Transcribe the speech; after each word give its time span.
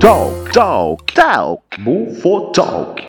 Talk, 0.00 0.50
talk, 0.50 1.12
talk. 1.12 1.62
Bufo 1.78 2.50
Talk. 2.52 3.06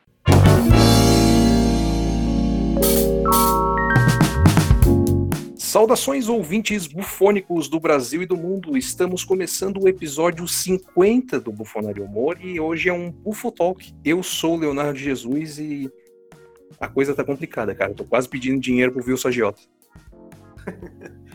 Saudações 5.55 6.27
ouvintes 6.27 6.87
bufônicos 6.87 7.69
do 7.69 7.79
Brasil 7.79 8.23
e 8.23 8.25
do 8.25 8.35
mundo. 8.35 8.77
Estamos 8.77 9.23
começando 9.23 9.81
o 9.81 9.87
episódio 9.87 10.45
50 10.45 11.39
do 11.39 11.53
Bufonaria 11.53 12.03
Humor 12.03 12.37
e 12.41 12.59
hoje 12.59 12.89
é 12.89 12.93
um 12.93 13.09
Bufo 13.09 13.53
Talk. 13.53 13.93
Eu 14.03 14.21
sou 14.21 14.57
o 14.57 14.59
Leonardo 14.59 14.99
Jesus 14.99 15.59
e 15.59 15.89
a 16.77 16.89
coisa 16.89 17.15
tá 17.15 17.23
complicada, 17.23 17.73
cara. 17.73 17.91
Eu 17.91 17.95
tô 17.95 18.03
quase 18.03 18.27
pedindo 18.27 18.59
dinheiro 18.59 18.91
pro 18.91 19.01
Wilson 19.01 19.29
Agiota. 19.29 19.61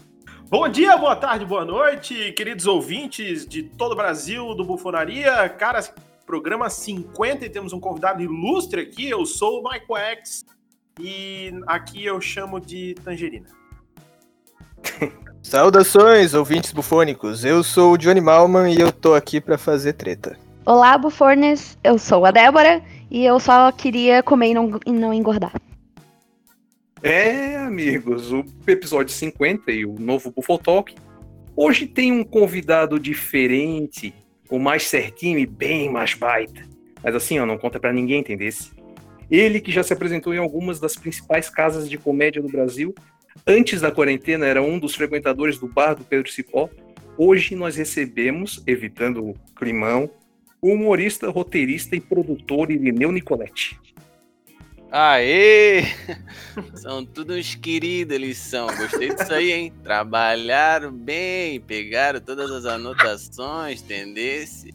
Bom 0.48 0.68
dia, 0.68 0.96
boa 0.96 1.16
tarde, 1.16 1.44
boa 1.44 1.64
noite, 1.64 2.30
queridos 2.30 2.68
ouvintes 2.68 3.44
de 3.44 3.64
todo 3.64 3.92
o 3.92 3.96
Brasil, 3.96 4.54
do 4.54 4.64
Bufonaria. 4.64 5.48
Cara, 5.48 5.80
programa 6.24 6.70
50 6.70 7.44
e 7.44 7.50
temos 7.50 7.72
um 7.72 7.80
convidado 7.80 8.22
ilustre 8.22 8.80
aqui. 8.80 9.10
Eu 9.10 9.26
sou 9.26 9.60
o 9.60 9.64
Michael 9.64 10.18
X 10.18 10.46
e 11.00 11.50
aqui 11.66 12.04
eu 12.04 12.20
chamo 12.20 12.60
de 12.60 12.94
Tangerina. 13.02 13.48
Saudações, 15.42 16.32
ouvintes 16.32 16.70
bufônicos. 16.70 17.44
Eu 17.44 17.64
sou 17.64 17.94
o 17.94 17.98
Johnny 17.98 18.20
Malman 18.20 18.72
e 18.72 18.80
eu 18.80 18.92
tô 18.92 19.14
aqui 19.14 19.40
pra 19.40 19.58
fazer 19.58 19.94
treta. 19.94 20.38
Olá, 20.64 20.96
bufornes. 20.96 21.76
Eu 21.82 21.98
sou 21.98 22.24
a 22.24 22.30
Débora 22.30 22.80
e 23.10 23.24
eu 23.24 23.40
só 23.40 23.72
queria 23.72 24.22
comer 24.22 24.50
e 24.50 24.54
não, 24.54 24.80
e 24.86 24.92
não 24.92 25.12
engordar. 25.12 25.52
É, 27.02 27.56
amigos, 27.58 28.32
o 28.32 28.42
episódio 28.66 29.12
50 29.12 29.70
e 29.70 29.84
o 29.84 29.98
novo 29.98 30.30
Buffo 30.30 30.56
Talk. 30.56 30.94
Hoje 31.54 31.86
tem 31.86 32.10
um 32.10 32.24
convidado 32.24 32.98
diferente, 32.98 34.14
o 34.48 34.58
mais 34.58 34.84
certinho 34.84 35.38
e 35.38 35.44
bem 35.44 35.90
mais 35.90 36.14
baita. 36.14 36.62
Mas 37.02 37.14
assim, 37.14 37.38
ó, 37.38 37.44
não 37.44 37.58
conta 37.58 37.78
pra 37.78 37.92
ninguém, 37.92 38.20
entendesse? 38.20 38.72
Ele 39.30 39.60
que 39.60 39.70
já 39.70 39.82
se 39.82 39.92
apresentou 39.92 40.32
em 40.32 40.38
algumas 40.38 40.80
das 40.80 40.96
principais 40.96 41.50
casas 41.50 41.88
de 41.88 41.98
comédia 41.98 42.40
do 42.40 42.48
Brasil. 42.48 42.94
Antes 43.46 43.82
da 43.82 43.92
quarentena 43.92 44.46
era 44.46 44.62
um 44.62 44.78
dos 44.78 44.94
frequentadores 44.94 45.58
do 45.58 45.68
bar 45.68 45.94
do 45.94 46.02
Pedro 46.04 46.32
Cipó. 46.32 46.70
Hoje 47.18 47.54
nós 47.54 47.76
recebemos, 47.76 48.62
evitando 48.66 49.22
o 49.22 49.34
climão, 49.54 50.10
o 50.62 50.70
humorista, 50.70 51.28
roteirista 51.28 51.94
e 51.94 52.00
produtor 52.00 52.70
Irineu 52.70 53.12
Nicoletti. 53.12 53.78
Aê! 54.90 55.82
São 56.74 57.04
todos 57.04 57.36
uns 57.36 57.54
queridos, 57.54 58.14
eles 58.14 58.38
são. 58.38 58.66
Gostei 58.68 59.14
disso 59.14 59.32
aí, 59.32 59.52
hein? 59.52 59.72
Trabalharam 59.82 60.92
bem, 60.92 61.60
pegaram 61.60 62.20
todas 62.20 62.50
as 62.50 62.64
anotações, 62.64 63.82
entendesse? 63.82 64.72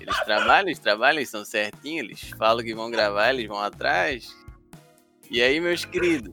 Eles 0.00 0.18
trabalham, 0.24 0.68
eles 0.68 0.78
trabalham, 0.78 1.18
eles 1.18 1.30
são 1.30 1.44
certinhos, 1.44 2.04
eles 2.04 2.30
falam 2.36 2.64
que 2.64 2.74
vão 2.74 2.90
gravar, 2.90 3.32
eles 3.32 3.46
vão 3.46 3.58
atrás. 3.58 4.36
E 5.30 5.40
aí, 5.40 5.60
meus 5.60 5.84
queridos? 5.84 6.32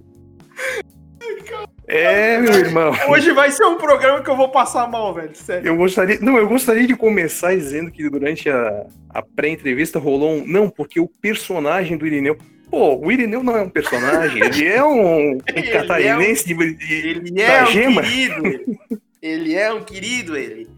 É, 1.87 2.37
meu 2.39 2.53
irmão. 2.53 2.91
Hoje 3.09 3.31
vai 3.31 3.51
ser 3.51 3.65
um 3.65 3.77
programa 3.77 4.21
que 4.21 4.29
eu 4.29 4.35
vou 4.35 4.49
passar 4.49 4.87
mal, 4.87 5.13
velho, 5.13 5.35
sério. 5.35 5.67
Eu 5.67 5.75
gostaria, 5.75 6.19
não, 6.19 6.37
eu 6.37 6.47
gostaria 6.47 6.85
de 6.85 6.95
começar 6.95 7.55
dizendo 7.55 7.91
que 7.91 8.09
durante 8.09 8.49
a, 8.49 8.85
a 9.09 9.21
pré-entrevista 9.21 9.97
rolou 9.97 10.33
um. 10.33 10.47
Não, 10.47 10.69
porque 10.69 10.99
o 10.99 11.07
personagem 11.07 11.97
do 11.97 12.05
Irineu. 12.05 12.37
Pô, 12.69 12.95
o 13.03 13.11
Irineu 13.11 13.41
não 13.43 13.57
é 13.57 13.61
um 13.63 13.69
personagem, 13.69 14.43
ele 14.43 14.65
é 14.67 14.83
um, 14.83 15.31
um 15.33 15.37
Ele 15.53 15.71
catarinense 15.71 16.47
de, 16.53 16.73
de- 16.75 16.93
Ele 16.93 17.31
da 17.31 17.41
é 17.43 17.63
um 17.63 17.65
gema. 17.67 18.01
querido, 18.03 18.45
ele. 18.47 18.79
Ele 19.21 19.55
é 19.55 19.73
um 19.73 19.83
querido, 19.83 20.37
ele. 20.37 20.69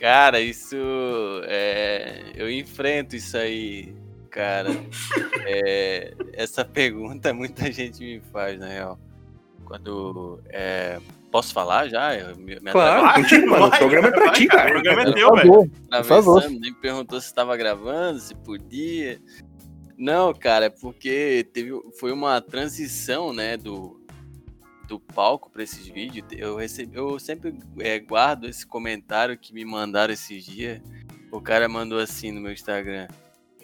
Cara, 0.00 0.40
isso. 0.40 0.76
É... 1.44 2.32
Eu 2.36 2.50
enfrento 2.50 3.16
isso 3.16 3.36
aí, 3.36 3.94
cara. 4.30 4.70
É, 5.46 6.12
Essa 6.34 6.64
pergunta 6.64 7.32
muita 7.32 7.70
gente 7.72 8.00
me 8.02 8.20
faz, 8.32 8.58
na 8.58 8.68
real. 8.68 8.98
Quando. 9.64 10.40
é, 10.50 10.98
Posso 11.30 11.52
falar 11.52 11.88
já? 11.88 12.14
Eu 12.16 12.34
me, 12.36 12.54
me 12.58 12.70
Claro, 12.72 13.14
contigo, 13.22 13.50
mano. 13.50 13.66
O 13.66 13.70
vai, 13.70 13.78
programa 13.78 14.08
é 14.08 14.10
pra 14.10 14.24
vai, 14.26 14.34
ti, 14.34 14.46
cara, 14.46 14.62
cara. 14.62 14.78
O 14.78 14.82
programa 14.82 15.02
é 15.02 15.12
teu, 15.12 15.34
velho. 15.34 15.52
favor, 15.52 15.68
por 15.90 16.04
favor. 16.04 16.50
nem 16.50 16.72
perguntou 16.74 17.20
se 17.20 17.26
estava 17.26 17.54
gravando, 17.56 18.18
se 18.18 18.34
podia. 18.34 19.20
Não, 19.98 20.32
cara, 20.32 20.66
é 20.66 20.70
porque 20.70 21.44
teve, 21.52 21.72
foi 21.98 22.12
uma 22.12 22.40
transição, 22.40 23.32
né, 23.32 23.56
do, 23.56 24.00
do 24.86 25.00
palco 25.00 25.50
para 25.50 25.64
esses 25.64 25.88
vídeos. 25.88 26.24
Eu 26.30 26.56
recebi, 26.56 26.96
eu 26.96 27.18
sempre 27.18 27.58
é, 27.80 27.98
guardo 27.98 28.48
esse 28.48 28.64
comentário 28.64 29.36
que 29.36 29.52
me 29.52 29.64
mandaram 29.64 30.14
esses 30.14 30.44
dias. 30.44 30.80
O 31.32 31.40
cara 31.40 31.68
mandou 31.68 31.98
assim 31.98 32.30
no 32.30 32.40
meu 32.40 32.52
Instagram: 32.52 33.08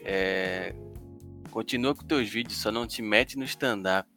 é, 0.05 0.75
continua 1.53 1.95
com 1.95 2.05
teus 2.05 2.29
vídeos, 2.29 2.59
só 2.59 2.73
não 2.73 2.85
te 2.85 3.01
mete 3.01 3.39
no 3.39 3.45
stand-up. 3.45 4.09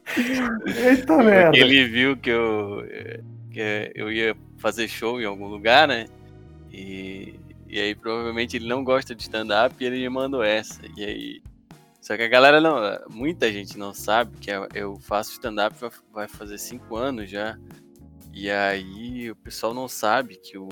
Eita 0.85 1.17
merda. 1.17 1.57
Ele 1.57 1.87
viu 1.87 2.17
que 2.17 2.29
eu, 2.29 2.83
eh, 2.89 3.21
que 3.51 3.91
eu 3.95 4.11
ia 4.11 4.35
fazer 4.57 4.87
show 4.87 5.21
em 5.21 5.25
algum 5.25 5.47
lugar, 5.47 5.87
né? 5.87 6.07
E, 6.71 7.35
e 7.69 7.79
aí 7.79 7.93
provavelmente 7.95 8.57
ele 8.57 8.67
não 8.67 8.83
gosta 8.83 9.13
de 9.13 9.21
stand-up 9.21 9.75
e 9.79 9.85
ele 9.85 9.97
me 9.97 10.09
mandou 10.09 10.43
essa. 10.43 10.81
E 10.97 11.03
aí. 11.05 11.41
Só 12.01 12.17
que 12.17 12.23
a 12.23 12.27
galera 12.27 12.59
não. 12.59 12.79
Muita 13.09 13.51
gente 13.51 13.77
não 13.77 13.93
sabe 13.93 14.35
que 14.37 14.49
eu- 14.73 14.97
faço 14.99 15.33
stand-up 15.33 15.75
vai- 16.11 16.27
fazer 16.27 16.57
cinco 16.57 16.95
anos 16.95 17.29
já. 17.29 17.57
E 18.33 18.49
aí 18.49 19.29
o 19.29 19.35
pessoal 19.35 19.73
não 19.73 19.87
sabe 19.87 20.37
que 20.37 20.57
o, 20.57 20.67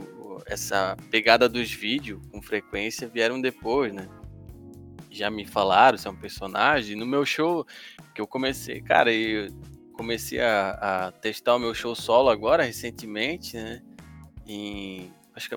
essa 0.45 0.95
pegada 1.11 1.47
dos 1.49 1.71
vídeos 1.71 2.19
com 2.31 2.41
frequência 2.41 3.07
vieram 3.07 3.39
depois, 3.39 3.93
né? 3.93 4.07
Já 5.11 5.29
me 5.29 5.45
falaram 5.45 5.97
se 5.97 6.07
é 6.07 6.11
um 6.11 6.15
personagem. 6.15 6.95
No 6.95 7.05
meu 7.05 7.25
show, 7.25 7.65
que 8.15 8.21
eu 8.21 8.27
comecei, 8.27 8.81
cara, 8.81 9.11
eu 9.13 9.49
comecei 9.93 10.39
a, 10.39 11.07
a 11.07 11.11
testar 11.11 11.55
o 11.55 11.59
meu 11.59 11.73
show 11.73 11.93
solo 11.95 12.29
agora, 12.29 12.63
recentemente, 12.63 13.57
né? 13.57 13.81
Em. 14.47 15.11
Acho 15.35 15.49
que 15.49 15.55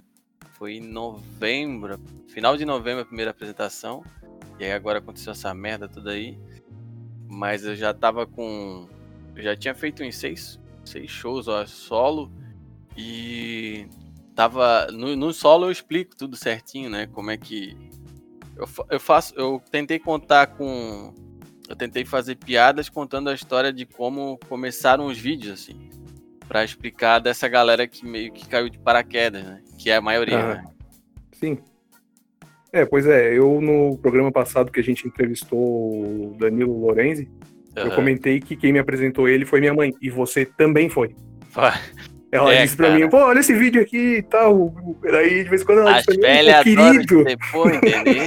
foi 0.61 0.75
em 0.75 0.81
novembro, 0.83 1.99
final 2.29 2.55
de 2.55 2.67
novembro 2.67 3.01
a 3.01 3.07
primeira 3.07 3.31
apresentação. 3.31 4.05
E 4.59 4.65
aí 4.65 4.73
agora 4.73 4.99
aconteceu 4.99 5.33
essa 5.33 5.55
merda 5.55 5.89
toda 5.89 6.11
aí. 6.11 6.39
Mas 7.27 7.65
eu 7.65 7.75
já 7.75 7.95
tava 7.95 8.27
com. 8.27 8.87
Eu 9.35 9.43
já 9.43 9.57
tinha 9.57 9.75
feito 9.75 10.05
uns 10.05 10.17
seis, 10.17 10.61
seis 10.85 11.11
shows 11.11 11.49
ó, 11.49 11.65
solo. 11.65 12.31
E 12.95 13.89
tava. 14.35 14.89
No, 14.93 15.17
no 15.17 15.33
solo 15.33 15.65
eu 15.65 15.71
explico 15.71 16.15
tudo 16.15 16.37
certinho, 16.37 16.91
né? 16.91 17.07
Como 17.07 17.31
é 17.31 17.39
que. 17.39 17.75
Eu, 18.55 18.69
eu 18.91 19.01
faço. 19.01 19.35
Eu 19.37 19.63
tentei 19.71 19.99
contar 19.99 20.49
com. 20.49 21.15
Eu 21.67 21.75
tentei 21.75 22.05
fazer 22.05 22.37
piadas 22.37 22.91
contando 22.91 23.31
a 23.31 23.35
história 23.35 23.73
de 23.73 23.87
como 23.87 24.39
começaram 24.47 25.07
os 25.07 25.17
vídeos, 25.17 25.55
assim. 25.55 25.89
Pra 26.51 26.65
explicar 26.65 27.21
dessa 27.21 27.47
galera 27.47 27.87
que 27.87 28.05
meio 28.05 28.33
que 28.33 28.45
caiu 28.49 28.69
de 28.69 28.77
paraquedas, 28.77 29.41
né? 29.45 29.61
Que 29.79 29.89
é 29.89 29.95
a 29.95 30.01
maioria, 30.01 30.37
Aham. 30.37 30.55
né? 30.55 30.65
Sim. 31.31 31.59
É, 32.73 32.85
pois 32.85 33.07
é, 33.07 33.39
eu 33.39 33.61
no 33.61 33.97
programa 33.99 34.33
passado 34.33 34.73
que 34.73 34.81
a 34.81 34.83
gente 34.83 35.07
entrevistou 35.07 35.57
o 35.61 36.37
Danilo 36.41 36.77
Lorenzi, 36.81 37.31
eu 37.77 37.87
Aham. 37.87 37.95
comentei 37.95 38.41
que 38.41 38.57
quem 38.57 38.73
me 38.73 38.81
apresentou 38.81 39.29
ele 39.29 39.47
foi 39.47 39.61
minha 39.61 39.73
mãe, 39.73 39.95
e 40.03 40.11
você 40.11 40.45
também 40.45 40.89
foi. 40.89 41.15
Ela 42.33 42.53
É, 42.53 42.63
disse 42.65 42.77
pra 42.77 42.89
cara. 42.89 42.99
mim, 42.99 43.09
pô, 43.09 43.19
olha 43.19 43.39
esse 43.39 43.55
vídeo 43.55 43.81
aqui 43.81 44.17
e 44.17 44.23
tal. 44.23 44.75
Daí, 45.03 45.45
de 45.45 45.51
vez 45.51 45.63
em 45.63 45.65
quando, 45.65 45.83
ela 45.83 45.97
As 45.99 46.05
disse 46.05 46.19
pra 46.19 46.43
mim, 46.43 46.65
"Pô, 47.53 47.71
querido. 47.71 48.19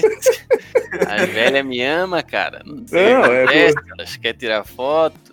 As 1.10 1.30
velhas 1.30 1.66
me 1.66 1.82
amam, 1.82 2.24
cara. 2.24 2.62
Não 2.66 2.88
sei 2.88 3.14
Não, 3.14 3.26
é, 3.26 3.44
acontece, 3.44 3.76
elas 3.98 4.16
querem 4.16 4.38
tirar 4.40 4.64
foto. 4.64 5.33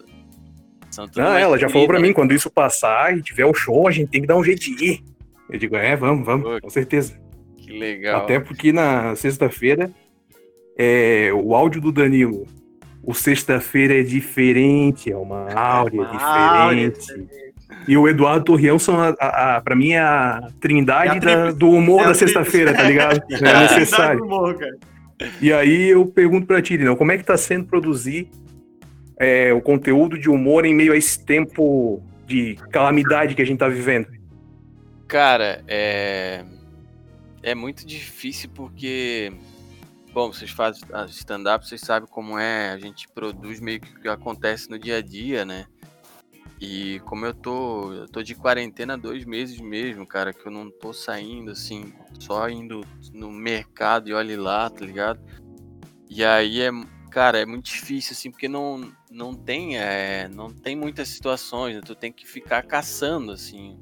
São 1.01 1.09
tudo 1.09 1.23
Não, 1.23 1.31
mais 1.31 1.43
ela 1.43 1.59
já 1.59 1.69
falou 1.69 1.87
pra 1.87 1.97
queridas. 1.97 2.09
mim, 2.11 2.15
quando 2.15 2.33
isso 2.35 2.51
passar 2.51 3.17
e 3.17 3.23
tiver 3.23 3.45
o 3.45 3.55
show, 3.55 3.87
a 3.89 3.91
gente 3.91 4.09
tem 4.11 4.21
que 4.21 4.27
dar 4.27 4.37
um 4.37 4.45
jeito 4.45 4.61
de 4.61 4.85
ir. 4.85 5.01
Eu 5.51 5.59
digo, 5.59 5.77
é, 5.77 5.97
vamos, 5.97 6.25
vamos, 6.25 6.45
Pô, 6.49 6.61
com 6.61 6.71
certeza. 6.71 7.15
Que 7.57 7.73
legal. 7.79 8.23
Até 8.23 8.39
porque 8.41 8.73
na 8.73 9.15
sexta-feira, 9.17 9.91
é, 10.79 11.31
o 11.35 11.55
áudio 11.55 11.81
do 11.81 11.93
Danilo, 11.93 12.47
o 13.03 13.15
sexta-feira 13.15 13.99
é 13.99 14.03
diferente, 14.03 15.11
é 15.11 15.17
uma 15.17 15.53
áurea 15.53 16.01
Uma 16.13 16.21
áurea 16.65 16.91
diferente. 16.91 17.41
E 17.89 17.97
o 17.97 18.07
Eduardo 18.09 18.45
Torreão 18.45 18.79
são, 18.79 19.01
a, 19.01 19.15
a, 19.19 19.57
a- 19.57 19.61
pra 19.61 19.75
mim, 19.75 19.93
é 19.93 19.99
a 20.01 20.49
trindade 20.61 21.27
É 21.29 21.33
a 21.33 21.37
da- 21.47 21.51
do 21.53 21.71
humor 21.71 22.03
É 22.03 22.07
da 22.09 22.15
sexta-feira, 22.15 22.75
tá 22.75 22.83
ligado? 22.83 23.21
É 23.31 23.61
necessário. 23.63 24.21
do 24.21 24.27
humor, 24.27 24.57
cara. 24.57 24.77
E 25.41 25.53
aí 25.53 25.89
eu 25.91 26.07
pergunto 26.07 26.47
pra 26.47 26.63
ti, 26.63 26.79
não, 26.79 26.97
como 26.97 27.13
é 27.13 27.19
que 27.19 27.25
tá 27.25 27.37
sendo 27.37 27.67
produzir 27.67 28.29
é, 29.21 29.53
o 29.53 29.61
conteúdo 29.61 30.19
de 30.19 30.31
humor 30.31 30.65
em 30.65 30.75
meio 30.75 30.95
a 30.95 30.97
esse 30.97 31.23
tempo 31.23 32.03
de 32.27 32.55
calamidade 32.73 33.35
que 33.35 33.43
a 33.43 33.45
gente 33.45 33.59
tá 33.59 33.69
vivendo? 33.69 34.09
Cara, 35.07 35.63
é. 35.69 36.43
É 37.43 37.55
muito 37.55 37.87
difícil 37.87 38.49
porque. 38.55 39.31
Bom, 40.13 40.33
vocês 40.33 40.51
fazem 40.51 40.83
a 40.93 41.05
stand-up, 41.05 41.69
vocês 41.69 41.83
sabem 41.83 42.09
como 42.09 42.39
é. 42.39 42.71
A 42.71 42.79
gente 42.79 43.07
produz 43.09 43.61
meio 43.61 43.79
que 43.81 43.95
o 43.95 44.01
que 44.01 44.09
acontece 44.09 44.71
no 44.71 44.79
dia 44.79 44.97
a 44.97 45.03
dia, 45.03 45.45
né? 45.45 45.67
E 46.59 47.01
como 47.01 47.27
eu 47.27 47.35
tô, 47.35 47.93
eu 47.93 48.09
tô 48.09 48.23
de 48.23 48.35
quarentena 48.35 48.97
dois 48.97 49.25
meses 49.25 49.61
mesmo, 49.61 50.07
cara, 50.07 50.33
que 50.33 50.47
eu 50.47 50.53
não 50.53 50.71
tô 50.71 50.93
saindo, 50.93 51.51
assim, 51.51 51.93
só 52.19 52.49
indo 52.49 52.85
no 53.13 53.31
mercado 53.31 54.09
e 54.09 54.15
olhe 54.15 54.37
lá, 54.37 54.69
tá 54.69 54.85
ligado? 54.85 55.21
E 56.09 56.25
aí 56.25 56.61
é, 56.61 56.71
cara, 57.11 57.39
é 57.39 57.45
muito 57.45 57.67
difícil, 57.67 58.13
assim, 58.13 58.31
porque 58.31 58.49
não, 58.49 58.91
não 59.11 59.35
tem, 59.35 59.79
é, 59.79 60.29
não 60.29 60.51
tem 60.51 60.77
muitas 60.77 61.09
situações, 61.09 61.75
né? 61.75 61.83
tu 61.85 61.95
tem 61.95 62.13
que 62.13 62.27
ficar 62.27 62.63
caçando, 62.63 63.33
assim, 63.33 63.79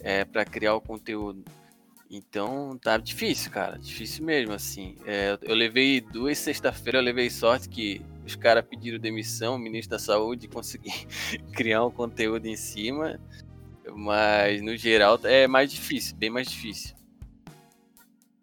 é, 0.00 0.24
para 0.24 0.44
criar 0.44 0.74
o 0.74 0.80
conteúdo. 0.80 1.44
Então 2.10 2.78
tá 2.78 2.96
difícil, 2.96 3.50
cara, 3.50 3.78
difícil 3.78 4.24
mesmo, 4.24 4.52
assim. 4.52 4.96
É, 5.06 5.38
eu 5.42 5.54
levei 5.54 6.00
duas 6.00 6.38
sexta-feira, 6.38 6.98
eu 6.98 7.02
levei 7.02 7.30
sorte 7.30 7.68
que 7.68 8.02
os 8.24 8.36
caras 8.36 8.64
pediram 8.64 8.98
demissão, 8.98 9.56
o 9.56 9.58
ministro 9.58 9.90
da 9.90 9.98
saúde, 9.98 10.46
consegui 10.48 10.92
criar 11.52 11.84
um 11.84 11.90
conteúdo 11.90 12.46
em 12.46 12.56
cima. 12.56 13.18
Mas 13.96 14.62
no 14.62 14.76
geral 14.76 15.18
é 15.24 15.46
mais 15.46 15.70
difícil, 15.72 16.16
bem 16.16 16.30
mais 16.30 16.48
difícil. 16.48 16.94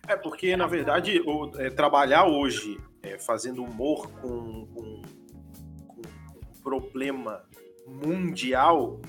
É 0.07 0.15
porque, 0.15 0.55
na 0.57 0.67
verdade, 0.67 1.21
o, 1.25 1.51
é, 1.57 1.69
trabalhar 1.69 2.25
hoje 2.25 2.77
é, 3.03 3.17
fazendo 3.17 3.63
humor 3.63 4.09
com, 4.21 4.65
com, 4.67 5.01
com 5.87 6.01
um 6.01 6.61
problema 6.63 7.43
mundial 7.87 8.99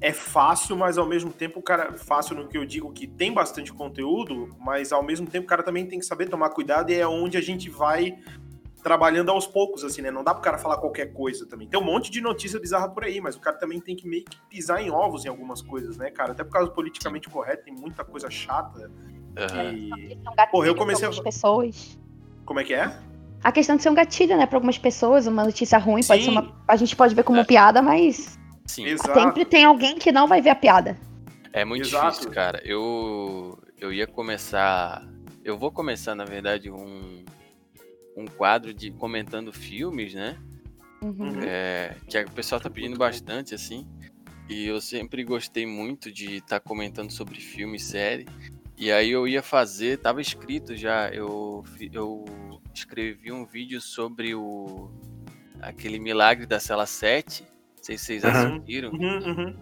é 0.00 0.12
fácil, 0.12 0.76
mas 0.76 0.98
ao 0.98 1.06
mesmo 1.06 1.32
tempo 1.32 1.60
o 1.60 1.62
cara 1.62 1.94
fácil 1.94 2.36
no 2.36 2.46
que 2.46 2.58
eu 2.58 2.64
digo 2.66 2.92
que 2.92 3.06
tem 3.06 3.32
bastante 3.32 3.72
conteúdo, 3.72 4.50
mas 4.58 4.92
ao 4.92 5.02
mesmo 5.02 5.26
tempo 5.26 5.44
o 5.44 5.48
cara 5.48 5.62
também 5.62 5.86
tem 5.86 5.98
que 5.98 6.04
saber 6.04 6.28
tomar 6.28 6.50
cuidado 6.50 6.90
e 6.90 6.94
é 6.94 7.06
onde 7.06 7.38
a 7.38 7.40
gente 7.40 7.70
vai 7.70 8.18
trabalhando 8.82 9.30
aos 9.30 9.46
poucos, 9.46 9.82
assim, 9.82 10.02
né? 10.02 10.10
Não 10.10 10.22
dá 10.22 10.34
pro 10.34 10.42
cara 10.42 10.58
falar 10.58 10.76
qualquer 10.76 11.14
coisa 11.14 11.46
também. 11.46 11.66
Tem 11.66 11.80
um 11.80 11.84
monte 11.84 12.10
de 12.10 12.20
notícia 12.20 12.60
bizarra 12.60 12.86
por 12.90 13.02
aí, 13.02 13.18
mas 13.18 13.34
o 13.34 13.40
cara 13.40 13.56
também 13.56 13.80
tem 13.80 13.96
que 13.96 14.06
meio 14.06 14.26
que 14.26 14.36
pisar 14.50 14.82
em 14.82 14.90
ovos 14.90 15.24
em 15.24 15.28
algumas 15.28 15.62
coisas, 15.62 15.96
né, 15.96 16.10
cara? 16.10 16.32
Até 16.32 16.44
por 16.44 16.52
causa 16.52 16.68
do 16.68 16.74
politicamente 16.74 17.30
correto, 17.30 17.64
tem 17.64 17.72
muita 17.72 18.04
coisa 18.04 18.28
chata. 18.28 18.90
Aham. 19.38 19.72
E... 19.72 20.18
Porra, 20.50 20.66
eu 20.66 20.74
comecei 20.74 21.08
a- 21.08 21.22
pessoas. 21.22 21.98
Como 22.44 22.60
é 22.60 22.64
que 22.64 22.74
é? 22.74 22.94
A 23.44 23.52
questão 23.52 23.76
de 23.76 23.82
ser 23.82 23.90
um 23.90 23.94
gatilho, 23.94 24.38
né, 24.38 24.46
pra 24.46 24.56
algumas 24.56 24.78
pessoas, 24.78 25.26
uma 25.26 25.44
notícia 25.44 25.76
ruim 25.76 26.02
pode 26.02 26.20
Sim. 26.24 26.30
ser 26.30 26.30
uma. 26.30 26.64
A 26.66 26.76
gente 26.76 26.96
pode 26.96 27.14
ver 27.14 27.22
como 27.24 27.40
É. 27.40 27.44
piada, 27.44 27.82
mas 27.82 28.38
Sim. 28.64 28.86
Exato. 28.86 29.12
sempre 29.20 29.44
tem 29.44 29.64
alguém 29.66 29.96
que 29.98 30.10
não 30.10 30.26
vai 30.26 30.40
ver 30.40 30.48
a 30.48 30.54
piada. 30.54 30.96
É 31.52 31.62
muito 31.62 31.86
Exato. 31.86 32.08
difícil, 32.10 32.30
cara. 32.30 32.62
Eu, 32.64 33.58
eu 33.78 33.92
ia 33.92 34.06
começar. 34.06 35.06
Eu 35.44 35.58
vou 35.58 35.70
começar, 35.70 36.14
na 36.14 36.24
verdade, 36.24 36.70
um, 36.70 37.22
um 38.16 38.24
quadro 38.24 38.72
de 38.72 38.90
comentando 38.92 39.52
filmes, 39.52 40.14
né? 40.14 40.38
Uhum. 41.02 41.14
Uhum. 41.20 41.40
É, 41.42 41.96
que 42.08 42.18
o 42.18 42.30
pessoal 42.30 42.58
tá 42.58 42.70
pedindo 42.70 42.96
bastante, 42.96 43.54
assim. 43.54 43.86
E 44.48 44.66
eu 44.66 44.80
sempre 44.80 45.22
gostei 45.22 45.66
muito 45.66 46.10
de 46.10 46.36
estar 46.36 46.60
comentando 46.60 47.10
sobre 47.10 47.38
filme 47.40 47.76
e 47.76 47.80
série. 47.80 48.26
E 48.76 48.90
aí 48.90 49.10
eu 49.10 49.28
ia 49.28 49.42
fazer, 49.42 49.98
tava 49.98 50.20
escrito 50.22 50.74
já, 50.74 51.08
eu, 51.10 51.62
eu 51.92 52.53
escrevi 52.80 53.32
um 53.32 53.44
vídeo 53.44 53.80
sobre 53.80 54.34
o 54.34 54.90
aquele 55.60 55.98
milagre 55.98 56.46
da 56.46 56.60
cela 56.60 56.86
7. 56.86 57.42
Não 57.42 57.84
sei 57.84 57.98
se 57.98 58.04
vocês 58.04 58.24
Aham. 58.24 58.56
assistiram. 58.56 58.90
Uhum, 58.90 59.18
uhum. 59.28 59.56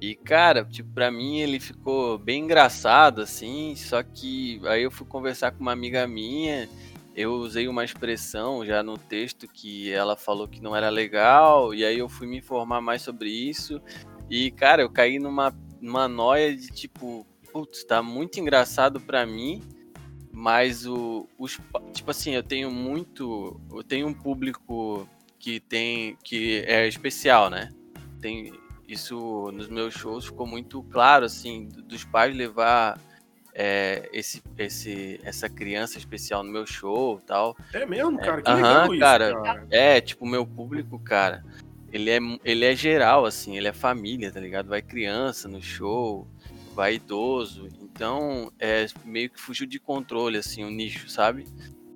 E, 0.00 0.16
cara, 0.16 0.64
tipo, 0.64 0.90
pra 0.92 1.12
mim 1.12 1.38
ele 1.38 1.60
ficou 1.60 2.18
bem 2.18 2.42
engraçado, 2.42 3.20
assim, 3.20 3.76
só 3.76 4.02
que 4.02 4.60
aí 4.66 4.82
eu 4.82 4.90
fui 4.90 5.06
conversar 5.06 5.52
com 5.52 5.60
uma 5.60 5.70
amiga 5.70 6.08
minha, 6.08 6.68
eu 7.14 7.34
usei 7.34 7.68
uma 7.68 7.84
expressão 7.84 8.66
já 8.66 8.82
no 8.82 8.98
texto 8.98 9.46
que 9.46 9.92
ela 9.92 10.16
falou 10.16 10.48
que 10.48 10.60
não 10.60 10.74
era 10.74 10.88
legal, 10.88 11.72
e 11.72 11.84
aí 11.84 12.00
eu 12.00 12.08
fui 12.08 12.26
me 12.26 12.38
informar 12.38 12.80
mais 12.80 13.02
sobre 13.02 13.30
isso, 13.30 13.80
e, 14.28 14.50
cara, 14.50 14.82
eu 14.82 14.90
caí 14.90 15.20
numa, 15.20 15.54
numa 15.80 16.08
noia 16.08 16.56
de, 16.56 16.66
tipo, 16.66 17.24
putz, 17.52 17.84
tá 17.84 18.02
muito 18.02 18.40
engraçado 18.40 19.00
pra 19.00 19.24
mim, 19.24 19.62
mas 20.32 20.86
o, 20.86 21.28
os, 21.38 21.60
tipo 21.92 22.10
assim, 22.10 22.32
eu 22.32 22.42
tenho 22.42 22.70
muito, 22.70 23.60
eu 23.70 23.84
tenho 23.84 24.06
um 24.06 24.14
público 24.14 25.06
que 25.38 25.60
tem, 25.60 26.16
que 26.24 26.64
é 26.66 26.88
especial, 26.88 27.50
né? 27.50 27.70
Tem, 28.20 28.52
isso 28.88 29.50
nos 29.52 29.68
meus 29.68 29.92
shows 29.92 30.26
ficou 30.26 30.46
muito 30.46 30.82
claro, 30.84 31.26
assim, 31.26 31.66
do- 31.66 31.82
dos 31.82 32.04
pais 32.04 32.34
levar 32.34 32.98
é, 33.54 34.08
esse, 34.12 34.42
esse, 34.56 35.20
essa 35.22 35.48
criança 35.48 35.98
especial 35.98 36.42
no 36.42 36.50
meu 36.50 36.64
show 36.66 37.18
e 37.22 37.26
tal. 37.26 37.56
É 37.74 37.84
mesmo, 37.84 38.18
cara? 38.18 38.40
Que 38.40 38.50
Aham, 38.50 38.62
legal 38.62 38.94
isso, 38.94 39.00
cara. 39.00 39.34
cara. 39.42 39.66
É, 39.70 40.00
tipo, 40.00 40.24
o 40.24 40.28
meu 40.28 40.46
público, 40.46 40.98
cara, 40.98 41.44
ele 41.92 42.08
é, 42.10 42.18
ele 42.42 42.64
é 42.64 42.74
geral, 42.74 43.26
assim, 43.26 43.58
ele 43.58 43.68
é 43.68 43.72
família, 43.72 44.32
tá 44.32 44.40
ligado? 44.40 44.68
Vai 44.68 44.80
criança 44.80 45.46
no 45.48 45.60
show, 45.60 46.26
vai 46.74 46.94
idoso. 46.94 47.68
Então, 47.92 48.50
é 48.58 48.86
meio 49.04 49.30
que 49.30 49.40
fugiu 49.40 49.66
de 49.66 49.78
controle, 49.78 50.38
assim, 50.38 50.64
o 50.64 50.70
nicho, 50.70 51.08
sabe? 51.08 51.46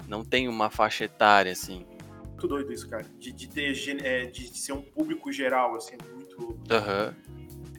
Não 0.06 0.24
tem 0.24 0.46
uma 0.46 0.70
faixa 0.70 1.04
etária, 1.04 1.50
assim. 1.50 1.86
Muito 2.28 2.46
doido 2.46 2.72
isso, 2.72 2.88
cara. 2.88 3.06
De, 3.18 3.32
de 3.32 3.48
ter 3.48 3.74
é, 4.04 4.26
de 4.26 4.46
ser 4.48 4.72
um 4.72 4.82
público 4.82 5.32
geral, 5.32 5.74
assim, 5.74 5.96
é 5.96 6.14
muito. 6.14 6.58
Aham. 6.70 7.14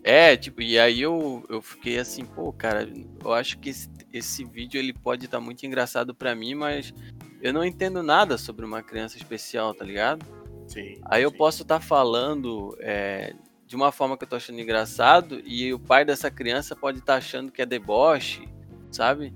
É, 0.04 0.38
tipo, 0.38 0.62
e 0.62 0.80
aí 0.80 1.02
eu, 1.02 1.46
eu 1.50 1.62
fiquei 1.62 1.98
assim, 2.00 2.24
pô, 2.24 2.52
cara, 2.54 2.90
eu 3.24 3.34
acho 3.34 3.60
que 3.60 3.69
esse, 3.69 3.90
esse 4.14 4.44
vídeo 4.46 4.80
ele 4.80 4.94
pode 4.94 5.25
estar 5.25 5.40
muito 5.40 5.66
engraçado 5.66 6.16
pra 6.16 6.34
mim, 6.34 6.56
mas 6.56 6.94
eu 7.42 7.52
não 7.52 7.64
entendo 7.64 8.02
nada 8.02 8.38
sobre 8.38 8.66
uma 8.66 8.81
criança 8.81 9.18
especial, 9.18 9.74
tá 9.74 9.84
ligado? 9.84 10.25
Sim. 10.68 10.96
Aí 11.06 11.24
eu 11.24 11.31
sim. 11.31 11.38
posso 11.38 11.64
estar 11.64 11.81
falando 11.81 12.75
é, 12.80 13.34
de 13.68 13.75
uma 13.75 13.92
forma 13.92 14.18
que 14.18 14.24
eu 14.24 14.28
tô 14.28 14.38
achando 14.38 14.62
engraçado 14.62 15.42
e 15.46 15.74
o 15.74 15.80
pai 15.80 16.06
dessa 16.06 16.31
criança 16.31 16.74
pode 16.74 17.00
estar 17.00 17.16
achando 17.16 17.52
que 17.52 17.62
é 17.62 17.66
deboche, 17.66 18.48
sabe? 18.90 19.34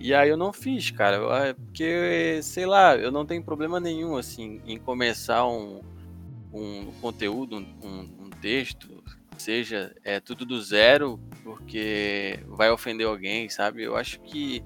E 0.00 0.12
aí 0.12 0.28
eu 0.28 0.36
não 0.36 0.52
fiz, 0.52 0.90
cara, 0.90 1.16
é 1.46 1.52
porque, 1.54 2.40
sei 2.42 2.66
lá, 2.66 2.96
eu 2.96 3.12
não 3.12 3.24
tenho 3.24 3.42
problema 3.42 3.78
nenhum, 3.78 4.16
assim, 4.16 4.60
em 4.66 4.78
começar 4.78 5.46
um, 5.46 5.80
um 6.52 6.86
conteúdo, 7.00 7.56
um, 7.56 8.26
um 8.26 8.30
texto, 8.40 9.02
seja 9.36 9.94
é, 10.04 10.18
tudo 10.18 10.44
do 10.44 10.60
zero, 10.60 11.20
porque 11.44 12.40
vai 12.48 12.70
ofender 12.70 13.06
alguém, 13.06 13.48
sabe? 13.48 13.84
Eu 13.84 13.96
acho 13.96 14.20
que. 14.20 14.62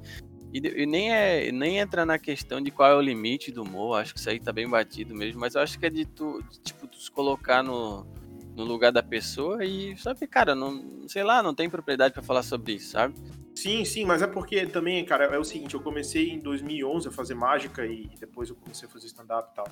E, 0.53 0.59
e 0.59 0.87
nem, 0.87 1.13
é, 1.13 1.51
nem 1.51 1.79
entra 1.79 2.05
na 2.05 2.19
questão 2.19 2.61
de 2.61 2.71
qual 2.71 2.91
é 2.91 2.95
o 2.95 3.01
limite 3.01 3.51
do 3.51 3.63
humor, 3.63 4.01
acho 4.01 4.13
que 4.13 4.21
isso 4.21 4.29
aí 4.29 4.39
tá 4.39 4.53
bem 4.53 4.69
batido 4.69 5.15
mesmo, 5.15 5.41
mas 5.41 5.55
eu 5.55 5.63
acho 5.63 5.79
que 5.79 5.87
é 5.87 5.91
de 5.91 6.05
tu, 6.05 6.43
de, 6.51 6.61
tipo, 6.61 6.87
tu 6.87 6.99
se 6.99 7.11
colocar 7.11 7.63
no, 7.63 8.07
no 8.55 8.65
lugar 8.65 8.93
da 8.93 9.03
pessoa 9.03 9.65
e, 9.65 9.97
sabe, 9.97 10.27
cara, 10.27 10.55
não, 10.55 11.09
sei 11.09 11.23
lá, 11.23 11.43
não 11.43 11.55
tem 11.55 11.71
propriedade 11.71 12.15
pra 12.15 12.23
falar 12.23 12.43
sobre 12.43 12.75
isso, 12.75 12.91
sabe? 12.91 13.15
Sim, 13.55 13.85
sim, 13.85 14.05
mas 14.05 14.23
é 14.23 14.27
porque 14.27 14.67
também, 14.67 15.05
cara, 15.05 15.25
é 15.25 15.39
o 15.39 15.45
seguinte, 15.45 15.75
eu 15.75 15.81
comecei 15.81 16.31
em 16.31 16.39
2011 16.39 17.09
a 17.09 17.11
fazer 17.11 17.35
mágica 17.35 17.85
e 17.85 18.09
depois 18.19 18.49
eu 18.49 18.57
comecei 18.57 18.89
a 18.89 18.91
fazer 18.91 19.07
stand-up 19.07 19.51
e 19.53 19.55
tal. 19.55 19.67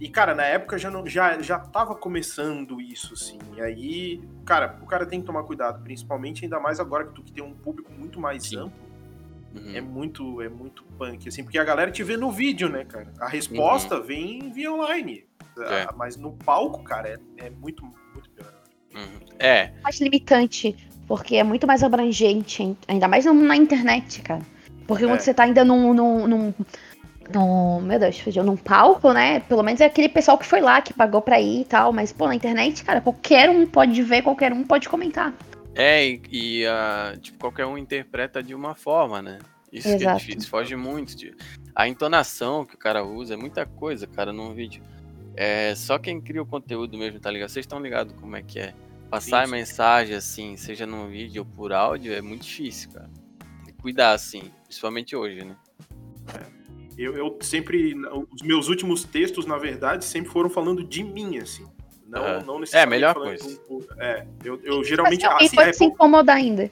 E, 0.00 0.08
cara, 0.08 0.34
na 0.34 0.44
época 0.44 0.78
já, 0.78 0.90
não, 0.90 1.06
já, 1.06 1.40
já 1.40 1.58
tava 1.58 1.94
começando 1.94 2.80
isso, 2.80 3.14
assim. 3.14 3.38
E 3.56 3.60
aí, 3.60 4.22
cara, 4.44 4.78
o 4.80 4.86
cara 4.86 5.04
tem 5.04 5.20
que 5.20 5.26
tomar 5.26 5.42
cuidado, 5.42 5.82
principalmente 5.82 6.44
ainda 6.44 6.60
mais 6.60 6.78
agora 6.78 7.06
que 7.06 7.14
tu 7.14 7.22
que 7.22 7.32
tem 7.32 7.42
um 7.42 7.52
público 7.52 7.92
muito 7.92 8.20
mais 8.20 8.44
Sim. 8.44 8.58
amplo. 8.58 8.86
Uhum. 9.56 9.74
É 9.74 9.80
muito, 9.80 10.42
é 10.42 10.48
muito 10.48 10.84
punk, 10.98 11.28
assim, 11.28 11.42
porque 11.42 11.58
a 11.58 11.64
galera 11.64 11.90
te 11.90 12.04
vê 12.04 12.16
no 12.16 12.30
vídeo, 12.30 12.68
né, 12.68 12.84
cara? 12.84 13.12
A 13.18 13.26
resposta 13.26 13.98
vem 14.00 14.52
via 14.52 14.70
online. 14.72 15.26
É. 15.58 15.88
Mas 15.96 16.16
no 16.16 16.32
palco, 16.32 16.84
cara, 16.84 17.08
é, 17.08 17.46
é 17.46 17.50
muito. 17.50 17.82
Uhum. 17.82 17.94
É, 19.38 19.70
mais 19.82 20.00
limitante, 20.00 20.74
porque 21.06 21.36
é 21.36 21.44
muito 21.44 21.66
mais 21.66 21.82
abrangente, 21.82 22.76
ainda 22.88 23.06
mais 23.06 23.24
na 23.26 23.56
internet, 23.56 24.22
cara. 24.22 24.40
Porque 24.86 25.04
É. 25.04 25.06
quando 25.08 25.20
você 25.20 25.34
tá 25.34 25.44
ainda 25.44 25.64
num, 25.64 25.92
num, 25.92 26.26
num, 26.26 26.54
num- 27.32 27.80
Meu 27.82 27.98
Deus, 27.98 28.18
fugiu, 28.18 28.42
num 28.44 28.56
palco, 28.56 29.12
né? 29.12 29.40
Pelo 29.40 29.62
menos 29.62 29.80
é 29.80 29.86
aquele 29.86 30.08
pessoal 30.08 30.38
que 30.38 30.46
foi 30.46 30.60
lá, 30.60 30.80
que 30.80 30.92
pagou 30.94 31.20
pra 31.20 31.40
ir 31.40 31.62
e 31.62 31.64
tal. 31.64 31.92
Mas, 31.92 32.12
pô, 32.12 32.26
na 32.26 32.34
internet, 32.34 32.84
cara, 32.84 33.00
qualquer 33.00 33.50
um 33.50 33.66
pode 33.66 34.00
ver, 34.02 34.22
qualquer 34.22 34.52
um 34.52 34.62
pode 34.62 34.88
comentar. 34.88 35.34
É, 35.74 36.06
e, 36.06 36.22
e, 36.30 36.66
ah, 36.66 37.14
tipo, 37.20 37.38
qualquer 37.38 37.66
um 37.66 37.76
interpreta 37.76 38.42
de 38.42 38.54
uma 38.54 38.74
forma, 38.74 39.20
né? 39.20 39.38
Isso 39.72 39.88
que 39.88 39.94
é 39.94 39.96
Exato. 39.96 40.18
difícil, 40.20 40.48
foge 40.48 40.76
muito. 40.76 41.16
De... 41.16 41.34
A 41.74 41.86
entonação 41.88 42.64
que 42.64 42.76
o 42.76 42.78
cara 42.78 43.04
usa 43.04 43.34
é 43.34 43.36
muita 43.36 43.66
coisa, 43.66 44.06
cara, 44.06 44.32
num 44.32 44.54
vídeo. 44.54 44.82
É 45.36 45.74
só 45.74 45.98
quem 45.98 46.18
cria 46.20 46.40
o 46.40 46.46
conteúdo 46.46 46.96
mesmo, 46.96 47.20
tá 47.20 47.30
ligado? 47.30 47.50
Vocês 47.50 47.64
estão 47.64 47.78
ligados 47.78 48.14
como 48.18 48.36
é 48.36 48.42
que 48.42 48.58
é? 48.58 48.72
Passar 49.10 49.44
Sim, 49.46 49.50
sim. 49.52 49.58
mensagem 49.58 50.16
assim, 50.16 50.56
seja 50.56 50.86
num 50.86 51.08
vídeo 51.08 51.42
ou 51.42 51.56
por 51.56 51.72
áudio, 51.72 52.12
é 52.12 52.20
muito 52.20 52.42
difícil, 52.42 52.90
cara. 52.90 53.08
Tem 53.64 53.72
que 53.74 53.80
cuidar, 53.80 54.12
assim, 54.12 54.50
principalmente 54.64 55.14
hoje, 55.14 55.44
né? 55.44 55.56
Eu, 56.98 57.14
eu 57.16 57.38
sempre. 57.42 57.94
Os 58.32 58.42
meus 58.42 58.68
últimos 58.68 59.04
textos, 59.04 59.44
na 59.46 59.58
verdade, 59.58 60.04
sempre 60.04 60.30
foram 60.30 60.48
falando 60.48 60.82
de 60.82 61.04
mim, 61.04 61.38
assim. 61.38 61.66
Não, 62.06 62.24
Aham. 62.24 62.42
não 62.44 62.56
É, 62.56 62.60
necessariamente. 62.60 62.90
melhor 63.00 63.14
falando 63.14 63.38
coisa. 63.38 63.60
do- 63.68 63.86
É, 64.02 64.26
eu, 64.44 64.60
eu 64.64 64.82
geralmente. 64.84 65.22
Mas 65.22 65.32
alguém 65.32 65.46
assim, 65.46 65.56
pode 65.56 65.68
é 65.68 65.72
se 65.72 65.78
por- 65.80 65.92
incomodar 65.92 66.36
ainda. 66.36 66.70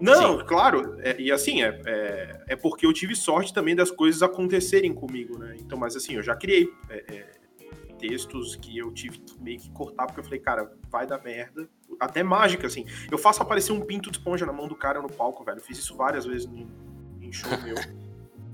Não, 0.00 0.44
claro. 0.44 0.96
é- 1.00 1.18
e 1.18 1.32
assim, 1.32 1.62
é, 1.62 1.80
é, 1.86 2.44
é 2.48 2.56
porque 2.56 2.84
eu 2.84 2.92
tive 2.92 3.14
sorte 3.16 3.54
também 3.54 3.74
das 3.74 3.90
coisas 3.90 4.22
acontecerem 4.22 4.92
comigo, 4.92 5.38
né? 5.38 5.56
Então, 5.58 5.78
mas 5.78 5.96
assim, 5.96 6.14
eu 6.14 6.22
já 6.22 6.36
criei 6.36 6.68
é, 6.90 7.04
é, 7.08 7.30
textos 8.08 8.56
que 8.56 8.76
eu 8.76 8.92
tive 8.92 9.18
que 9.18 9.42
meio 9.42 9.58
que 9.58 9.70
cortar, 9.70 10.06
porque 10.06 10.20
eu 10.20 10.24
falei, 10.24 10.38
cara, 10.38 10.70
vai 10.90 11.06
dar 11.06 11.22
merda. 11.22 11.68
Até 11.98 12.22
mágica, 12.22 12.66
assim. 12.66 12.84
Eu 13.10 13.16
faço 13.16 13.42
aparecer 13.42 13.72
um 13.72 13.80
pinto 13.80 14.10
de 14.10 14.18
esponja 14.18 14.44
na 14.44 14.52
mão 14.52 14.68
do 14.68 14.74
cara 14.74 15.00
no 15.00 15.08
palco, 15.08 15.42
velho. 15.44 15.58
Eu 15.58 15.62
fiz 15.62 15.78
isso 15.78 15.96
várias 15.96 16.26
vezes 16.26 16.46
em, 16.46 16.68
em 17.22 17.32
show 17.32 17.50
meu. 17.62 17.76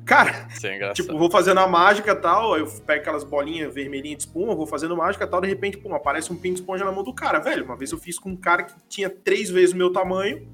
Cara, 0.04 0.48
é. 0.62 0.92
Tipo, 0.92 1.16
vou 1.18 1.30
fazendo 1.30 1.60
a 1.60 1.68
mágica 1.68 2.12
e 2.12 2.16
tal, 2.16 2.58
eu 2.58 2.66
pego 2.66 3.00
aquelas 3.00 3.22
bolinhas 3.22 3.72
vermelhinhas 3.72 4.18
de 4.18 4.24
espuma, 4.24 4.54
vou 4.54 4.66
fazendo 4.66 4.96
mágica 4.96 5.24
e 5.24 5.26
tal, 5.28 5.40
de 5.40 5.46
repente, 5.46 5.78
pum, 5.78 5.94
aparece 5.94 6.32
um 6.32 6.36
pinto 6.36 6.56
de 6.56 6.60
esponja 6.62 6.84
na 6.84 6.90
mão 6.90 7.04
do 7.04 7.14
cara. 7.14 7.38
Velho, 7.38 7.64
uma 7.64 7.76
vez 7.76 7.92
eu 7.92 7.98
fiz 7.98 8.18
com 8.18 8.30
um 8.30 8.36
cara 8.36 8.64
que 8.64 8.74
tinha 8.88 9.10
três 9.10 9.50
vezes 9.50 9.72
o 9.72 9.76
meu 9.76 9.92
tamanho. 9.92 10.48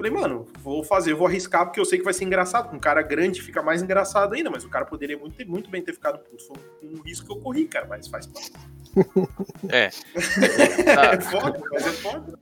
Falei, 0.00 0.12
mano, 0.12 0.46
vou 0.62 0.82
fazer, 0.82 1.12
vou 1.12 1.26
arriscar, 1.26 1.66
porque 1.66 1.78
eu 1.78 1.84
sei 1.84 1.98
que 1.98 2.04
vai 2.06 2.14
ser 2.14 2.24
engraçado. 2.24 2.70
Com 2.70 2.76
um 2.76 2.80
cara 2.80 3.02
grande 3.02 3.42
fica 3.42 3.62
mais 3.62 3.82
engraçado 3.82 4.32
ainda, 4.34 4.48
mas 4.48 4.64
o 4.64 4.68
cara 4.70 4.86
poderia 4.86 5.18
muito, 5.18 5.36
ter- 5.36 5.44
muito 5.46 5.68
bem 5.68 5.82
ter 5.82 5.92
ficado 5.92 6.18
puto. 6.20 6.42
Foi 6.42 6.56
um 6.88 7.02
risco 7.02 7.26
que 7.26 7.32
eu 7.32 7.36
corri, 7.36 7.66
cara, 7.66 7.86
mas 7.86 8.08
faz 8.08 8.26
parte. 8.26 8.50
É. 9.68 9.84
É 9.84 11.20
foda, 11.20 11.60
mas 11.70 11.86
é 11.86 11.90
foda. 11.90 12.38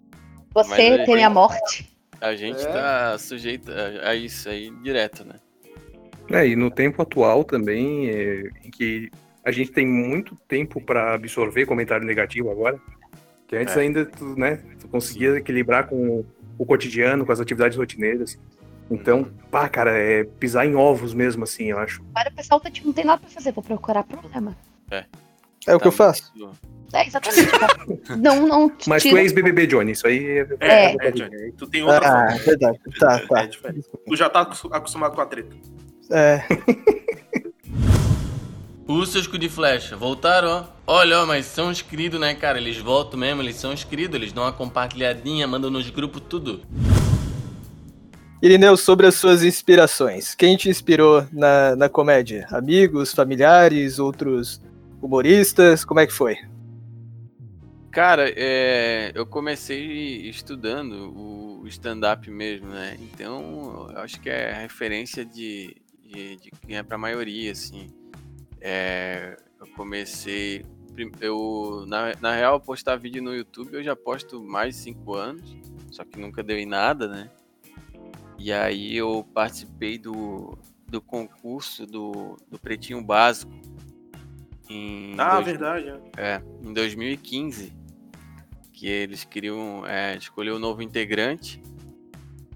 Você 0.55 0.69
Mas 0.71 1.05
teme 1.05 1.23
a 1.25 1.29
morte. 1.31 1.93
A 2.21 2.37
gente 2.37 2.62
É. 2.65 2.67
tá 2.73 3.19
sujeito 3.19 3.73
a, 3.73 4.11
a 4.11 4.15
isso 4.15 4.49
aí 4.49 4.71
direto, 4.81 5.25
né? 5.25 5.35
É, 6.31 6.47
e 6.47 6.55
no 6.55 6.71
tempo 6.71 7.03
atual 7.03 7.43
também, 7.43 8.09
é, 8.09 8.43
em 8.65 8.71
que 8.71 9.11
a 9.45 9.50
gente 9.50 9.73
tem 9.73 9.85
muito 9.85 10.37
tempo 10.47 10.81
para 10.81 11.12
absorver 11.15 11.67
comentário 11.67 12.07
negativo 12.07 12.53
agora, 12.53 12.79
que 13.49 13.57
antes 13.57 13.77
É. 13.77 13.81
ainda 13.81 14.07
tu, 14.07 14.38
né, 14.38 14.61
tu 14.81 14.87
conseguia 14.87 15.37
equilibrar 15.37 15.88
com 15.88 16.25
o 16.59 16.67
cotidiano, 16.67 17.25
com 17.25 17.33
as 17.33 17.41
atividades 17.41 17.79
rotineiras. 17.79 18.38
Então, 18.91 19.25
pá, 19.50 19.69
cara, 19.69 19.97
é 19.97 20.25
pisar 20.25 20.67
em 20.67 20.75
ovos 20.75 21.12
mesmo, 21.15 21.45
assim, 21.45 21.67
eu 21.67 21.79
acho. 21.79 22.03
Agora 22.15 22.31
o 22.33 22.37
pessoal 22.37 22.59
tá, 22.61 22.71
tipo, 22.71 22.87
não 22.87 22.95
tem 22.95 23.05
nada 23.05 23.21
pra 23.21 23.31
fazer, 23.31 23.53
vou 23.53 23.62
procurar 23.62 24.03
problema. 24.03 24.57
É 25.67 25.75
o 25.75 25.79
que 25.81 25.87
eu 25.88 25.93
faço. 25.93 26.33
É, 26.95 27.07
exatamente. 27.07 27.50
tá? 27.50 28.17
não, 28.17 28.47
não 28.49 28.73
Mas 28.87 29.03
tu 29.03 29.11
tira- 29.11 29.21
é 29.21 29.23
ex-BBB, 29.25 29.67
Johnny, 29.67 29.93
isso 29.93 30.07
aí 30.07 30.38
é... 30.38 30.47
É, 30.61 30.85
É. 30.93 30.97
é, 31.03 31.11
Johnny, 31.11 31.53
tu 31.53 31.67
tem 31.67 31.83
outra 31.83 31.99
Ah, 32.09 32.31
forma. 32.31 32.45
verdade. 32.45 32.79
Tá, 32.99 33.17
É 33.21 33.27
tá. 33.27 33.45
diferente. 33.47 33.87
Tu 34.07 34.17
já 34.17 34.31
tá 34.31 34.41
acos- 34.41 34.67
acostumado 34.73 35.15
com 35.15 35.21
a 35.21 35.27
treta. 35.27 35.55
É. 36.11 36.41
Os 38.90 39.11
seus 39.11 39.26
cu 39.26 39.37
de 39.37 39.50
flecha, 39.50 39.95
voltaram, 39.95 40.49
ó. 40.49 40.64
Olha, 40.87 41.21
ó, 41.21 41.26
mas 41.26 41.45
são 41.45 41.71
inscritos, 41.71 42.18
né, 42.18 42.35
cara? 42.35 42.57
Eles 42.57 42.78
voltam 42.78 43.21
mesmo, 43.21 43.42
eles 43.42 43.57
são 43.57 43.71
inscritos, 43.71 44.14
eles 44.14 44.33
dão 44.33 44.45
uma 44.45 44.52
compartilhadinha, 44.52 45.47
mandam 45.47 45.68
nos 45.71 45.90
grupos 45.90 46.23
tudo. 46.26 46.62
Irineu, 48.42 48.78
sobre 48.78 49.07
as 49.07 49.14
suas 49.16 49.42
inspirações. 49.42 50.35
Quem 50.35 50.57
te 50.57 50.71
inspirou 50.71 51.26
na, 51.30 51.76
na 51.76 51.88
comédia? 51.90 52.47
Amigos, 52.50 53.12
familiares, 53.12 53.99
outros 53.99 54.59
humoristas? 55.02 55.85
Como 55.85 56.00
é 56.00 56.07
que 56.07 56.12
foi? 56.14 56.38
Cara, 57.90 58.33
é, 58.35 59.12
eu 59.14 59.26
comecei 59.26 60.30
estudando 60.30 61.12
o 61.14 61.66
stand-up 61.66 62.30
mesmo, 62.30 62.68
né? 62.68 62.97
Então, 63.02 63.87
eu 63.95 63.99
acho 63.99 64.18
que 64.18 64.30
é 64.30 64.50
referência 64.50 65.26
de, 65.26 65.76
de, 66.02 66.37
de 66.37 66.50
quem 66.66 66.78
é 66.78 66.83
pra 66.83 66.97
maioria, 66.97 67.52
assim. 67.52 67.90
É, 68.61 69.37
eu 69.61 69.67
comecei. 69.69 70.65
Eu, 71.21 71.85
na, 71.87 72.12
na 72.21 72.35
real, 72.35 72.61
postar 72.61 72.97
vídeo 72.97 73.23
no 73.23 73.33
YouTube 73.35 73.73
eu 73.75 73.83
já 73.85 73.95
posto 73.95 74.43
mais 74.43 74.75
de 74.75 74.83
5 74.83 75.15
anos, 75.15 75.57
só 75.93 76.05
que 76.05 76.19
nunca 76.19 76.43
deu 76.43 76.59
em 76.59 76.67
nada, 76.67 77.07
né? 77.07 77.31
E 78.37 78.53
aí 78.53 78.97
eu 78.97 79.25
participei 79.33 79.97
do, 79.97 80.59
do 80.88 81.00
concurso 81.00 81.87
do, 81.87 82.37
do 82.50 82.59
Pretinho 82.59 83.00
Básico. 83.03 83.53
Em 84.69 85.15
Ah, 85.19 85.35
dois- 85.35 85.47
verdade. 85.47 85.88
é. 86.17 86.35
é, 86.35 86.43
em 86.62 86.73
2015, 86.73 87.73
que 88.73 88.87
eles 88.88 89.23
queriam 89.25 89.87
é, 89.87 90.17
escolher 90.17 90.50
o 90.50 90.59
novo 90.59 90.83
integrante. 90.83 91.62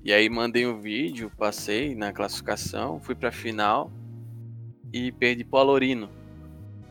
E 0.04 0.12
aí 0.12 0.28
mandei 0.28 0.66
um 0.66 0.80
vídeo, 0.80 1.30
passei 1.38 1.94
na 1.94 2.12
classificação, 2.12 3.00
fui 3.00 3.14
pra 3.14 3.30
final 3.30 3.90
e 4.92 5.10
perdi 5.12 5.44
pro 5.44 5.58
Alorino, 5.58 6.10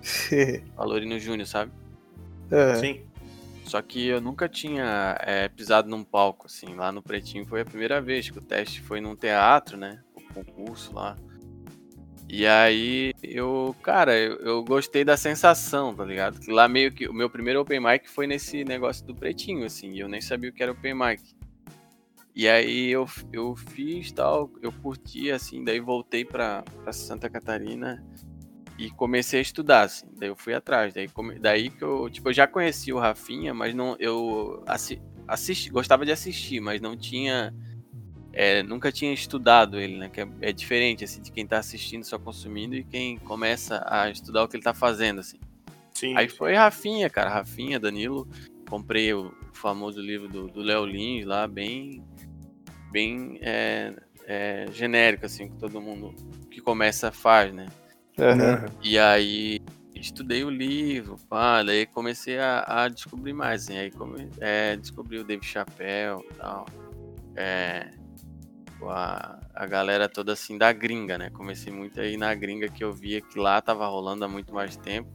Alorino 0.77 1.19
Júnior, 1.19 1.47
sabe? 1.47 1.71
É. 2.49 2.75
Sim. 2.75 3.01
Só 3.65 3.81
que 3.81 4.07
eu 4.07 4.19
nunca 4.19 4.49
tinha 4.49 5.17
é, 5.21 5.47
pisado 5.47 5.89
num 5.89 6.03
palco, 6.03 6.47
assim, 6.47 6.75
lá 6.75 6.91
no 6.91 7.01
Pretinho 7.01 7.45
foi 7.45 7.61
a 7.61 7.65
primeira 7.65 8.01
vez 8.01 8.29
que 8.29 8.37
o 8.37 8.41
teste 8.41 8.81
foi 8.81 8.99
num 8.99 9.15
teatro, 9.15 9.77
né? 9.77 10.01
O 10.15 10.33
concurso 10.33 10.93
lá. 10.93 11.15
E 12.27 12.45
aí 12.47 13.13
eu, 13.21 13.75
cara, 13.81 14.17
eu, 14.17 14.37
eu 14.37 14.63
gostei 14.63 15.03
da 15.03 15.15
sensação, 15.15 15.93
tá 15.93 16.03
ligado? 16.03 16.39
Que 16.39 16.51
lá 16.51 16.67
meio 16.67 16.91
que 16.91 17.07
o 17.07 17.13
meu 17.13 17.29
primeiro 17.29 17.61
open 17.61 17.79
mic 17.79 18.09
foi 18.09 18.25
nesse 18.25 18.63
negócio 18.63 19.05
do 19.05 19.13
Pretinho, 19.13 19.65
assim, 19.65 19.91
e 19.91 19.99
eu 19.99 20.07
nem 20.07 20.21
sabia 20.21 20.49
o 20.49 20.53
que 20.53 20.63
era 20.63 20.71
open 20.71 20.93
mic. 20.93 21.21
E 22.33 22.47
aí 22.47 22.89
eu, 22.89 23.05
eu 23.33 23.55
fiz 23.55 24.11
tal, 24.11 24.49
eu 24.61 24.71
curti, 24.71 25.29
assim, 25.31 25.63
daí 25.63 25.79
voltei 25.79 26.23
pra, 26.23 26.63
pra 26.83 26.93
Santa 26.93 27.29
Catarina 27.29 28.03
e 28.77 28.89
comecei 28.89 29.39
a 29.39 29.41
estudar, 29.41 29.81
assim. 29.81 30.07
Daí 30.17 30.29
eu 30.29 30.35
fui 30.35 30.53
atrás. 30.53 30.93
Daí, 30.93 31.07
come- 31.09 31.37
daí 31.37 31.69
que 31.69 31.83
eu, 31.83 32.09
tipo, 32.09 32.29
eu 32.29 32.33
já 32.33 32.47
conhecia 32.47 32.95
o 32.95 32.99
Rafinha, 32.99 33.53
mas 33.53 33.75
não, 33.75 33.95
eu 33.99 34.63
assi 34.65 35.01
assisti, 35.27 35.69
gostava 35.69 36.05
de 36.05 36.11
assistir, 36.11 36.59
mas 36.59 36.81
não 36.81 36.97
tinha, 36.97 37.53
é, 38.33 38.63
nunca 38.63 38.91
tinha 38.91 39.13
estudado 39.13 39.79
ele, 39.79 39.97
né? 39.97 40.09
Que 40.09 40.21
é, 40.21 40.27
é 40.41 40.51
diferente, 40.53 41.03
assim, 41.03 41.21
de 41.21 41.31
quem 41.31 41.45
tá 41.45 41.57
assistindo, 41.59 42.03
só 42.05 42.17
consumindo 42.17 42.75
e 42.75 42.83
quem 42.83 43.17
começa 43.17 43.83
a 43.87 44.09
estudar 44.09 44.43
o 44.43 44.47
que 44.47 44.55
ele 44.57 44.63
tá 44.63 44.73
fazendo, 44.73 45.19
assim. 45.19 45.37
Sim. 45.93 46.17
Aí 46.17 46.27
foi 46.27 46.53
Rafinha, 46.55 47.09
cara, 47.09 47.29
Rafinha, 47.29 47.79
Danilo. 47.79 48.27
Comprei 48.69 49.13
o 49.13 49.33
famoso 49.53 50.01
livro 50.01 50.27
do 50.29 50.47
do 50.47 50.61
Léo 50.61 50.85
Lins 50.85 51.25
lá, 51.25 51.45
bem, 51.47 52.01
bem 52.91 53.39
é, 53.41 53.93
é, 54.25 54.65
genérico, 54.71 55.25
assim, 55.25 55.49
que 55.49 55.57
todo 55.57 55.81
mundo 55.81 56.13
que 56.49 56.61
começa 56.61 57.11
faz, 57.11 57.53
né? 57.53 57.67
Aham. 58.19 58.65
E 58.83 58.99
aí 58.99 59.59
estudei 59.95 60.43
o 60.43 60.49
livro, 60.49 61.17
pá, 61.29 61.63
daí 61.63 61.85
comecei 61.85 62.39
a, 62.39 62.63
a 62.67 62.87
descobrir 62.87 63.33
mais, 63.33 63.63
assim, 63.63 63.77
aí 63.77 63.91
come, 63.91 64.29
é, 64.39 64.75
descobri 64.75 65.19
o 65.19 65.23
Dave 65.23 65.45
Chappelle 65.45 66.21
e 66.29 66.33
tal. 66.35 66.65
É, 67.35 67.91
a, 68.83 69.39
a 69.53 69.65
galera 69.65 70.09
toda 70.09 70.33
assim 70.33 70.57
da 70.57 70.71
gringa, 70.73 71.17
né? 71.17 71.29
Comecei 71.29 71.71
muito 71.71 71.99
aí 71.99 72.17
na 72.17 72.33
gringa 72.33 72.67
que 72.67 72.83
eu 72.83 72.91
via 72.91 73.21
que 73.21 73.39
lá 73.39 73.61
tava 73.61 73.87
rolando 73.87 74.25
há 74.25 74.27
muito 74.27 74.53
mais 74.53 74.75
tempo. 74.75 75.09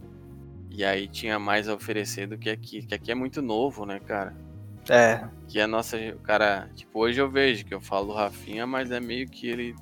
E 0.71 0.85
aí 0.85 1.09
tinha 1.09 1.39
mais 1.39 1.69
a 1.69 1.75
oferecer 1.75 2.27
do 2.27 2.37
que 2.37 2.51
aqui, 2.51 2.83
que 2.83 2.95
aqui 2.95 3.11
é 3.11 3.15
muito 3.15 3.41
novo, 3.41 3.87
né, 3.87 3.99
cara? 3.99 4.37
É. 4.89 5.25
Que 5.49 5.61
a 5.61 5.67
nossa, 5.67 5.97
o 5.97 6.19
cara, 6.21 6.69
tipo, 6.75 6.99
hoje 7.01 7.21
eu 7.21 7.31
vejo 7.31 7.65
que 7.65 7.75
eu 7.75 7.81
falo 7.81 8.09
do 8.09 8.13
Rafinha, 8.13 8.67
mas 8.67 8.91
é 8.91 9.01
meio 9.01 9.29
que 9.29 9.49
ele, 9.49 9.75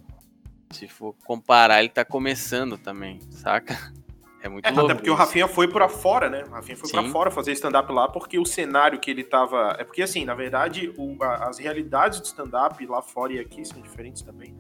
se 0.70 0.87
for 0.88 1.14
comparar, 1.25 1.80
ele 1.80 1.88
tá 1.88 2.04
começando 2.04 2.76
também, 2.78 3.20
saca? 3.30 3.75
É 4.44 4.49
muito 4.50 4.66
É, 4.66 4.70
louco. 4.73 4.84
até 4.84 4.94
porque 4.96 5.08
o 5.08 5.14
isso. 5.14 5.23
Rafinha 5.23 5.49
foi 5.49 5.66
pra 5.66 5.88
fora, 5.88 6.28
né? 6.28 6.44
O 6.46 6.50
Rafinha 6.50 6.76
foi 6.76 6.90
pra 6.90 7.02
Sim. 7.02 7.08
fora 7.11 7.30
fazer 7.30 7.52
stand-up 7.52 7.90
lá 7.90 8.08
porque 8.08 8.38
o 8.38 8.44
cenário 8.44 9.00
que 9.00 9.11
ele 9.11 9.25
tava. 9.25 9.75
É 9.78 9.84
porque, 9.84 10.02
assim, 10.02 10.26
na 10.26 10.34
verdade, 10.34 10.92
o- 10.99 11.16
a- 11.25 11.49
as 11.49 11.58
realidades 11.58 12.20
do 12.20 12.26
stand-up 12.26 12.84
lá 12.84 13.00
fora 13.00 13.32
e 13.32 13.38
aqui 13.38 13.64
são 13.64 13.80
diferentes 13.80 14.20
também. 14.20 14.54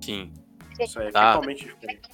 Sim. 0.00 0.32
Isso 0.78 1.00
aí 1.00 1.08
é 1.08 1.10
Tá. 1.10 1.32
totalmente 1.34 1.64
diferente. 1.64 2.08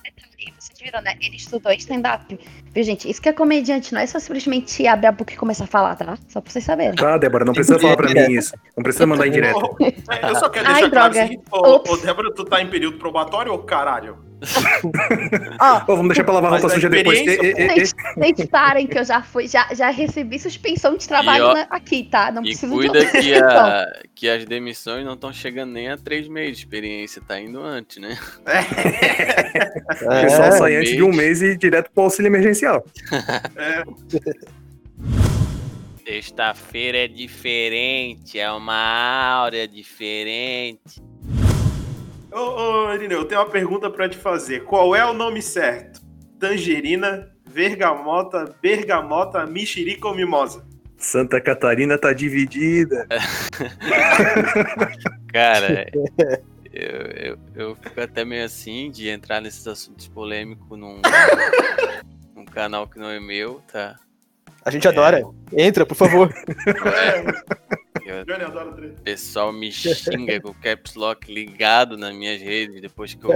Vocês 0.59 0.79
viram, 0.81 1.03
né? 1.03 1.15
Ele 1.21 1.37
estudou 1.37 1.73
stand-up. 1.73 2.39
Viu, 2.73 2.85
gente? 2.85 3.11
Isso 3.11 3.21
que 3.21 3.29
é 3.29 3.33
comediante, 3.33 3.93
não 3.93 4.01
é 4.01 4.07
só 4.07 4.19
simplesmente 4.19 4.87
abrir 4.87 5.09
a 5.09 5.13
boca 5.13 5.33
e 5.33 5.37
começar 5.37 5.65
a 5.65 5.67
falar, 5.67 5.97
tá? 5.97 6.17
Só 6.29 6.41
pra 6.41 6.51
vocês 6.51 6.65
saberem. 6.65 6.95
Tá, 6.95 7.19
Débora, 7.19 7.45
não 7.45 7.53
precisa 7.53 7.79
falar 7.79 7.97
pra 7.97 8.09
mim 8.09 8.33
isso. 8.33 8.55
Não 8.77 8.83
precisa 8.83 9.07
mandar 9.07 9.27
em 9.27 9.31
direto. 9.31 9.77
Eu 9.81 10.35
só 10.37 10.49
quero 10.49 10.67
Ai, 10.67 10.75
deixar 10.75 10.91
claro 10.91 11.13
droga. 11.13 11.25
o 11.25 11.29
seguinte, 11.29 11.45
ô, 11.51 11.93
ô, 11.93 11.97
Débora, 11.97 12.35
tu 12.35 12.45
tá 12.45 12.63
em 12.63 12.71
período 12.71 12.99
probatório 12.99 13.53
ou 13.53 13.59
caralho? 13.61 14.30
Ó, 15.61 15.81
Pô, 15.81 15.97
vamos 15.97 16.09
deixar 16.09 16.25
pra 16.25 16.35
lavar 16.35 16.51
roupa 16.53 16.67
a 16.67 16.71
suja 16.71 16.89
depois. 16.89 17.19
E- 17.21 17.25
e- 17.25 17.51
e- 17.53 17.69
vocês 17.75 17.95
vocês 18.17 18.49
parem 18.49 18.87
que 18.87 18.99
eu 18.99 19.05
já 19.05 19.23
fui, 19.23 19.47
já, 19.49 19.69
já 19.75 19.91
recebi 19.91 20.39
suspensão 20.39 20.97
de 20.97 21.07
trabalho 21.07 21.45
E, 21.45 21.47
ó, 21.47 21.55
na- 21.55 21.67
aqui, 21.71 22.05
tá? 22.11 22.31
Não 22.31 22.43
E 22.43 22.47
preciso 22.47 22.73
cuida 22.75 23.05
de 23.05 23.11
que, 23.11 23.35
a, 23.35 23.87
que 24.15 24.29
as 24.29 24.45
demissões 24.45 25.05
não 25.05 25.15
estão 25.15 25.33
chegando 25.33 25.73
nem 25.73 25.89
a 25.91 25.97
três 25.97 26.27
meses 26.29 26.59
de 26.59 26.65
experiência, 26.65 27.21
tá 27.27 27.41
indo 27.41 27.63
antes, 27.63 27.99
né? 27.99 28.17
O 30.03 30.09
pessoal 30.23 30.49
É. 30.49 30.53
sai 30.53 30.77
antes 30.77 30.93
de 30.97 31.03
um 31.03 31.13
mês 31.13 31.43
e 31.43 31.57
direto 31.57 31.91
pro 31.93 32.05
auxílio 32.05 32.29
emergencial. 32.29 32.85
É, 33.57 33.83
Sexta-feira 36.05 36.99
é 36.99 37.09
diferente, 37.09 38.39
é 38.39 38.51
uma 38.51 38.75
áurea 39.43 39.69
diferente. 39.69 41.01
Ô, 42.33 42.39
ô, 42.39 42.95
Irineu, 42.95 43.21
eu 43.21 43.25
tenho 43.25 43.41
uma 43.41 43.51
pergunta 43.51 43.91
pra 43.91 44.09
te 44.09 44.17
fazer. 44.17 44.65
Qual 44.65 44.95
é 44.95 45.05
o 45.05 45.13
nome 45.13 45.43
certo? 45.43 46.01
Tangerina, 46.39 47.29
vergamota, 47.45 48.55
bergamota, 48.63 49.45
mexerica 49.47 50.07
ou 50.07 50.15
mimosa? 50.15 50.65
Santa 50.97 51.41
Catarina 51.41 51.99
tá 51.99 52.13
dividida. 52.13 53.07
Cara, 55.33 55.91
eu, 56.73 57.01
eu, 57.17 57.39
eu 57.55 57.77
fico 57.77 58.01
até 58.01 58.25
meio 58.25 58.45
assim 58.45 58.91
de 58.91 59.09
entrar 59.09 59.41
nesses 59.41 59.67
assuntos 59.67 60.07
polêmicos 60.07 60.79
num, 60.79 61.01
num 62.37 62.45
canal 62.45 62.87
que 62.87 62.99
não 62.99 63.11
é 63.11 63.19
meu, 63.19 63.61
tá? 63.73 63.97
A 64.65 64.71
gente 64.71 64.87
adora. 64.87 65.23
Entra, 65.57 65.87
por 65.87 65.97
favor. 65.97 66.33
Eu- 68.11 68.25
Johnny 68.25 68.45
adora 68.45 68.73
treta. 68.73 69.01
O 69.01 69.03
pessoal 69.03 69.53
me 69.53 69.71
xinga 69.73 70.41
com 70.41 70.51
o 70.51 70.55
caps 70.55 70.95
lock 70.95 71.33
ligado 71.33 71.97
nas 71.97 72.15
minhas 72.15 72.41
redes 72.41 72.81
depois 72.81 73.15
que 73.15 73.25
eu 73.25 73.31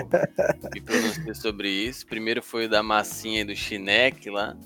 me 0.75 0.81
pronunciei 0.81 1.35
sobre 1.35 1.69
isso. 1.71 2.07
Primeiro 2.07 2.43
foi 2.43 2.67
o 2.67 2.69
da 2.69 2.83
massinha 2.83 3.41
e 3.43 3.45
do 3.45 3.55
chineque 3.57 4.31
lá. 4.31 4.57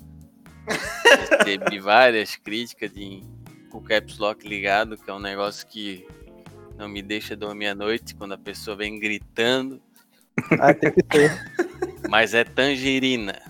Recebi 1.45 1.79
várias 1.79 2.35
críticas 2.35 2.91
de, 2.91 3.23
com 3.69 3.79
o 3.79 3.81
caps 3.81 4.17
lock 4.17 4.47
ligado, 4.47 4.97
que 4.97 5.09
é 5.09 5.13
um 5.13 5.19
negócio 5.19 5.65
que 5.67 6.05
não 6.77 6.87
me 6.87 7.01
deixa 7.01 7.35
dormir 7.35 7.67
à 7.67 7.75
noite 7.75 8.15
quando 8.15 8.33
a 8.33 8.37
pessoa 8.37 8.75
vem 8.77 8.99
gritando. 8.99 9.81
Ah, 10.59 10.73
tem 10.73 10.91
que 10.91 11.03
ter. 11.03 11.31
Mas 12.09 12.33
é 12.33 12.43
tangerina. 12.43 13.41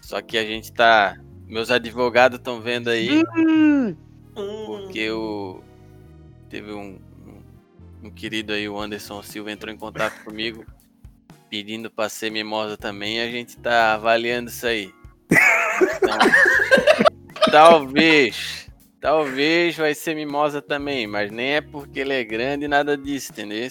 Só 0.00 0.20
que 0.22 0.36
a 0.38 0.44
gente 0.44 0.72
tá. 0.72 1.16
Meus 1.46 1.70
advogados 1.70 2.38
estão 2.38 2.60
vendo 2.60 2.88
aí. 2.88 3.22
Hum, 3.36 3.96
Porque 4.34 5.10
o. 5.10 5.62
Teve 6.52 6.70
um, 6.70 6.98
um, 7.26 8.08
um 8.08 8.10
querido 8.10 8.52
aí, 8.52 8.68
o 8.68 8.78
Anderson 8.78 9.22
Silva, 9.22 9.50
entrou 9.50 9.72
em 9.72 9.78
contato 9.78 10.12
comigo 10.22 10.66
pedindo 11.48 11.90
pra 11.90 12.10
ser 12.10 12.30
mimosa 12.30 12.76
também. 12.76 13.16
E 13.16 13.20
a 13.22 13.30
gente 13.30 13.56
tá 13.56 13.94
avaliando 13.94 14.50
isso 14.50 14.66
aí. 14.66 14.92
Então, 15.30 16.18
talvez. 17.50 18.70
Talvez 19.00 19.78
vai 19.78 19.94
ser 19.94 20.14
mimosa 20.14 20.60
também, 20.60 21.06
mas 21.06 21.30
nem 21.30 21.54
é 21.54 21.60
porque 21.62 22.00
ele 22.00 22.12
é 22.12 22.22
grande 22.22 22.68
nada 22.68 22.98
disso, 22.98 23.32
entendeu? 23.32 23.68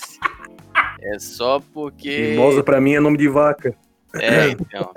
É 1.03 1.19
só 1.19 1.61
porque. 1.73 2.31
Mimosa 2.31 2.63
pra 2.63 2.81
mim 2.81 2.95
é 2.95 3.00
nome 3.00 3.17
de 3.19 3.29
vaca. 3.29 3.75
É, 4.15 4.50
então. 4.50 4.91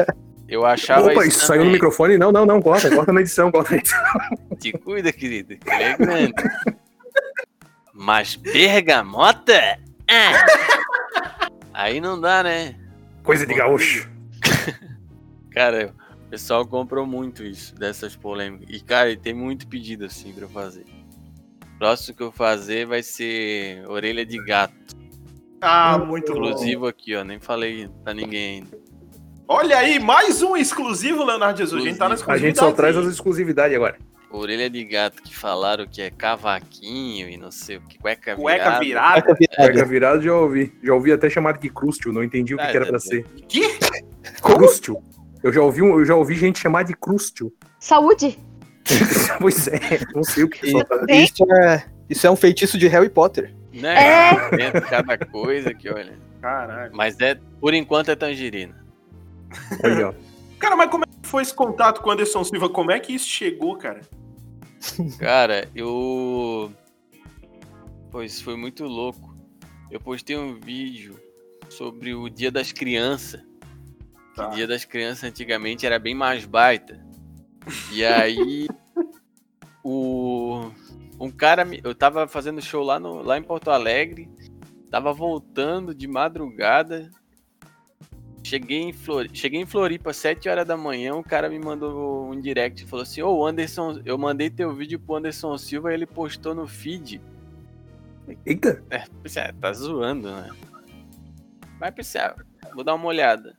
Eu 0.48 0.64
achava 0.64 1.12
Opa, 1.12 1.26
isso 1.26 1.36
isso 1.36 1.46
saiu 1.46 1.66
no 1.66 1.70
microfone? 1.70 2.16
Não, 2.16 2.32
não, 2.32 2.46
não, 2.46 2.62
corta, 2.62 2.94
corta 2.94 3.12
na 3.12 3.20
edição, 3.20 3.52
corta 3.52 3.72
na 3.72 3.76
edição. 3.76 4.00
Te 4.58 4.72
cuida, 4.72 5.12
querido, 5.12 5.56
que 5.56 5.70
ele 5.70 5.82
é 5.82 5.96
grande. 5.96 6.34
Mas 8.04 8.36
bergamota? 8.36 9.78
Ah. 10.06 11.48
Aí 11.72 12.02
não 12.02 12.20
dá, 12.20 12.42
né? 12.42 12.74
Coisa 13.22 13.46
de 13.46 13.54
gaúcho. 13.54 14.06
Cara, 15.50 15.94
o 16.26 16.28
pessoal 16.28 16.66
comprou 16.66 17.06
muito 17.06 17.42
isso, 17.42 17.74
dessas 17.74 18.14
polêmicas. 18.14 18.66
E, 18.68 18.80
cara, 18.80 19.16
tem 19.16 19.32
muito 19.32 19.66
pedido 19.66 20.04
assim 20.04 20.34
pra 20.34 20.44
eu 20.44 20.50
fazer. 20.50 20.84
O 21.62 21.78
próximo 21.78 22.14
que 22.14 22.22
eu 22.22 22.30
fazer 22.30 22.86
vai 22.86 23.02
ser 23.02 23.88
orelha 23.88 24.26
de 24.26 24.36
gato. 24.44 24.74
Ah, 25.62 25.96
muito 25.96 26.34
bom. 26.34 26.44
Exclusivo 26.44 26.86
aqui, 26.86 27.16
ó. 27.16 27.24
Nem 27.24 27.40
falei 27.40 27.88
pra 28.02 28.12
ninguém 28.12 28.56
ainda. 28.56 28.78
Olha 29.48 29.78
aí, 29.78 29.98
mais 29.98 30.42
um 30.42 30.56
exclusivo, 30.56 31.24
Leonardo 31.24 31.58
Jesus. 31.58 31.82
A 31.82 31.86
gente 31.86 31.98
tá 31.98 32.08
na 32.08 32.16
A 32.26 32.36
gente 32.36 32.58
só 32.58 32.70
traz 32.70 32.96
as 32.96 33.06
exclusividades 33.06 33.74
agora. 33.74 33.96
Orelha 34.36 34.68
de 34.70 34.84
gato 34.84 35.22
que 35.22 35.34
falaram 35.34 35.86
que 35.86 36.00
é 36.02 36.10
cavaquinho 36.10 37.28
e 37.28 37.36
não 37.36 37.50
sei 37.50 37.76
o 37.76 37.80
que. 37.82 37.98
Cueca, 37.98 38.36
Cueca 38.36 38.78
virada. 38.80 39.24
virada. 39.34 39.56
Cueca 39.56 39.84
virada. 39.84 40.20
já 40.22 40.34
ouvi. 40.34 40.72
Já 40.82 40.94
ouvi 40.94 41.12
até 41.12 41.28
chamado 41.30 41.58
de 41.60 41.68
crústio, 41.70 42.12
não 42.12 42.22
entendi 42.22 42.54
o 42.54 42.58
que, 42.58 42.64
Ah, 42.64 42.70
que 42.70 42.76
era 42.76 42.84
tá 42.86 42.90
pra 42.92 43.00
ser. 43.00 43.24
Que? 43.48 43.62
Crústio. 44.42 45.02
Eu 45.42 45.52
já 45.52 45.60
ouvi, 45.60 45.80
eu 45.80 46.04
já 46.04 46.14
ouvi 46.14 46.34
gente 46.34 46.58
chamar 46.58 46.84
de 46.84 46.94
crústio. 46.94 47.52
saúde. 47.78 48.38
pois 49.40 49.66
é, 49.68 49.80
não 50.14 50.22
sei 50.22 50.44
o 50.44 50.48
que 50.48 50.66
E- 50.66 50.70
só 50.72 50.84
Bem, 51.06 51.24
Isso 51.24 51.44
é, 51.52 51.84
isso 52.08 52.26
é 52.26 52.30
um 52.30 52.36
feitiço 52.36 52.76
de 52.78 52.86
Harry 52.88 53.08
Potter. 53.08 53.54
Né? 53.72 53.94
Dentro 54.56 54.80
de 54.82 54.86
cada 54.88 55.18
coisa 55.18 55.72
que 55.74 55.88
olha. 55.90 56.18
Caralho. 56.40 56.92
Mas 56.94 57.18
é, 57.20 57.38
por 57.60 57.72
enquanto 57.74 58.10
é 58.10 58.16
tangerina. 58.16 58.84
Aí, 59.82 60.02
ó. 60.02 60.12
Cara, 60.58 60.76
mas 60.76 60.90
como 60.90 61.04
é 61.04 61.06
que 61.06 61.26
foi 61.28 61.42
esse 61.42 61.54
contato 61.54 62.00
com 62.00 62.08
o 62.10 62.12
Anderson 62.12 62.44
Silva? 62.44 62.68
Como 62.68 62.90
é 62.90 63.00
que 63.00 63.12
isso 63.14 63.26
chegou, 63.26 63.76
cara? 63.76 64.00
Cara, 65.18 65.68
eu. 65.74 66.72
Pô, 68.10 68.22
isso 68.22 68.42
foi 68.44 68.56
muito 68.56 68.84
louco. 68.84 69.34
Eu 69.90 70.00
postei 70.00 70.36
um 70.36 70.58
vídeo 70.60 71.18
sobre 71.68 72.14
o 72.14 72.28
Dia 72.28 72.50
das 72.50 72.72
Crianças. 72.72 73.40
Que 73.40 74.36
Tá. 74.36 74.48
Dia 74.48 74.66
das 74.66 74.84
Crianças 74.84 75.24
antigamente 75.24 75.86
era 75.86 75.98
bem 75.98 76.14
mais 76.14 76.44
baita. 76.44 77.04
E 77.92 78.04
aí. 78.04 78.66
o. 79.84 80.70
Um 81.20 81.30
cara. 81.30 81.64
me- 81.64 81.80
Eu 81.84 81.94
tava 81.94 82.26
fazendo 82.26 82.60
show 82.60 82.82
lá, 82.82 82.98
no, 82.98 83.22
lá 83.22 83.38
em 83.38 83.42
Porto 83.42 83.70
Alegre. 83.70 84.28
Tava 84.90 85.12
voltando 85.12 85.94
de 85.94 86.06
madrugada. 86.08 87.10
Cheguei 88.44 88.82
em, 88.82 88.92
Flor... 88.92 89.26
Cheguei 89.32 89.62
em 89.62 89.66
Floripa 89.66 90.10
às 90.10 90.16
7 90.18 90.50
horas 90.50 90.66
da 90.66 90.76
manhã, 90.76 91.14
o 91.14 91.24
cara 91.24 91.48
me 91.48 91.58
mandou 91.58 92.30
um 92.30 92.38
direct 92.38 92.84
e 92.84 92.86
falou 92.86 93.02
assim: 93.02 93.22
Ô, 93.22 93.46
Anderson, 93.46 94.02
eu 94.04 94.18
mandei 94.18 94.50
teu 94.50 94.72
vídeo 94.74 95.00
pro 95.00 95.16
Anderson 95.16 95.56
Silva 95.56 95.90
e 95.90 95.94
ele 95.94 96.06
postou 96.06 96.54
no 96.54 96.66
feed. 96.66 97.22
Eita, 98.44 98.84
É, 98.90 98.98
ah, 98.98 99.54
tá 99.58 99.72
zoando, 99.72 100.30
né? 100.30 100.50
Mas 101.80 101.94
pensei, 101.94 102.20
ah, 102.20 102.36
vou 102.74 102.84
dar 102.84 102.94
uma 102.94 103.06
olhada. 103.06 103.56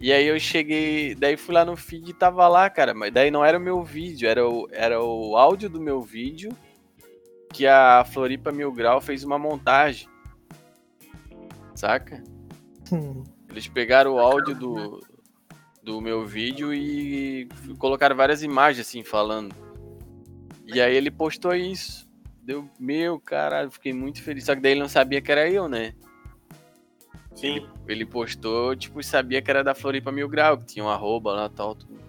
E 0.00 0.10
aí 0.10 0.26
eu 0.26 0.40
cheguei, 0.40 1.14
daí 1.14 1.36
fui 1.36 1.54
lá 1.54 1.64
no 1.64 1.76
feed 1.76 2.10
e 2.10 2.14
tava 2.14 2.48
lá, 2.48 2.68
cara, 2.70 2.94
mas 2.94 3.12
daí 3.12 3.30
não 3.30 3.44
era 3.44 3.58
o 3.58 3.60
meu 3.60 3.84
vídeo, 3.84 4.28
era 4.28 4.48
o, 4.48 4.66
era 4.72 5.00
o 5.02 5.36
áudio 5.36 5.68
do 5.68 5.80
meu 5.80 6.00
vídeo 6.00 6.50
que 7.52 7.66
a 7.66 8.02
Floripa 8.04 8.50
Mil 8.50 8.72
Grau 8.72 9.00
fez 9.00 9.22
uma 9.24 9.38
montagem. 9.38 10.08
Saca? 11.74 12.24
Hum. 12.90 13.22
Eles 13.52 13.68
pegaram 13.68 14.14
o 14.14 14.18
áudio 14.18 14.54
do, 14.54 15.06
do 15.82 16.00
meu 16.00 16.26
vídeo 16.26 16.72
e 16.72 17.46
colocaram 17.78 18.16
várias 18.16 18.42
imagens 18.42 18.86
assim 18.86 19.04
falando. 19.04 19.54
E 20.66 20.80
aí 20.80 20.96
ele 20.96 21.10
postou 21.10 21.54
isso. 21.54 22.10
Deu, 22.42 22.68
meu 22.80 23.20
caralho, 23.20 23.70
fiquei 23.70 23.92
muito 23.92 24.22
feliz. 24.22 24.44
Só 24.44 24.54
que 24.54 24.62
daí 24.62 24.72
ele 24.72 24.80
não 24.80 24.88
sabia 24.88 25.20
que 25.20 25.30
era 25.30 25.48
eu, 25.48 25.68
né? 25.68 25.94
Sim. 27.34 27.68
Ele 27.86 28.06
postou, 28.06 28.74
tipo, 28.74 28.98
e 29.00 29.04
sabia 29.04 29.42
que 29.42 29.50
era 29.50 29.62
da 29.62 29.74
Floripa 29.74 30.10
Mil 30.10 30.28
Grau, 30.28 30.56
que 30.56 30.64
tinha 30.64 30.84
um 30.84 30.88
arroba 30.88 31.32
lá 31.32 31.46
e 31.46 31.50
tal. 31.50 31.74
Tudo. 31.74 32.00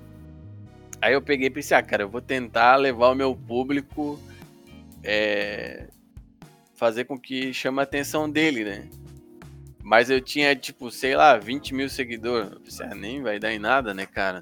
Aí 1.01 1.13
eu 1.13 1.21
peguei 1.21 1.47
e 1.47 1.51
pensei, 1.51 1.75
ah, 1.75 1.83
cara, 1.83 2.03
eu 2.03 2.09
vou 2.09 2.21
tentar 2.21 2.77
levar 2.77 3.09
o 3.09 3.15
meu 3.15 3.35
público. 3.35 4.17
é, 5.03 5.89
fazer 6.73 7.03
com 7.05 7.19
que 7.19 7.53
chame 7.53 7.79
a 7.79 7.83
atenção 7.83 8.29
dele, 8.29 8.63
né? 8.63 8.89
Mas 9.83 10.09
eu 10.09 10.21
tinha, 10.21 10.55
tipo, 10.55 10.89
sei 10.89 11.13
lá, 11.13 11.37
20 11.37 11.75
mil 11.75 11.89
seguidores. 11.89 12.51
Eu 12.51 12.59
pensei, 12.61 12.85
ah, 12.85 12.95
nem 12.95 13.21
vai 13.21 13.37
dar 13.37 13.51
em 13.51 13.59
nada, 13.59 13.93
né, 13.93 14.05
cara? 14.05 14.41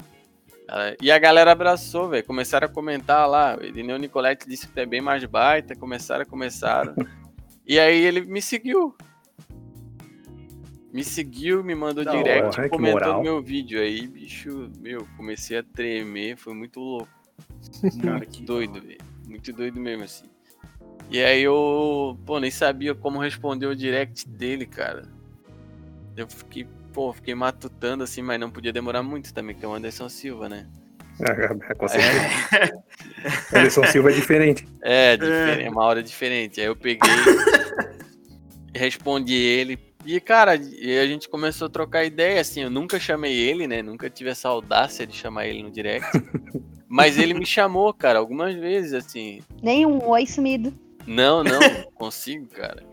E 1.02 1.12
a 1.12 1.20
galera 1.20 1.52
abraçou, 1.52 2.10
velho. 2.10 2.24
Começaram 2.24 2.68
a 2.68 2.70
comentar 2.70 3.28
lá. 3.28 3.58
O 3.60 3.64
Edneu 3.64 3.98
Nicolette 3.98 4.48
disse 4.48 4.68
que 4.68 4.74
tu 4.74 4.80
é 4.80 4.86
bem 4.86 5.02
mais 5.02 5.26
baita. 5.26 5.76
Começaram, 5.76 6.26
começaram. 6.26 6.96
e 7.68 7.78
aí 7.78 8.00
ele 8.06 8.22
me 8.22 8.42
seguiu. 8.42 8.96
Me 10.94 11.04
seguiu, 11.04 11.64
me 11.64 11.74
mandou 11.74 12.04
Da 12.04 12.12
direct, 12.12 12.60
hora, 12.60 12.70
que 12.70 12.70
comentou 12.70 13.00
moral. 13.00 13.18
no 13.18 13.24
meu 13.24 13.42
vídeo. 13.42 13.82
Aí, 13.82 14.08
bicho, 14.08 14.70
meu, 14.80 15.08
comecei 15.18 15.58
a 15.58 15.64
tremer. 15.64 16.38
Foi 16.38 16.54
muito 16.54 16.80
louco. 16.80 17.10
Cara, 18.02 18.18
Muito 18.20 18.32
que 18.32 18.44
doido, 18.44 18.80
velho. 18.80 19.02
Muito 19.28 19.52
doido 19.52 19.80
mesmo, 19.80 20.04
assim. 20.04 20.26
E 21.10 21.22
aí 21.22 21.44
eu, 21.44 22.18
pô, 22.26 22.40
nem 22.40 22.52
sabia 22.52 22.96
como 22.96 23.20
responder 23.20 23.66
o 23.66 23.76
direct 23.76 24.28
dele, 24.30 24.66
cara. 24.66 25.04
Eu 26.22 26.28
fiquei, 26.28 26.68
pô, 26.94 27.12
fiquei 27.12 27.34
matutando 27.34 28.04
assim, 28.04 28.22
mas 28.22 28.40
não 28.40 28.50
podia 28.50 28.72
demorar 28.72 29.02
muito 29.02 29.34
também, 29.34 29.56
que 29.56 29.66
é 29.66 29.68
o 29.68 29.74
Anderson 29.74 30.08
Silva, 30.08 30.48
né? 30.48 30.68
Ah, 31.20 31.74
com 31.76 31.88
certeza. 31.88 32.84
Anderson 33.54 33.84
Silva 33.86 34.12
é 34.12 34.14
diferente. 34.14 34.68
É, 34.82 35.18
diferente, 35.18 35.68
é 35.68 35.70
uma 35.70 35.84
hora 35.84 36.04
diferente. 36.04 36.62
Aí 36.62 36.68
eu 36.68 36.76
peguei, 36.76 37.10
respondi 38.74 39.34
ele. 39.34 39.80
E, 40.06 40.20
cara, 40.20 40.56
e 40.56 40.98
a 40.98 41.06
gente 41.06 41.30
começou 41.30 41.68
a 41.68 41.70
trocar 41.70 42.06
ideia, 42.06 42.42
assim, 42.42 42.62
eu 42.62 42.70
nunca 42.70 43.00
chamei 43.00 43.36
ele, 43.36 43.68
né? 43.68 43.82
Nunca 43.82 44.10
tive 44.10 44.30
essa 44.30 44.50
audácia 44.50 45.06
de 45.06 45.16
chamar 45.16 45.48
ele 45.48 45.64
no 45.64 45.72
direct. 45.72 46.10
Mas 46.88 47.18
ele 47.18 47.34
me 47.34 47.46
chamou, 47.46 47.94
cara, 47.94 48.20
algumas 48.20 48.54
vezes, 48.54 48.94
assim. 48.94 49.42
Nem 49.64 49.86
um 49.86 50.08
oi 50.08 50.26
sumido. 50.28 50.74
Não, 51.08 51.44
não, 51.44 51.60
consigo, 51.96 52.48
cara. 52.48 52.84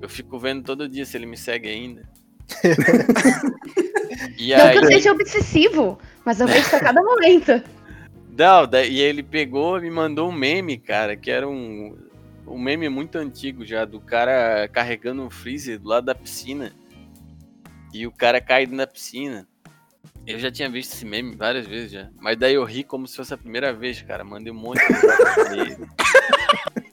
Eu 0.00 0.08
fico 0.08 0.38
vendo 0.38 0.62
todo 0.62 0.88
dia 0.88 1.06
se 1.06 1.16
ele 1.16 1.26
me 1.26 1.36
segue 1.36 1.68
ainda. 1.68 2.02
e 4.38 4.54
Não 4.54 4.64
aí, 4.66 4.78
que 4.78 4.84
eu 4.84 4.86
seja 4.86 5.12
obsessivo, 5.12 5.98
mas 6.24 6.40
eu 6.40 6.46
vejo 6.46 6.74
a 6.76 6.80
cada 6.80 7.02
momento. 7.02 7.62
não, 8.36 8.68
e 8.82 9.00
ele 9.00 9.22
pegou 9.22 9.78
e 9.78 9.82
me 9.82 9.90
mandou 9.90 10.28
um 10.28 10.32
meme, 10.32 10.78
cara, 10.78 11.16
que 11.16 11.30
era 11.30 11.48
um, 11.48 11.96
um 12.46 12.58
meme 12.58 12.88
muito 12.88 13.16
antigo 13.16 13.64
já, 13.64 13.84
do 13.84 14.00
cara 14.00 14.68
carregando 14.68 15.22
um 15.22 15.30
freezer 15.30 15.78
do 15.78 15.88
lado 15.88 16.06
da 16.06 16.14
piscina. 16.14 16.72
E 17.92 18.06
o 18.06 18.12
cara 18.12 18.40
cai 18.40 18.66
na 18.66 18.86
piscina. 18.86 19.46
Eu 20.26 20.38
já 20.38 20.50
tinha 20.50 20.68
visto 20.68 20.92
esse 20.92 21.04
meme 21.04 21.36
várias 21.36 21.66
vezes 21.66 21.92
já. 21.92 22.10
Mas 22.20 22.36
daí 22.36 22.54
eu 22.54 22.64
ri 22.64 22.82
como 22.82 23.06
se 23.06 23.16
fosse 23.16 23.32
a 23.32 23.38
primeira 23.38 23.72
vez, 23.72 24.02
cara. 24.02 24.24
Mandei 24.24 24.52
um 24.52 24.56
monte 24.56 24.80
de 24.86 25.76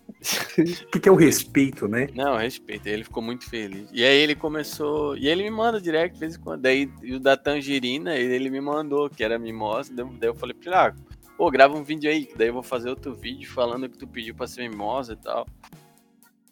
mensagem 0.57 0.75
pra 0.75 0.83
ele. 0.83 0.87
O 0.87 0.91
que, 0.91 0.99
que 0.99 1.09
é 1.09 1.11
o 1.11 1.15
respeito, 1.15 1.87
né? 1.87 2.07
Não, 2.15 2.37
respeito. 2.37 2.87
Ele 2.87 3.03
ficou 3.03 3.23
muito 3.23 3.49
feliz. 3.49 3.87
E 3.91 4.03
aí 4.03 4.17
ele 4.17 4.35
começou. 4.35 5.15
E 5.17 5.27
ele 5.27 5.43
me 5.43 5.51
manda 5.51 5.79
direct 5.81 6.13
de 6.13 6.19
vez 6.19 6.35
em 6.35 6.39
quando. 6.39 6.61
Daí 6.61 6.89
o 7.03 7.19
da 7.19 7.35
Tangerina, 7.37 8.15
ele 8.15 8.49
me 8.49 8.61
mandou, 8.61 9.09
que 9.09 9.23
era 9.23 9.39
mimosa. 9.39 9.93
Daí 9.93 10.29
eu 10.29 10.35
falei 10.35 10.55
pra 10.55 10.65
ele, 10.71 10.75
ah, 10.75 10.95
pô, 11.37 11.49
grava 11.49 11.75
um 11.75 11.83
vídeo 11.83 12.09
aí, 12.09 12.25
que 12.25 12.37
daí 12.37 12.47
eu 12.47 12.53
vou 12.53 12.63
fazer 12.63 12.89
outro 12.89 13.13
vídeo 13.13 13.49
falando 13.49 13.89
que 13.89 13.97
tu 13.97 14.07
pediu 14.07 14.35
pra 14.35 14.47
ser 14.47 14.67
mimosa 14.69 15.13
e 15.13 15.17
tal. 15.17 15.47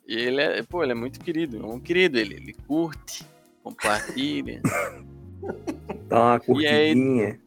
E 0.07 0.15
ele 0.15 0.41
é, 0.41 0.63
pô, 0.63 0.83
ele 0.83 0.91
é 0.91 0.95
muito 0.95 1.19
querido, 1.19 1.57
é 1.57 1.65
um 1.65 1.79
querido, 1.79 2.17
ele, 2.17 2.35
ele 2.35 2.53
curte, 2.67 3.23
compartilha. 3.63 4.61
Dá 6.09 6.19
uma 6.19 6.33
aí- 6.33 6.39
curtidinha. 6.39 7.39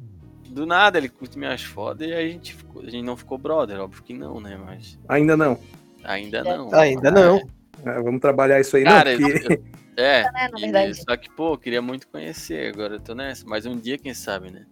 Do 0.49 0.65
nada 0.65 0.99
ele 0.99 1.09
curte 1.09 1.37
minhas 1.37 1.63
fotos 1.63 2.07
e 2.07 2.13
aí 2.13 2.29
a 2.29 2.31
gente, 2.31 2.55
ficou, 2.55 2.83
a 2.83 2.89
gente 2.89 3.05
não 3.05 3.17
ficou 3.17 3.37
brother, 3.37 3.81
óbvio 3.81 4.03
que 4.05 4.15
não, 4.15 4.41
né? 4.41 4.57
Mas 4.57 4.97
Ainda 5.09 5.37
não. 5.37 5.59
Ainda 6.05 6.43
não. 6.45 6.75
Ainda 6.75 7.11
não. 7.11 7.41
Ah, 7.85 8.01
vamos 8.01 8.21
trabalhar 8.21 8.61
isso 8.61 8.77
aí, 8.77 8.85
Cara, 8.85 9.17
não, 9.19 9.31
porque... 9.31 9.47
eu- 9.47 9.63
é, 9.97 10.23
né, 10.33 10.49
na 10.53 10.59
e- 10.59 10.63
verdade. 10.63 11.03
só 11.05 11.17
que, 11.17 11.31
pô, 11.31 11.55
eu 11.55 11.59
queria 11.59 11.83
muito 11.83 12.07
conhecer, 12.09 12.73
agora 12.73 12.95
eu 12.95 13.01
tô 13.01 13.15
nessa. 13.15 13.45
Mas 13.47 13.67
um 13.67 13.77
dia, 13.77 13.99
quem 13.99 14.15
sabe, 14.15 14.51
né? 14.51 14.63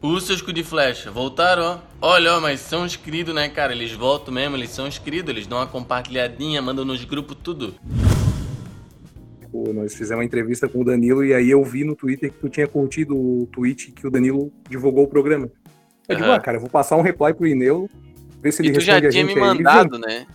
Os 0.00 0.24
seus 0.24 0.40
cu 0.42 0.52
de 0.52 0.62
flecha, 0.62 1.10
voltaram, 1.10 1.62
ó. 2.00 2.06
Olha, 2.14 2.34
ó, 2.36 2.40
mas 2.40 2.60
são 2.60 2.84
os 2.84 2.94
queridos, 2.96 3.34
né, 3.34 3.48
cara? 3.48 3.72
Eles 3.72 3.92
voltam 3.92 4.32
mesmo, 4.32 4.54
eles 4.56 4.70
são 4.70 4.86
os 4.86 4.98
queridos, 4.98 5.30
eles 5.30 5.46
dão 5.46 5.58
uma 5.58 5.66
compartilhadinha, 5.66 6.60
mandam 6.62 6.84
nos 6.84 7.02
grupos 7.04 7.36
tudo. 7.42 7.74
Pô, 9.50 9.72
nós 9.72 9.94
fizemos 9.94 10.18
uma 10.20 10.24
entrevista 10.24 10.68
com 10.68 10.80
o 10.80 10.84
Danilo 10.84 11.24
e 11.24 11.32
aí 11.32 11.50
eu 11.50 11.64
vi 11.64 11.82
no 11.84 11.96
Twitter 11.96 12.30
que 12.30 12.38
tu 12.38 12.48
tinha 12.48 12.68
curtido 12.68 13.16
o 13.16 13.48
tweet 13.52 13.92
que 13.92 14.06
o 14.06 14.10
Danilo 14.10 14.52
divulgou 14.68 15.04
o 15.04 15.08
programa. 15.08 15.50
Eu 16.08 16.14
digo, 16.16 16.28
Aham. 16.28 16.36
ah, 16.36 16.40
cara, 16.40 16.56
eu 16.58 16.60
vou 16.60 16.70
passar 16.70 16.96
um 16.96 17.00
reply 17.02 17.32
pro 17.32 17.46
Ineu, 17.46 17.88
ver 18.46 18.52
se 18.52 18.62
ele 18.62 18.70
E 18.70 18.72
tu 18.72 18.80
já 18.80 19.00
tinha 19.08 19.24
me 19.24 19.32
aí. 19.34 19.38
Mandado, 19.40 19.98
né? 19.98 20.26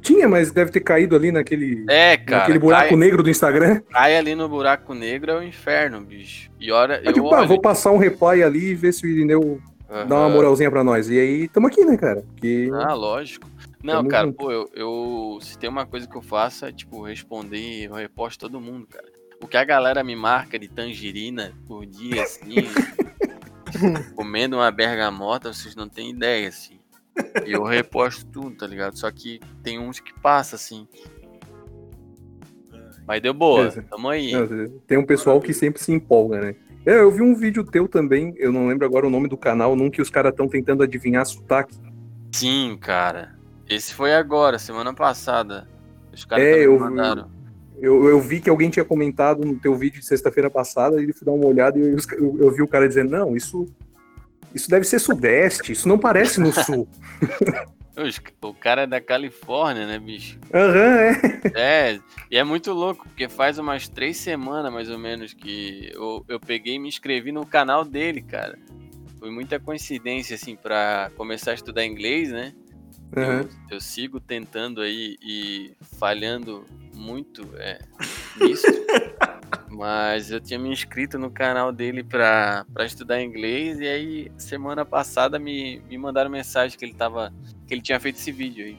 Tinha, 0.00 0.28
mas 0.28 0.50
deve 0.50 0.72
ter 0.72 0.80
caído 0.80 1.14
ali 1.14 1.30
naquele, 1.30 1.84
É, 1.88 2.16
cara. 2.16 2.40
naquele 2.40 2.58
buraco 2.58 2.88
cai, 2.88 2.96
negro 2.96 3.22
do 3.22 3.30
Instagram. 3.30 3.80
cai 3.90 4.16
ali 4.16 4.34
no 4.34 4.48
buraco 4.48 4.94
negro 4.94 5.30
é 5.30 5.38
o 5.38 5.42
inferno, 5.42 6.00
bicho. 6.00 6.50
E 6.58 6.72
hora, 6.72 6.96
Eu 6.98 7.04
eu 7.06 7.12
digo, 7.12 7.30
pá, 7.30 7.38
olho. 7.38 7.48
vou 7.48 7.60
passar 7.60 7.92
um 7.92 7.98
reply 7.98 8.42
ali 8.42 8.70
e 8.70 8.74
ver 8.74 8.92
se 8.92 9.04
o 9.06 9.08
Irineu 9.08 9.60
dá 10.08 10.16
uma 10.16 10.28
moralzinha 10.28 10.68
pra 10.72 10.82
nós. 10.82 11.08
E 11.08 11.20
aí, 11.20 11.46
tamo 11.48 11.68
aqui, 11.68 11.84
né, 11.84 11.96
cara? 11.96 12.22
Porque 12.22 12.68
Ah, 12.74 12.94
lógico. 12.94 13.48
Não, 13.82 13.94
Tamo 13.98 14.08
cara, 14.08 14.26
junto. 14.26 14.36
pô, 14.38 14.50
eu, 14.52 14.68
eu. 14.74 15.38
Se 15.40 15.56
tem 15.58 15.68
uma 15.70 15.84
coisa 15.86 16.08
que 16.08 16.16
eu 16.16 16.22
faço 16.22 16.66
é, 16.66 16.72
tipo, 16.72 17.02
responder, 17.02 17.84
eu 17.84 17.92
reposto 17.94 18.40
todo 18.48 18.60
mundo, 18.60 18.86
cara. 18.88 19.06
O 19.40 19.46
que 19.48 19.56
a 19.56 19.64
galera 19.64 20.02
me 20.04 20.14
marca 20.16 20.56
de 20.58 20.68
tangerina 20.68 21.52
por 21.66 21.84
dia, 21.84 22.22
assim, 22.22 22.54
comendo 24.14 24.56
uma 24.56 24.70
bergamota, 24.70 25.52
vocês 25.52 25.74
não 25.74 25.88
têm 25.88 26.10
ideia, 26.10 26.48
assim. 26.48 26.78
E 27.46 27.52
eu 27.52 27.62
reposto 27.62 28.24
tudo, 28.26 28.56
tá 28.56 28.66
ligado? 28.66 28.96
Só 28.98 29.10
que 29.10 29.40
tem 29.62 29.78
uns 29.78 30.00
que 30.00 30.12
passa, 30.20 30.56
assim. 30.56 30.86
Mas 33.06 33.20
deu 33.20 33.34
boa, 33.34 33.58
Beleza. 33.64 33.84
tamo 33.90 34.08
aí. 34.08 34.32
Tem 34.86 34.96
um 34.96 35.04
pessoal 35.04 35.40
que 35.40 35.52
sempre 35.52 35.82
se 35.82 35.92
empolga, 35.92 36.40
né? 36.40 36.54
É, 36.86 36.98
eu 37.00 37.10
vi 37.10 37.22
um 37.22 37.34
vídeo 37.34 37.64
teu 37.64 37.86
também, 37.86 38.34
eu 38.38 38.50
não 38.52 38.66
lembro 38.66 38.84
agora 38.86 39.06
o 39.06 39.10
nome 39.10 39.28
do 39.28 39.36
canal, 39.36 39.76
num 39.76 39.90
que 39.90 40.00
os 40.02 40.10
caras 40.10 40.30
estão 40.32 40.48
tentando 40.48 40.82
adivinhar 40.82 41.24
sotaque. 41.26 41.76
Sim, 42.32 42.76
cara. 42.80 43.36
Esse 43.68 43.94
foi 43.94 44.14
agora, 44.14 44.58
semana 44.58 44.92
passada. 44.92 45.68
Os 46.12 46.24
caras 46.24 46.44
É, 46.44 46.66
eu 46.66 46.78
mandaram. 46.78 47.30
Eu, 47.80 48.08
eu 48.08 48.20
vi 48.20 48.40
que 48.40 48.50
alguém 48.50 48.70
tinha 48.70 48.84
comentado 48.84 49.44
no 49.44 49.58
teu 49.58 49.74
vídeo 49.74 50.00
de 50.00 50.06
sexta-feira 50.06 50.48
passada, 50.50 51.00
e 51.00 51.04
ele 51.04 51.12
fui 51.12 51.24
dar 51.24 51.32
uma 51.32 51.46
olhada 51.46 51.78
e 51.78 51.82
eu, 51.82 51.96
eu- 52.18 52.38
eu 52.38 52.50
vi 52.52 52.62
o 52.62 52.68
cara 52.68 52.86
dizendo, 52.86 53.10
não, 53.10 53.36
isso, 53.36 53.66
isso 54.54 54.68
deve 54.70 54.84
ser 54.84 54.98
sudeste, 54.98 55.72
isso 55.72 55.88
não 55.88 55.98
parece 55.98 56.40
no 56.40 56.52
sul. 56.52 56.88
O 58.40 58.54
cara 58.54 58.82
é 58.82 58.86
da 58.86 59.02
Califórnia, 59.02 59.86
né, 59.86 59.98
bicho? 59.98 60.38
Aham, 60.52 60.98
é. 61.54 61.92
É, 61.92 62.00
e 62.30 62.38
é 62.38 62.42
muito 62.42 62.72
louco, 62.72 63.06
porque 63.06 63.28
faz 63.28 63.58
umas 63.58 63.86
três 63.86 64.16
semanas, 64.16 64.72
mais 64.72 64.88
ou 64.88 64.98
menos, 64.98 65.34
que 65.34 65.90
eu, 65.92 66.24
eu 66.26 66.40
peguei 66.40 66.76
e 66.76 66.78
me 66.78 66.88
inscrevi 66.88 67.30
no 67.32 67.44
canal 67.44 67.84
dele, 67.84 68.22
cara. 68.22 68.58
Foi 69.18 69.30
muita 69.30 69.60
coincidência, 69.60 70.34
assim, 70.36 70.56
pra 70.56 71.10
começar 71.16 71.50
a 71.50 71.54
estudar 71.54 71.84
inglês, 71.84 72.32
né? 72.32 72.54
Aham. 73.14 73.42
Eu, 73.70 73.76
eu 73.76 73.80
sigo 73.80 74.18
tentando 74.18 74.80
aí 74.80 75.18
e 75.22 75.72
falhando 75.98 76.64
muito 76.94 77.46
é, 77.58 77.78
nisso. 78.40 78.66
Mas 79.82 80.30
eu 80.30 80.40
tinha 80.40 80.60
me 80.60 80.70
inscrito 80.70 81.18
no 81.18 81.28
canal 81.28 81.72
dele 81.72 82.04
pra, 82.04 82.64
pra 82.72 82.86
estudar 82.86 83.20
inglês 83.20 83.80
e 83.80 83.88
aí 83.88 84.32
semana 84.36 84.84
passada 84.84 85.40
me, 85.40 85.82
me 85.90 85.98
mandaram 85.98 86.30
mensagem 86.30 86.78
que 86.78 86.84
ele 86.84 86.94
tava. 86.94 87.34
que 87.66 87.74
ele 87.74 87.82
tinha 87.82 87.98
feito 87.98 88.14
esse 88.14 88.30
vídeo 88.30 88.64
aí. 88.64 88.78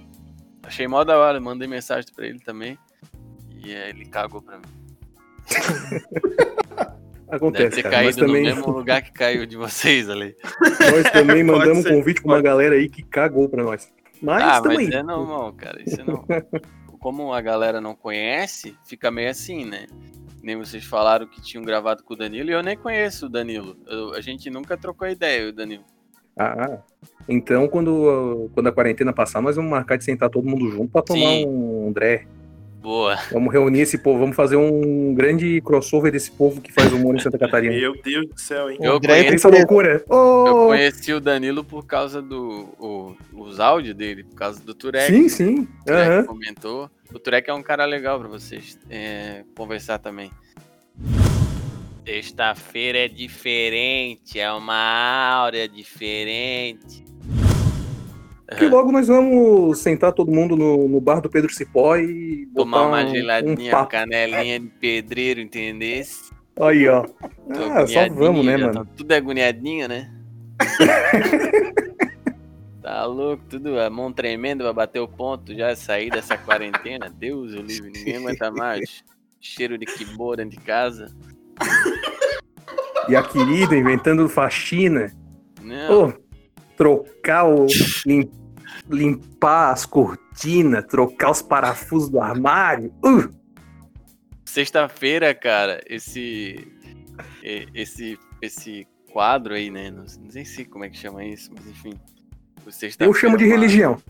Achei 0.63 0.88
mó 0.88 1.04
da 1.04 1.18
hora, 1.18 1.42
mandei 1.42 1.68
mensagem 1.68 2.10
pra 2.16 2.26
ele 2.26 2.39
também. 2.39 2.80
E 3.66 3.76
aí 3.76 3.89
ele 3.89 4.06
cagou 4.06 4.42
pra 4.42 4.60
mim. 4.60 4.63
Deve 7.30 7.36
Acontece, 7.36 7.76
ter 7.76 7.84
cara. 7.84 7.96
Caído 7.96 8.20
também, 8.20 8.44
no 8.44 8.56
mesmo 8.56 8.72
lugar 8.72 9.02
que 9.02 9.12
caiu 9.12 9.46
de 9.46 9.58
vocês 9.58 10.10
ali. 10.10 10.34
nós 10.89 11.12
também 11.12 11.44
mandamos 11.44 11.86
convite 11.86 12.22
pra 12.22 12.36
uma 12.36 12.42
galera 12.42 12.76
aí 12.76 12.88
que 12.88 13.04
cagou 13.04 13.50
pra 13.50 13.62
nós. 13.62 13.92
Mas 14.22 14.42
ah, 14.42 14.62
tamo 14.62 14.76
mas 14.76 14.89
é 14.89 15.04
normal, 15.04 15.52
cara. 15.52 15.82
Isso 15.86 16.00
é 16.00 16.04
normal. 16.06 16.26
Como 17.02 17.34
a 17.34 17.42
galera 17.42 17.82
não 17.82 17.94
conhece, 17.94 18.78
fica 18.86 19.12
meio 19.12 19.30
assim, 19.30 19.66
né? 19.66 19.86
Nem 20.44 20.58
vocês 20.58 20.84
falaram 20.84 21.26
que 21.26 21.42
tinham 21.42 21.64
gravado 21.64 22.04
com 22.04 22.14
o 22.14 22.18
Danilo 22.18 22.50
e 22.50 22.54
eu 22.54 22.62
nem 22.62 22.76
conheço 22.78 23.28
o 23.28 23.30
Danilo. 23.30 23.78
Eu- 23.88 24.14
a 24.14 24.20
gente 24.20 24.50
nunca 24.50 24.76
trocou 24.78 25.08
ideia, 25.08 25.48
o 25.48 25.54
Danilo. 25.54 25.86
Ah, 26.38 26.80
então 27.30 27.68
quando, 27.68 28.50
quando 28.54 28.68
a 28.68 28.72
quarentena 28.72 29.14
passar, 29.14 29.42
nós 29.42 29.56
vamos 29.56 29.72
marcar 29.72 29.98
de 29.98 30.04
sentar 30.04 30.30
todo 30.30 30.48
mundo 30.48 30.70
junto 30.70 30.92
pra 30.92 31.02
tomar 31.02 31.20
Sim. 31.30 31.46
um 31.48 31.88
André. 31.88 32.28
Boa. 32.84 33.17
Vamos 33.32 33.54
reunir 33.54 33.80
esse 33.80 33.98
povo, 33.98 34.19
vamos 34.19 34.36
fazer 34.36 34.58
um 34.58 35.15
grande 35.15 35.62
crossover 35.62 36.12
desse 36.12 36.30
povo 36.30 36.60
que 36.60 36.69
faz 36.69 36.91
humor 36.91 37.15
em 37.15 37.19
Santa 37.19 37.39
Catarina. 37.39 37.74
Meu 37.74 37.93
Deus 38.04 38.28
do 38.28 38.38
céu, 38.38 38.69
hein? 38.69 38.78
Eu 38.82 38.98
André 38.98 39.26
Essa 39.34 39.48
loucura. 39.48 40.04
Ô! 40.10 40.46
eu 40.46 40.56
conheci 40.67 41.13
o 41.13 41.22
Danilo 41.22 41.63
por 41.63 41.86
causa 41.86 42.22
do 42.22 42.67
o- 42.78 43.15
os 43.32 43.62
áudios 43.62 43.96
dele, 43.96 44.26
por 44.26 44.36
causa 44.36 44.60
do 44.62 44.74
Turek. 44.74 45.08
Sim, 45.08 45.30
sim. 45.30 45.60
O 45.62 45.86
Turek 45.86 46.10
Aham. 46.10 46.26
comentou. 46.26 46.91
O 47.13 47.19
Turek 47.19 47.50
é 47.50 47.54
um 47.54 47.63
cara 47.63 47.86
legal 47.86 48.19
pra 48.19 48.28
vocês 48.28 48.78
é, 48.89 49.46
conversar 49.56 49.98
também. 50.00 50.30
Sexta-feira 52.06 52.98
é 53.06 53.08
diferente, 53.08 54.38
é 54.38 54.52
uma 54.52 54.76
áurea 55.38 55.69
diferente. 55.69 57.02
Que 58.58 58.68
logo 58.68 58.92
nós 58.92 59.08
vamos 59.08 59.80
sentar 59.80 60.12
todo 60.12 60.32
mundo 60.32 60.56
no, 60.56 60.88
no 60.88 61.00
bar 61.02 61.22
do 61.22 61.30
Pedro 61.30 61.52
Cipó 61.54 61.96
e 61.98 62.46
Tomar 62.54 62.88
uma 62.88 63.02
um- 63.02 63.06
um 63.06 63.10
geladinha, 63.10 63.72
papo. 63.72 63.92
canelinha 63.92 64.60
de 64.60 64.68
pedreiro, 64.68 65.40
entendesse? 65.40 66.30
Aí, 66.60 66.88
ó. 66.88 67.04
Tô 67.04 67.64
Ah, 67.72 67.88
só 67.88 68.08
vamos, 68.10 68.46
né, 68.46 68.58
mano? 68.58 68.74
tá 68.74 68.86
tudo 68.96 69.12
agoniadinho, 69.12 69.88
né? 69.88 70.12
tá 72.82 73.06
louco, 73.06 73.44
tudo 73.50 73.80
a 73.80 73.90
mão 73.90 74.12
tremendo 74.12 74.64
pra 74.64 74.74
bater 74.74 75.00
o 75.00 75.08
ponto, 75.08 75.56
já 75.56 75.76
sair 75.76 76.10
dessa 76.12 76.38
quarentena. 76.38 77.10
Deus 77.10 77.54
o 77.54 77.62
livre, 77.62 77.92
ninguém 77.92 78.18
aguenta 78.18 78.52
mais. 78.52 79.04
Cheiro 79.40 79.78
de 79.78 79.86
dentro 80.38 80.50
de 80.52 80.58
casa. 80.58 81.12
E 83.10 83.16
a 83.16 83.24
querida 83.24 83.76
inventando 83.76 84.28
faxina. 84.30 85.12
Não, 85.62 86.08
Ô, 86.10 86.14
trocar 86.76 87.46
o. 87.48 87.68
lim- 88.06 88.32
limpar 88.90 89.72
as 89.72 89.86
cortinas, 89.86 90.86
trocar 90.86 91.32
os 91.32 91.42
parafusos 91.42 92.10
do 92.10 92.20
armário. 92.20 92.94
Uh! 93.04 93.30
sexta-feira, 94.46 95.34
cara, 95.34 95.82
esse, 95.88 96.68
esse, 97.74 98.20
esse 98.40 98.88
quadro 99.12 99.56
aí, 99.56 99.72
né? 99.72 99.90
Não, 99.90 100.04
não 100.04 100.30
sei 100.30 100.46
se 100.46 100.64
como 100.66 100.86
é 100.86 100.90
que 100.90 100.98
chama 100.98 101.24
isso, 101.26 101.52
mas 101.56 101.66
enfim. 101.68 101.94
Eu 103.00 103.14
chamo 103.14 103.36
de 103.38 103.46
é 103.46 103.48
religião. 103.48 103.98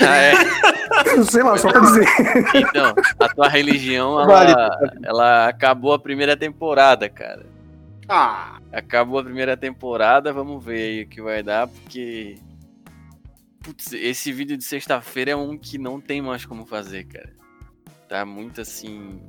Ah, 0.00 0.16
é. 0.16 0.32
Sei 1.28 1.42
lá, 1.42 1.58
só 1.58 1.68
pra 1.68 1.80
dizer. 1.80 2.06
Então, 2.54 2.94
a 3.18 3.28
tua 3.34 3.48
religião, 3.48 4.20
ela, 4.20 4.78
ela 5.02 5.48
acabou 5.48 5.92
a 5.92 5.98
primeira 5.98 6.36
temporada, 6.36 7.08
cara. 7.08 7.44
Ah, 8.08 8.58
Acabou 8.72 9.18
a 9.18 9.24
primeira 9.24 9.56
temporada, 9.56 10.32
vamos 10.32 10.64
ver 10.64 10.76
aí 10.82 11.02
o 11.02 11.08
que 11.08 11.20
vai 11.22 11.42
dar, 11.42 11.68
porque. 11.68 12.36
Putz, 13.62 13.92
esse 13.92 14.32
vídeo 14.32 14.56
de 14.56 14.64
sexta-feira 14.64 15.30
é 15.32 15.36
um 15.36 15.56
que 15.56 15.78
não 15.78 16.00
tem 16.00 16.20
mais 16.20 16.44
como 16.44 16.66
fazer, 16.66 17.04
cara. 17.04 17.30
Tá 18.08 18.24
muito 18.24 18.60
assim. 18.60 19.20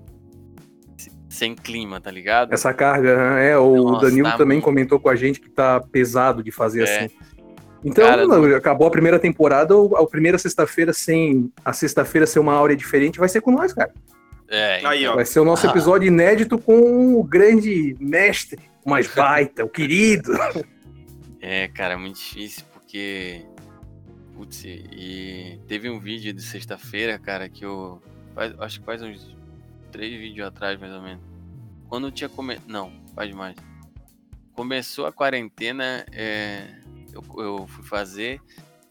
Sem 1.30 1.56
clima, 1.56 2.00
tá 2.00 2.12
ligado? 2.12 2.54
Essa 2.54 2.74
carga, 2.74 3.10
é, 3.40 3.58
o 3.58 3.76
Nossa, 3.92 4.06
Danilo 4.06 4.30
tá 4.30 4.38
também 4.38 4.58
muito. 4.58 4.66
comentou 4.66 5.00
com 5.00 5.10
a 5.10 5.16
gente 5.16 5.40
que 5.40 5.50
tá 5.50 5.80
pesado 5.82 6.44
de 6.44 6.52
fazer 6.52 6.88
É. 6.88 7.06
assim. 7.06 7.16
Então, 7.86 8.06
Cara, 8.06 8.26
não, 8.26 8.44
acabou 8.56 8.88
a 8.88 8.92
primeira 8.92 9.20
temporada, 9.20 9.74
a 9.98 10.06
primeira 10.08 10.38
sexta-feira 10.38 10.94
sem 10.94 11.52
a 11.66 11.74
sexta-feira 11.74 12.26
ser 12.26 12.40
uma 12.40 12.54
áurea 12.54 12.78
diferente, 12.78 13.20
vai 13.20 13.28
ser 13.28 13.42
com 13.42 13.52
nós, 13.52 13.74
cara. 13.74 13.92
É, 14.48 14.86
Aí, 14.86 15.04
então. 15.04 15.16
Vai 15.16 15.26
ser 15.26 15.40
o 15.40 15.46
nosso 15.46 15.66
Ah. 15.68 15.70
episódio 15.70 16.08
inédito 16.08 16.58
com 16.58 17.16
o 17.20 17.24
grande 17.24 17.96
mestre, 18.00 18.60
o 18.86 18.90
mais 18.90 19.08
baita, 19.14 19.64
o 19.66 19.70
querido. 19.70 20.32
É, 21.46 21.68
cara, 21.68 21.98
muito 21.98 22.16
difícil 22.18 22.64
porque. 22.72 23.46
Putz, 24.34 24.64
e 24.64 25.60
teve 25.68 25.90
um 25.90 26.00
vídeo 26.00 26.32
de 26.34 26.42
sexta-feira, 26.42 27.20
cara, 27.20 27.50
que 27.50 27.66
eu. 27.66 28.02
faz- 28.34 28.56
acho 28.60 28.80
que 28.80 28.86
faz 28.86 29.02
uns 29.02 29.36
três 29.92 30.18
vídeos 30.18 30.48
atrás, 30.48 30.80
mais 30.80 30.94
ou 30.94 31.02
menos. 31.02 31.22
Quando 31.90 32.10
tinha 32.12 32.30
come... 32.30 32.58
Não, 32.66 32.94
faz 33.14 33.30
mais. 33.36 33.58
Começou 34.54 35.06
a 35.06 35.12
quarentena, 35.12 36.06
é, 36.14 36.66
eu, 37.12 37.22
eu 37.44 37.68
fui 37.68 37.84
fazer, 37.84 38.40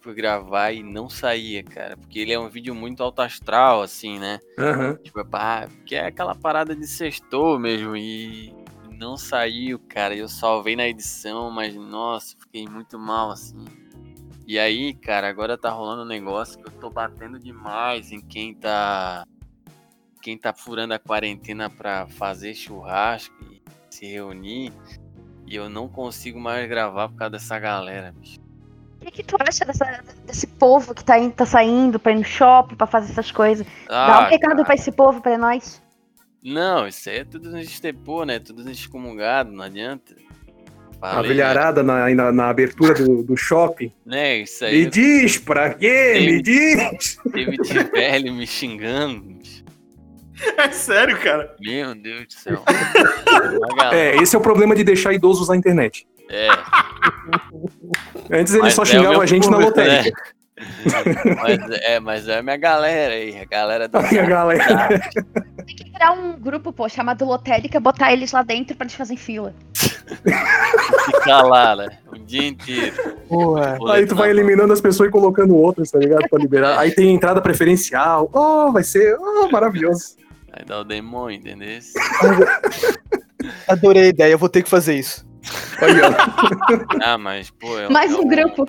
fui 0.03 0.15
gravar 0.15 0.73
e 0.73 0.83
não 0.83 1.09
saía, 1.09 1.63
cara. 1.63 1.97
Porque 1.97 2.19
ele 2.19 2.33
é 2.33 2.39
um 2.39 2.49
vídeo 2.49 2.75
muito 2.75 3.03
alto 3.03 3.23
astral, 3.23 3.83
assim, 3.83 4.19
né? 4.19 4.41
Aham. 4.59 4.97
Tipo, 4.97 5.21
é 5.21 5.69
que 5.87 5.95
é 5.95 6.07
aquela 6.07 6.35
parada 6.35 6.75
de 6.75 6.87
sextou 6.87 7.59
mesmo. 7.59 7.97
E 7.97 8.53
não 8.99 9.17
saiu, 9.17 9.79
cara. 9.79 10.15
Eu 10.15 10.29
salvei 10.29 10.77
na 10.77 10.89
edição, 10.89 11.51
mas 11.51 11.75
nossa, 11.75 12.37
fiquei 12.39 12.67
muito 12.67 12.99
mal, 12.99 13.31
assim. 13.31 13.65
E 14.47 14.59
aí, 14.59 14.93
cara, 14.93 15.29
agora 15.29 15.57
tá 15.57 15.71
rolando 15.71 16.03
um 16.03 16.07
negócio 16.07 16.59
que 16.59 16.69
eu 16.69 16.73
tô 16.73 16.91
batendo 16.91 17.39
demais 17.39 18.11
em 18.11 18.21
quem 18.21 18.55
tá. 18.55 19.25
Quem 20.21 20.39
tá 20.39 20.53
furando 20.53 20.95
a 20.95 20.99
quarentena 20.99 21.69
pra 21.69 22.07
fazer 22.07 22.55
churrasco 22.55 23.35
e 23.45 23.63
se 23.91 24.07
reunir. 24.07 24.73
E 25.47 25.57
eu 25.57 25.69
não 25.69 25.89
consigo 25.89 26.41
mais 26.41 26.69
gravar 26.69 27.09
por 27.09 27.17
causa 27.17 27.33
dessa 27.33 27.59
galera, 27.59 28.13
bicho. 28.13 28.42
O 29.03 29.05
que, 29.07 29.11
que 29.11 29.23
tu 29.25 29.37
acha 29.41 29.65
dessa- 29.65 30.01
desse 30.25 30.47
povo 30.47 30.95
que 30.95 31.05
tá, 31.05 31.19
indo- 31.19 31.33
tá 31.35 31.45
saindo 31.45 31.99
pra 31.99 32.13
ir 32.13 32.17
no 32.19 32.25
shopping, 32.25 32.77
pra 32.77 32.87
fazer 32.87 33.11
essas 33.13 33.31
coisas? 33.33 33.67
Dá 33.89 33.95
um 33.95 33.97
Ah, 33.97 34.29
recado 34.29 34.53
cara. 34.53 34.65
pra 34.65 34.75
esse 34.75 34.93
povo, 34.93 35.21
pra 35.21 35.37
nós. 35.37 35.83
Não, 36.43 36.87
isso 36.87 37.09
aí 37.11 37.19
é 37.19 37.25
tudo 37.25 37.51
no 37.51 37.59
estepô, 37.61 38.25
né? 38.25 38.39
Tudo 38.39 38.69
excomungado, 38.71 39.51
não 39.53 39.63
adianta. 39.65 40.15
A 41.01 41.15
Falei, 41.15 41.31
velharada 41.31 41.83
na, 41.83 42.09
na, 42.15 42.31
na 42.33 42.49
abertura 42.49 42.95
do, 42.95 43.25
do 43.25 43.37
shopping. 43.37 43.93
Né, 44.07 44.37
isso 44.39 44.65
aí 44.65 44.85
Me 44.85 44.91
diz, 44.91 45.37
pra 45.37 45.75
quê? 45.75 46.15
Me 46.21 46.41
diz! 46.41 47.19
teve 47.33 47.57
de 47.57 47.79
velho 47.91 48.33
me 48.33 48.47
xingando. 48.47 49.33
É 50.57 50.71
sério, 50.71 51.19
cara. 51.21 51.55
Meu 51.61 51.95
Deus 51.95 52.27
do 52.27 52.33
céu. 52.33 52.63
É, 53.93 54.17
esse 54.17 54.35
é 54.35 54.39
o 54.39 54.43
problema 54.43 54.75
de 54.75 54.83
deixar 54.85 55.13
idosos 55.13 55.49
na 55.49 55.57
internet. 55.57 56.07
É, 56.33 56.49
Antes 58.31 58.55
eles 58.55 58.75
Mas 58.75 58.75
só 58.75 58.83
é 58.85 58.99
meu 58.99 59.21
a 59.21 59.27
gente 59.27 59.51
na 59.51 59.59
público, 59.59 59.79
né? 59.79 59.97
lotérica. 59.97 60.23
mas 61.43 61.59
é, 61.83 62.01
mas 62.01 62.29
é 62.29 62.39
a 62.39 62.43
minha 62.43 62.57
galera 62.57 63.13
aí, 63.15 63.39
a 63.39 63.45
galera 63.45 63.87
do 63.89 63.99
A 64.01 64.03
galera. 64.03 64.89
Tem 65.67 65.77
que 65.77 65.91
criar 65.91 66.13
um 66.13 66.33
grupo, 66.33 66.73
pô, 66.73 66.89
chamado 66.89 67.25
Lotérica, 67.25 67.79
botar 67.79 68.13
eles 68.13 68.33
lá 68.33 68.43
dentro 68.43 68.75
pra 68.75 68.85
eles 68.85 68.95
fazerem 68.95 69.19
fila. 69.19 69.55
ficar 71.07 71.43
lá, 71.43 71.77
né? 71.77 71.99
O 72.09 72.19
dia 72.19 72.49
inteiro. 72.49 72.95
Boa. 73.29 73.95
Aí 73.95 74.07
tu 74.07 74.17
vai 74.17 74.31
eliminando 74.31 74.73
as 74.73 74.81
pessoas 74.81 75.09
e 75.09 75.13
colocando 75.13 75.55
outras, 75.55 75.91
tá 75.91 75.99
ligado? 75.99 76.29
Pra 76.29 76.39
liberar. 76.39 76.79
Aí 76.79 76.91
tem 76.93 77.15
entrada 77.15 77.41
preferencial. 77.41 78.29
Oh, 78.33 78.73
vai 78.73 78.83
ser 78.83 79.17
oh, 79.19 79.49
maravilhoso. 79.51 80.17
Aí 80.53 80.65
dá 80.65 80.81
o 80.81 80.85
demônio, 80.85 81.39
entendeu? 81.39 81.79
Adorei 83.69 84.05
a 84.05 84.09
ideia, 84.09 84.33
eu 84.33 84.39
vou 84.39 84.49
ter 84.49 84.63
que 84.63 84.71
fazer 84.71 84.95
isso. 84.95 85.25
Ah, 87.03 87.19
mas, 87.19 87.51
pô, 87.51 87.79
é 87.79 87.89
Mais 87.89 88.13
é 88.13 88.17
um 88.17 88.27
grupo. 88.27 88.67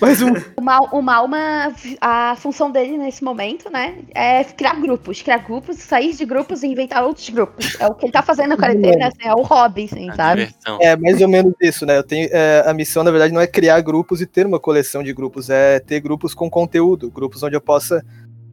Mais 0.00 0.20
um. 0.22 0.32
O, 0.56 0.62
Mal, 0.62 0.88
o 0.92 1.00
Malma, 1.00 1.72
a 2.00 2.34
função 2.36 2.70
dele 2.70 2.96
nesse 2.96 3.22
momento, 3.22 3.70
né, 3.70 3.98
é 4.14 4.42
criar 4.42 4.80
grupos. 4.80 5.22
Criar 5.22 5.38
grupos, 5.38 5.76
sair 5.78 6.12
de 6.14 6.24
grupos 6.24 6.62
e 6.62 6.66
inventar 6.66 7.04
outros 7.04 7.28
grupos. 7.28 7.76
É 7.78 7.86
o 7.86 7.94
que 7.94 8.06
ele 8.06 8.12
tá 8.12 8.22
fazendo 8.22 8.48
na 8.48 8.56
quarentena, 8.56 9.08
assim, 9.08 9.28
é 9.28 9.32
o 9.34 9.42
hobby, 9.42 9.84
assim, 9.84 10.10
a 10.10 10.14
sabe? 10.14 10.46
diversão. 10.46 10.78
É 10.80 10.96
mais 10.96 11.20
ou 11.20 11.28
menos 11.28 11.54
isso, 11.60 11.86
né? 11.86 11.96
Eu 11.96 12.02
tenho, 12.02 12.28
é, 12.32 12.64
a 12.66 12.74
missão, 12.74 13.04
na 13.04 13.10
verdade, 13.10 13.32
não 13.32 13.40
é 13.40 13.46
criar 13.46 13.80
grupos 13.80 14.20
e 14.20 14.26
ter 14.26 14.46
uma 14.46 14.58
coleção 14.58 15.02
de 15.02 15.12
grupos, 15.12 15.50
é 15.50 15.78
ter 15.78 16.00
grupos 16.00 16.34
com 16.34 16.50
conteúdo, 16.50 17.10
grupos 17.10 17.42
onde 17.42 17.54
eu 17.54 17.60
possa 17.60 18.04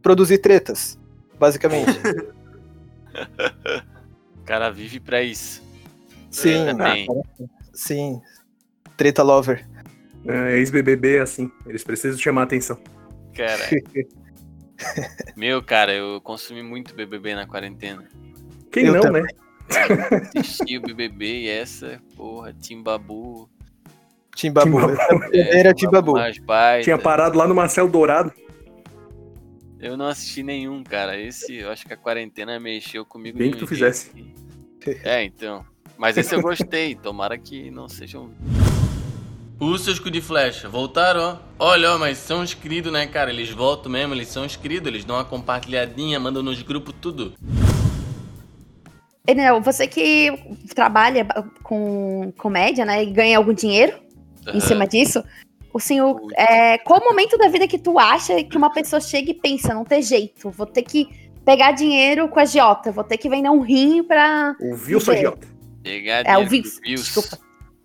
produzir 0.02 0.38
tretas, 0.38 0.98
basicamente. 1.38 1.98
O 4.40 4.44
cara 4.50 4.70
vive 4.70 4.98
pra 4.98 5.22
isso. 5.22 5.62
Sim, 6.30 6.66
também. 6.66 7.06
sim. 7.72 8.20
Treta 8.96 9.22
lover. 9.22 9.66
É, 10.26 10.58
Ex-BBB, 10.58 11.18
assim. 11.18 11.50
Eles 11.66 11.82
precisam 11.82 12.18
chamar 12.18 12.42
a 12.42 12.44
atenção. 12.44 12.78
Cara. 13.34 13.62
Meu, 15.36 15.62
cara, 15.62 15.92
eu 15.92 16.20
consumi 16.20 16.62
muito 16.62 16.94
BBB 16.94 17.34
na 17.34 17.46
quarentena. 17.46 18.08
Quem 18.70 18.86
Eu 18.86 18.94
não, 18.94 19.00
também. 19.00 19.22
né? 19.22 19.28
Assisti 20.36 20.78
o 20.78 20.82
BBB 20.82 21.42
e 21.42 21.48
essa, 21.48 22.00
porra, 22.16 22.52
Timbabu. 22.52 23.48
Timbabu. 24.34 24.80
Timbabu. 24.80 25.24
Essa 25.34 25.58
era 25.58 25.74
Timbabu. 25.74 26.12
mais 26.12 26.38
baita. 26.38 26.84
Tinha 26.84 26.98
parado 26.98 27.36
lá 27.38 27.46
no 27.46 27.54
Marcelo 27.54 27.90
Dourado. 27.90 28.32
Eu 29.78 29.96
não 29.96 30.06
assisti 30.06 30.42
nenhum, 30.42 30.82
cara. 30.84 31.18
Esse, 31.18 31.56
eu 31.56 31.70
acho 31.70 31.86
que 31.86 31.92
a 31.92 31.96
quarentena 31.96 32.58
mexeu 32.60 33.04
comigo. 33.04 33.38
Bem 33.38 33.50
que 33.50 33.58
tu 33.58 33.66
fizesse. 33.66 34.10
que- 34.80 35.00
É, 35.04 35.24
então. 35.24 35.64
Mas 36.00 36.16
esse 36.16 36.34
eu 36.34 36.40
gostei. 36.40 36.94
Tomara 36.94 37.36
que 37.36 37.70
não 37.70 37.86
sejam. 37.86 38.30
Os 39.60 39.82
seus 39.82 39.98
cu 39.98 40.10
de 40.10 40.22
flecha, 40.22 40.66
voltaram, 40.66 41.20
ó. 41.20 41.36
Olha, 41.58 41.92
ó, 41.92 41.98
mas 41.98 42.16
são 42.16 42.42
inscritos, 42.42 42.90
né, 42.90 43.06
cara? 43.06 43.28
Eles 43.28 43.50
voltam 43.50 43.92
mesmo, 43.92 44.14
eles 44.14 44.28
são 44.28 44.42
inscritos, 44.42 44.88
eles 44.88 45.04
dão 45.04 45.16
uma 45.16 45.26
compartilhadinha, 45.26 46.18
mandam 46.18 46.42
nos 46.42 46.62
grupos 46.62 46.94
tudo. 46.98 47.34
Enel, 49.28 49.60
você 49.60 49.86
que 49.86 50.32
trabalha 50.74 51.26
com 51.62 52.32
comédia, 52.38 52.86
né, 52.86 53.02
e 53.02 53.12
ganha 53.12 53.36
algum 53.36 53.52
dinheiro 53.52 53.98
em 54.46 54.52
Aham. 54.52 54.60
cima 54.60 54.86
disso, 54.86 55.22
o 55.74 55.78
senhor, 55.78 56.18
é, 56.34 56.78
qual 56.78 56.98
o 56.98 57.04
momento 57.04 57.36
da 57.36 57.48
vida 57.48 57.68
que 57.68 57.78
tu 57.78 57.98
acha 57.98 58.42
que 58.42 58.56
uma 58.56 58.72
pessoa 58.72 58.98
chega 58.98 59.30
e 59.30 59.34
pensa, 59.34 59.74
não 59.74 59.84
tem 59.84 60.02
jeito, 60.02 60.48
vou 60.50 60.66
ter 60.66 60.82
que 60.82 61.06
pegar 61.44 61.72
dinheiro 61.72 62.26
com 62.28 62.40
a 62.40 62.46
Giota, 62.46 62.90
vou 62.90 63.04
ter 63.04 63.18
que 63.18 63.28
vender 63.28 63.50
um 63.50 63.60
rim 63.60 64.02
pra... 64.02 64.56
O 64.58 64.70
Wilson 64.70 65.12
Sim. 65.12 65.18
Agiota. 65.18 65.59
Pegar 65.82 66.24
É, 66.26 66.36
o 66.38 66.42
Wilson. 66.42 66.80
desculpa. 66.84 67.38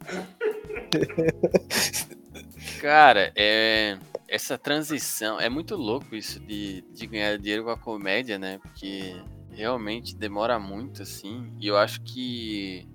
Cara, 2.82 3.32
é. 3.36 3.98
Essa 4.28 4.58
transição. 4.58 5.40
É 5.40 5.48
muito 5.50 5.76
louco 5.76 6.16
isso 6.16 6.40
de, 6.40 6.82
de 6.94 7.06
ganhar 7.08 7.38
dinheiro 7.38 7.64
com 7.64 7.70
a 7.70 7.78
comédia, 7.78 8.40
né? 8.40 8.58
Porque 8.58 9.16
realmente 9.52 10.16
demora 10.16 10.58
muito, 10.60 11.04
assim. 11.04 11.48
E 11.60 11.68
eu 11.68 11.78
acho 11.78 12.02
que 12.02 12.88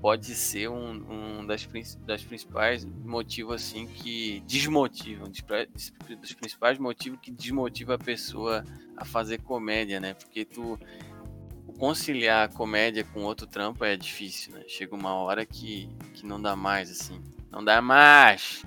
pode 0.00 0.34
ser 0.34 0.68
um, 0.70 1.40
um 1.40 1.46
das, 1.46 1.68
das 2.06 2.22
principais 2.24 2.84
motivos, 3.04 3.54
assim, 3.56 3.86
que 3.86 4.42
desmotivam. 4.46 5.30
pra- 5.46 5.66
Dos 5.66 6.32
principais 6.32 6.78
motivos 6.78 7.18
que 7.22 7.30
desmotiva 7.30 7.94
a 7.94 7.98
pessoa 7.98 8.64
a 8.96 9.04
fazer 9.04 9.40
comédia, 9.42 10.00
né? 10.00 10.14
Porque 10.14 10.44
tu. 10.44 10.78
Conciliar 11.78 12.48
a 12.48 12.52
comédia 12.52 13.04
com 13.04 13.24
outro 13.24 13.46
trampo 13.46 13.84
é 13.84 13.96
difícil, 13.96 14.54
né? 14.54 14.64
Chega 14.68 14.94
uma 14.94 15.14
hora 15.14 15.44
que, 15.44 15.88
que 16.14 16.24
não 16.24 16.40
dá 16.40 16.54
mais, 16.54 16.90
assim. 16.90 17.20
Não 17.50 17.64
dá 17.64 17.82
mais! 17.82 18.64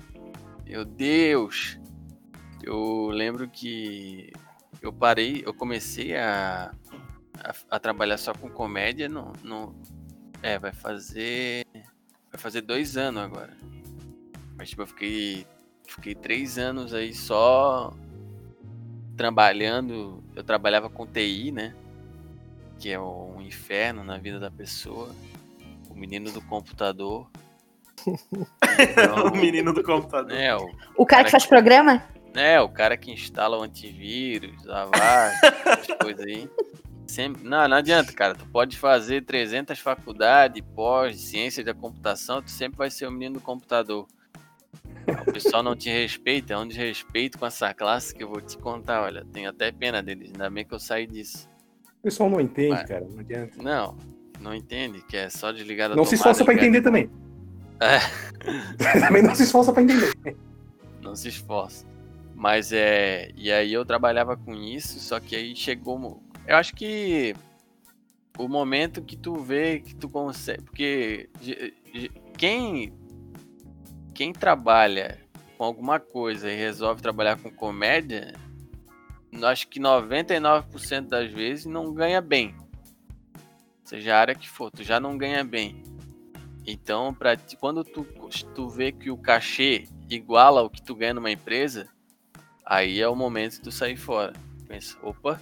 Meu 0.64 0.84
Deus! 0.84 1.78
Eu 2.62 3.08
lembro 3.08 3.48
que 3.48 4.30
eu 4.82 4.92
parei, 4.92 5.42
eu 5.44 5.54
comecei 5.54 6.16
a, 6.16 6.72
a, 7.42 7.54
a 7.70 7.78
trabalhar 7.78 8.18
só 8.18 8.34
com 8.34 8.48
comédia 8.48 9.08
no, 9.08 9.32
no. 9.42 9.74
É, 10.42 10.58
vai 10.58 10.72
fazer. 10.72 11.64
Vai 12.30 12.38
fazer 12.38 12.60
dois 12.60 12.96
anos 12.96 13.22
agora. 13.22 13.56
Mas 14.56 14.70
tipo, 14.70 14.82
eu 14.82 14.86
fiquei. 14.86 15.46
Fiquei 15.86 16.14
três 16.14 16.58
anos 16.58 16.92
aí 16.92 17.14
só 17.14 17.94
trabalhando. 19.16 20.22
Eu 20.36 20.44
trabalhava 20.44 20.90
com 20.90 21.06
TI, 21.06 21.50
né? 21.50 21.74
Que 22.78 22.90
é 22.90 23.00
um 23.00 23.40
inferno 23.40 24.04
na 24.04 24.18
vida 24.18 24.38
da 24.38 24.50
pessoa. 24.50 25.14
O 25.90 25.94
menino 25.94 26.30
do 26.30 26.40
computador. 26.42 27.28
Então, 28.78 29.26
o 29.32 29.36
menino 29.36 29.72
do 29.72 29.82
computador. 29.82 30.32
é, 30.32 30.54
o, 30.56 30.70
O 30.96 31.04
cara 31.04 31.24
que 31.24 31.30
faz 31.30 31.44
programa? 31.44 32.02
é, 32.34 32.60
o 32.60 32.68
cara 32.68 32.96
que 32.96 33.10
instala 33.10 33.58
o 33.58 33.62
antivírus, 33.62 34.68
a 34.68 34.84
VAR, 34.84 35.32
essas 35.66 35.96
coisas 36.00 36.24
aí. 36.24 36.48
Sempre... 37.06 37.42
Não, 37.42 37.66
não 37.66 37.76
adianta, 37.76 38.12
cara. 38.12 38.34
Tu 38.34 38.46
pode 38.46 38.76
fazer 38.76 39.24
300 39.24 39.78
faculdades, 39.78 40.62
pós, 40.74 41.18
ciência 41.20 41.64
da 41.64 41.74
computação, 41.74 42.42
tu 42.42 42.50
sempre 42.50 42.78
vai 42.78 42.90
ser 42.90 43.06
o 43.06 43.10
menino 43.10 43.34
do 43.34 43.40
computador. 43.40 44.06
O 45.26 45.32
pessoal 45.32 45.62
não 45.62 45.74
te 45.74 45.88
respeita, 45.88 46.52
é 46.52 46.58
um 46.58 46.68
desrespeito 46.68 47.38
com 47.38 47.46
essa 47.46 47.72
classe 47.72 48.14
que 48.14 48.22
eu 48.22 48.28
vou 48.28 48.42
te 48.42 48.58
contar, 48.58 49.02
olha. 49.02 49.24
Tenho 49.32 49.48
até 49.48 49.72
pena 49.72 50.02
deles, 50.02 50.30
ainda 50.32 50.50
bem 50.50 50.66
que 50.66 50.74
eu 50.74 50.78
saí 50.78 51.06
disso. 51.06 51.48
O 51.98 52.02
pessoal 52.02 52.30
não 52.30 52.40
entende, 52.40 52.70
Vai. 52.74 52.86
cara. 52.86 53.06
Não 53.10 53.20
adianta. 53.20 53.62
Não, 53.62 53.96
não 54.40 54.54
entende, 54.54 55.02
que 55.02 55.16
é 55.16 55.28
só 55.28 55.50
desligar 55.52 55.88
da 55.88 55.96
Não 55.96 56.04
se 56.04 56.14
esforça 56.14 56.44
pra 56.44 56.54
ligar 56.54 56.66
entender 56.66 56.78
de 56.78 56.84
também. 56.84 57.10
É. 57.80 59.00
também 59.00 59.22
não 59.22 59.34
se 59.34 59.42
esforça 59.42 59.72
pra 59.72 59.82
entender. 59.82 60.12
não 61.02 61.16
se 61.16 61.28
esforça. 61.28 61.86
Mas 62.34 62.72
é. 62.72 63.30
E 63.34 63.50
aí 63.50 63.72
eu 63.72 63.84
trabalhava 63.84 64.36
com 64.36 64.54
isso, 64.54 65.00
só 65.00 65.18
que 65.18 65.34
aí 65.34 65.56
chegou. 65.56 66.22
Eu 66.46 66.56
acho 66.56 66.74
que 66.74 67.34
o 68.38 68.48
momento 68.48 69.02
que 69.02 69.16
tu 69.16 69.34
vê 69.36 69.80
que 69.80 69.94
tu 69.94 70.08
consegue. 70.08 70.62
Porque 70.62 71.28
quem. 72.36 72.92
Quem 74.14 74.32
trabalha 74.32 75.18
com 75.56 75.64
alguma 75.64 75.98
coisa 76.00 76.50
e 76.50 76.56
resolve 76.56 77.02
trabalhar 77.02 77.36
com 77.36 77.50
comédia, 77.50 78.34
acho 79.46 79.68
que 79.68 79.78
99% 79.80 81.08
das 81.08 81.30
vezes 81.30 81.66
não 81.66 81.92
ganha 81.92 82.20
bem. 82.20 82.54
Seja 83.84 84.14
a 84.16 84.20
área 84.20 84.34
que 84.34 84.48
for, 84.48 84.70
tu 84.70 84.82
já 84.82 84.98
não 85.00 85.16
ganha 85.16 85.42
bem. 85.44 85.82
Então, 86.66 87.16
ti- 87.46 87.56
quando 87.56 87.82
tu, 87.82 88.04
tu 88.54 88.68
vê 88.68 88.92
que 88.92 89.10
o 89.10 89.16
cachê 89.16 89.86
iguala 90.10 90.62
o 90.62 90.68
que 90.68 90.82
tu 90.82 90.94
ganha 90.94 91.14
numa 91.14 91.30
empresa, 91.30 91.88
aí 92.64 93.00
é 93.00 93.08
o 93.08 93.16
momento 93.16 93.52
de 93.54 93.60
tu 93.62 93.72
sair 93.72 93.96
fora. 93.96 94.34
Pensa, 94.66 94.98
opa, 95.02 95.40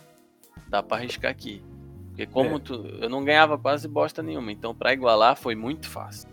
dá 0.68 0.82
pra 0.82 0.98
arriscar 0.98 1.30
aqui. 1.30 1.60
Porque 2.08 2.26
como 2.26 2.56
É. 2.56 2.58
tu, 2.60 2.74
eu 3.00 3.08
não 3.10 3.24
ganhava 3.24 3.58
quase 3.58 3.88
bosta 3.88 4.22
nenhuma, 4.22 4.52
então 4.52 4.72
pra 4.74 4.92
igualar 4.92 5.36
foi 5.36 5.56
muito 5.56 5.88
fácil. 5.88 6.28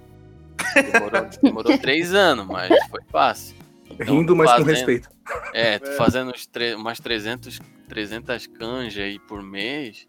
Demorou, 0.92 1.28
demorou 1.42 1.78
três 1.80 2.14
anos, 2.14 2.46
mas 2.46 2.70
foi 2.90 3.02
fácil. 3.10 3.56
Então, 3.92 4.18
Rindo, 4.18 4.36
mas 4.36 4.50
com 4.52 4.58
fazendo- 4.60 4.70
respeito. 4.76 5.10
É, 5.54 5.80
tu 5.80 5.90
É. 5.92 5.96
fazendo 5.96 6.32
uns 6.32 6.46
tre- 6.48 6.76
umas 6.76 7.00
300, 7.00 7.60
300 7.88 8.48
canja 8.48 9.04
aí 9.04 9.20
por 9.20 9.42
mês, 9.44 10.08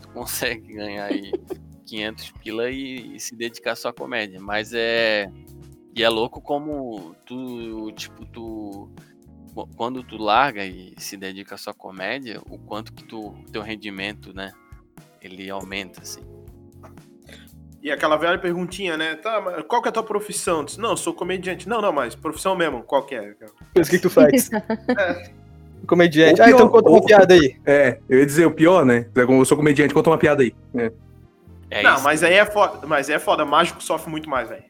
tu 0.00 0.08
consegue 0.08 0.74
ganhar 0.74 1.06
aí 1.06 1.30
500 1.86 2.32
pila 2.42 2.70
e, 2.70 3.16
e 3.16 3.20
se 3.20 3.34
dedicar 3.36 3.76
só 3.76 3.88
à 3.88 3.92
comédia. 3.92 4.40
Mas 4.40 4.72
é. 4.74 5.30
E 5.94 6.02
é 6.04 6.08
louco 6.08 6.40
como 6.40 7.14
tu, 7.26 7.90
tipo, 7.92 8.24
tu. 8.26 8.90
qu- 9.54 9.68
Quando 9.76 10.02
tu 10.04 10.16
larga 10.16 10.64
e 10.64 10.94
se 10.98 11.16
dedica 11.16 11.56
só 11.56 11.70
à 11.70 11.74
comédia, 11.74 12.40
o 12.48 12.58
quanto 12.58 12.92
que 12.92 13.04
tu, 13.04 13.34
teu 13.52 13.60
rendimento, 13.62 14.32
né? 14.32 14.52
Ele 15.20 15.50
aumenta, 15.50 16.00
assim. 16.02 16.22
E 17.82 17.90
aquela 17.90 18.16
velha 18.16 18.38
perguntinha, 18.38 18.96
né? 18.96 19.14
Tá, 19.16 19.40
mas 19.40 19.64
qual 19.66 19.80
que 19.80 19.88
é 19.88 19.90
a 19.90 19.92
tua 19.92 20.02
profissão? 20.02 20.62
Diz, 20.64 20.76
não, 20.76 20.90
eu 20.90 20.96
sou 20.98 21.14
comediante. 21.14 21.66
Não, 21.68 21.80
não, 21.80 21.90
mas 21.92 22.14
profissão 22.14 22.54
mesmo, 22.54 22.82
qual 22.82 23.02
que 23.04 23.14
é? 23.14 23.32
Mas 23.74 23.88
o 23.88 23.90
que, 23.90 23.96
que 23.96 24.02
tu 24.02 24.10
faz? 24.10 24.50
Comediante. 25.86 26.40
Ou 26.40 26.46
Ah, 26.46 26.50
então 26.50 26.58
pior, 26.68 26.70
conta 26.70 26.88
uma 26.90 26.98
ou- 26.98 27.04
piada 27.06 27.34
aí. 27.34 27.56
É, 27.64 27.98
eu 28.08 28.18
ia 28.18 28.26
dizer 28.26 28.44
o 28.46 28.50
pior, 28.50 28.84
né? 28.84 29.06
Eu 29.14 29.44
sou 29.46 29.56
comediante, 29.56 29.94
conta 29.94 30.10
uma 30.10 30.18
piada 30.18 30.42
aí. 30.42 30.54
É. 30.74 30.92
É 31.70 31.82
não, 31.82 31.94
isso. 31.94 32.04
mas 32.04 32.22
aí 32.22 32.34
é 32.34 32.44
foda. 32.44 32.86
Mas 32.86 33.08
é 33.08 33.18
foda. 33.18 33.44
Mágico 33.46 33.82
sofre 33.82 34.10
muito 34.10 34.28
mais, 34.28 34.48
velho. 34.48 34.62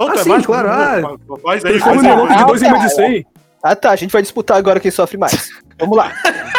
Ah, 0.00 0.12
é 0.14 0.16
sim, 0.18 0.28
mágico? 0.28 0.52
claro, 0.52 0.68
ah, 0.70 1.16
Faz 1.42 1.64
aí, 1.64 1.78
faz 1.78 1.96
aí. 1.98 2.02
de 2.02 2.32
Ah, 2.32 2.44
dois 2.44 2.62
em 2.62 2.70
vez 2.70 2.82
de 2.82 2.96
cara. 2.96 3.08
100. 3.08 3.26
Ah 3.62 3.76
tá, 3.76 3.90
a 3.90 3.96
gente 3.96 4.10
vai 4.12 4.22
disputar 4.22 4.56
agora 4.56 4.80
quem 4.80 4.90
sofre 4.90 5.16
mais. 5.16 5.50
Vamos 5.78 5.96
lá. 5.96 6.12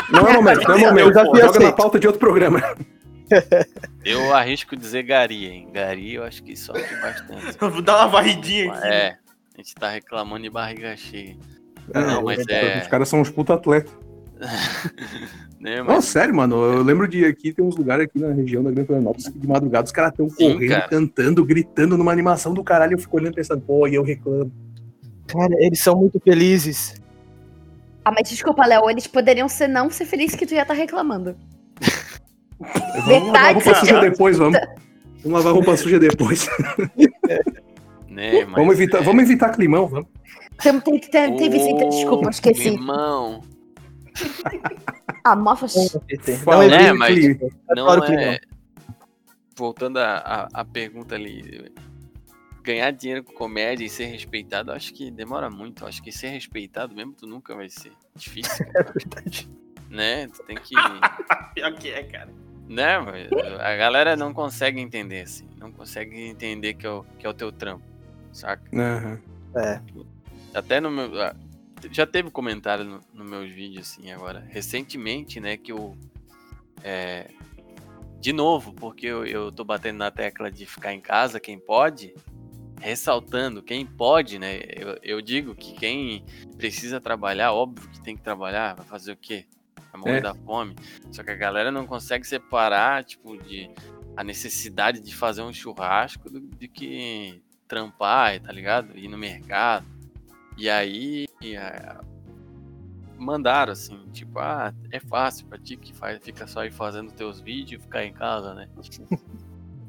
Não 0.10 0.28
é 0.28 0.34
momento, 0.34 0.68
não 0.68 0.76
é 0.76 0.78
momento. 0.88 1.14
Pô, 1.14 1.34
vi 1.34 1.42
Joga 1.42 1.60
na 1.60 1.72
pauta 1.72 2.00
de 2.00 2.08
outro 2.08 2.20
programa. 2.20 2.62
Eu 4.06 4.34
arrisco 4.34 4.76
dizer 4.76 5.04
Gari, 5.04 5.46
hein? 5.46 5.70
Gari 5.72 6.16
eu 6.16 6.24
acho 6.24 6.44
que 6.44 6.56
sofre 6.56 6.96
bastante. 7.02 7.58
Vou 7.60 7.82
dar 7.82 7.98
uma 7.98 8.08
varridinha 8.08 8.72
aqui. 8.72 8.88
É, 8.88 9.18
a 9.56 9.58
gente 9.58 9.76
tá 9.76 9.90
reclamando 9.90 10.44
de 10.44 10.50
barriga 10.50 10.96
cheia. 10.98 11.36
Ah, 11.94 12.02
Não, 12.02 12.24
mas 12.24 12.46
é- 12.48 12.82
Os 12.82 12.88
caras 12.88 13.10
são 13.10 13.22
uns 13.22 13.30
puta 13.30 13.54
atletas. 13.56 13.92
Né, 15.60 15.76
Não, 15.80 15.88
mas 15.88 16.06
sério, 16.06 16.34
mano. 16.34 16.56
Eu 16.56 16.82
lembro 16.82 17.06
de 17.06 17.26
aqui, 17.26 17.52
tem 17.52 17.66
uns 17.66 17.76
lugares 17.76 18.06
aqui 18.06 18.18
na 18.18 18.32
região 18.32 18.64
da 18.64 18.72
Grande 18.72 18.88
Florianópolis 18.88 19.28
que 19.28 19.38
de 19.38 19.46
madrugada 19.46 19.86
os 19.86 19.92
caras 19.92 20.12
estão 20.12 20.30
correndo, 20.30 20.70
cara. 20.70 20.88
cantando, 20.88 21.44
gritando 21.44 21.98
numa 21.98 22.14
animação 22.14 22.54
do 22.54 22.64
caralho. 22.64 22.94
Eu 22.94 22.98
fico 22.98 23.18
olhando 23.18 23.36
pensando, 23.36 23.60
pô, 23.62 23.86
e 23.86 23.94
eu 23.96 24.02
reclamo. 24.02 24.50
Cara, 25.28 25.54
eles 25.60 25.82
são 25.82 25.98
muito 25.98 26.18
felizes. 26.22 26.96
Ah, 28.06 28.12
mas 28.14 28.30
desculpa, 28.30 28.66
Léo, 28.66 28.90
eles 28.90 29.06
poderiam 29.06 29.50
ser 29.50 29.68
não 29.68 29.90
ser 29.90 30.06
felizes 30.06 30.38
que 30.38 30.46
tu 30.46 30.54
ia 30.54 30.62
estar 30.62 30.74
reclamando. 30.74 31.36
Vamos 32.60 33.28
lavar 33.28 33.54
roupa 33.54 33.76
suja 33.76 34.00
depois, 34.02 34.38
vamos. 34.38 34.60
Vamos 35.24 35.32
lavar 35.38 35.54
roupa 35.54 35.78
suja 35.78 36.00
depois. 36.00 36.48
né, 38.08 38.46
mas 38.46 38.56
vamos, 38.56 38.74
evitar, 38.76 39.00
é- 39.00 39.02
vamos 39.04 39.24
evitar 39.24 39.50
climão, 39.50 39.88
vamos. 39.88 40.08
Tem, 40.62 40.80
tem, 40.82 41.00
tem, 41.00 41.36
teve 41.38 41.60
sim, 41.60 41.74
Ô, 41.74 41.90
desculpa, 41.90 42.30
esqueci. 42.30 42.64
Climão. 42.72 43.42
Ah, 45.22 45.36
mofas. 45.36 45.76
Não 46.46 46.62
é 46.62 46.68
né, 46.70 46.94
mas-. 46.94 47.38
Não 47.76 47.94
é. 47.94 48.06
climão. 48.06 48.38
Voltando 49.56 50.00
à 50.00 50.66
pergunta 50.72 51.16
ali. 51.16 51.72
Ganhar 52.64 52.92
dinheiro 52.92 53.24
com 53.24 53.34
comédia 53.34 53.86
e 53.86 53.90
ser 53.90 54.06
respeitado, 54.06 54.72
acho 54.72 54.94
que 54.94 55.12
demora 55.12 55.50
muito. 55.50 55.86
Acho 55.86 56.02
que 56.02 56.12
ser 56.12 56.30
respeitado 56.30 56.96
mesmo 56.96 57.14
tu 57.14 57.28
nunca 57.28 57.54
vai 57.54 57.70
ser. 57.70 57.92
Difícil, 58.16 58.66
É 58.74 58.84
verdade. 58.84 59.50
né? 59.90 60.28
Tu 60.28 60.44
tem 60.44 60.56
que. 60.56 60.76
Pior 61.54 61.74
que 61.74 61.90
é, 61.90 62.04
cara. 62.04 62.34
Né, 62.70 62.98
a 63.60 63.76
galera 63.76 64.16
não 64.16 64.34
consegue 64.34 64.80
entender, 64.80 65.22
assim. 65.22 65.50
Não 65.58 65.72
consegue 65.72 66.22
entender 66.28 66.76
que 66.76 66.86
é 66.86 66.90
o, 66.92 67.04
que 67.18 67.26
é 67.26 67.30
o 67.30 67.34
teu 67.34 67.52
trampo. 67.52 67.84
Saca? 68.32 68.64
Aham. 68.74 69.20
É. 69.56 69.82
Até 70.54 70.80
no 70.80 70.92
meu. 70.92 71.22
ah, 71.22 71.36
Já 71.92 72.06
teve 72.06 72.30
comentário 72.30 72.86
no, 72.86 73.02
no 73.14 73.26
meus 73.26 73.52
vídeos, 73.52 73.90
assim, 73.92 74.12
agora. 74.12 74.46
Recentemente, 74.50 75.40
né, 75.40 75.58
que 75.58 75.72
eu. 75.72 75.98
é, 76.84 77.28
de 78.22 78.34
novo, 78.34 78.74
porque 78.74 79.08
eu, 79.08 79.26
eu 79.26 79.52
tô 79.52 79.64
batendo 79.64 79.98
na 79.98 80.12
tecla 80.12 80.52
de 80.52 80.66
ficar 80.66 80.94
em 80.94 81.02
casa, 81.02 81.40
quem 81.40 81.58
pode. 81.58 82.14
Ressaltando, 82.82 83.62
quem 83.62 83.86
pode, 83.86 84.40
né? 84.40 84.60
Eu, 84.76 84.98
eu 85.04 85.22
digo 85.22 85.54
que 85.56 85.74
quem 85.74 86.24
precisa 86.58 87.02
trabalhar, 87.02 87.52
óbvio 87.52 87.90
que 87.90 88.02
tem 88.02 88.16
que 88.16 88.22
trabalhar, 88.22 88.76
vai 88.76 88.86
fazer 88.86 89.12
o 89.12 89.18
quê? 89.18 89.46
Vai 89.92 90.02
morrer 90.02 90.18
É. 90.18 90.22
da 90.22 90.34
fome. 90.36 90.76
Só 91.12 91.24
que 91.24 91.32
a 91.32 91.36
galera 91.36 91.72
não 91.72 91.86
consegue 91.88 92.26
separar, 92.26 93.04
tipo, 93.04 93.38
de 93.38 93.70
a 94.16 94.24
necessidade 94.24 95.00
de 95.00 95.16
fazer 95.16 95.42
um 95.42 95.54
churrasco 95.54 96.30
do, 96.30 96.42
de 96.42 96.68
que 96.68 97.42
trampar, 97.68 98.40
tá 98.42 98.52
ligado? 98.52 98.98
Ir 98.98 99.08
no 99.08 99.18
mercado. 99.18 99.86
E 100.58 100.70
aí 100.70 101.26
a- 101.58 102.02
mandaram 103.18 103.74
assim, 103.74 103.98
tipo, 104.12 104.40
ah, 104.40 104.74
é 104.92 105.00
fácil 105.00 105.46
pra 105.48 105.58
ti 105.58 105.76
que 105.78 105.94
faz, 105.94 106.20
fica 106.22 106.48
só 106.48 106.62
aí 106.62 106.72
fazendo 106.72 107.12
teus 107.12 107.40
vídeos 107.42 107.82
e 107.82 107.84
ficar 107.84 108.04
em 108.06 108.14
casa, 108.14 108.54
né? 108.54 108.68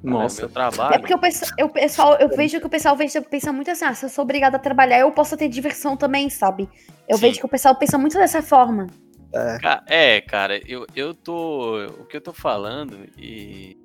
É 0.03 0.09
Nossa. 0.09 0.47
É 0.47 0.49
trabalho. 0.49 0.99
porque 1.01 1.13
o 1.13 1.19
pessoal, 1.19 1.51
eu, 1.59 1.69
pessoal, 1.69 2.15
eu 2.19 2.29
vejo 2.35 2.59
que 2.59 2.67
o 2.67 2.71
pessoal 2.71 2.97
pensa, 2.97 3.21
pensa 3.21 3.53
muito 3.53 3.71
assim, 3.71 3.85
ah, 3.85 3.93
se 3.95 4.07
eu 4.07 4.09
sou 4.09 4.23
obrigada 4.25 4.57
a 4.57 4.59
trabalhar, 4.59 4.99
eu 5.01 5.13
posso 5.13 5.37
ter 5.37 5.47
diversão 5.47 5.95
também, 5.95 6.31
sabe? 6.31 6.67
Eu 7.07 7.19
Sim. 7.19 7.21
vejo 7.21 7.41
que 7.41 7.45
o 7.45 7.49
pessoal 7.51 7.75
pensa 7.75 7.99
muito 7.99 8.17
dessa 8.17 8.41
forma. 8.41 8.87
Ca- 9.33 9.85
É, 9.87 10.21
cara, 10.21 10.61
eu, 10.69 10.87
eu 10.95 11.15
tô. 11.15 11.85
O 12.01 12.05
que 12.05 12.17
eu 12.17 12.21
tô 12.21 12.33
falando, 12.33 12.99
e, 13.17 13.77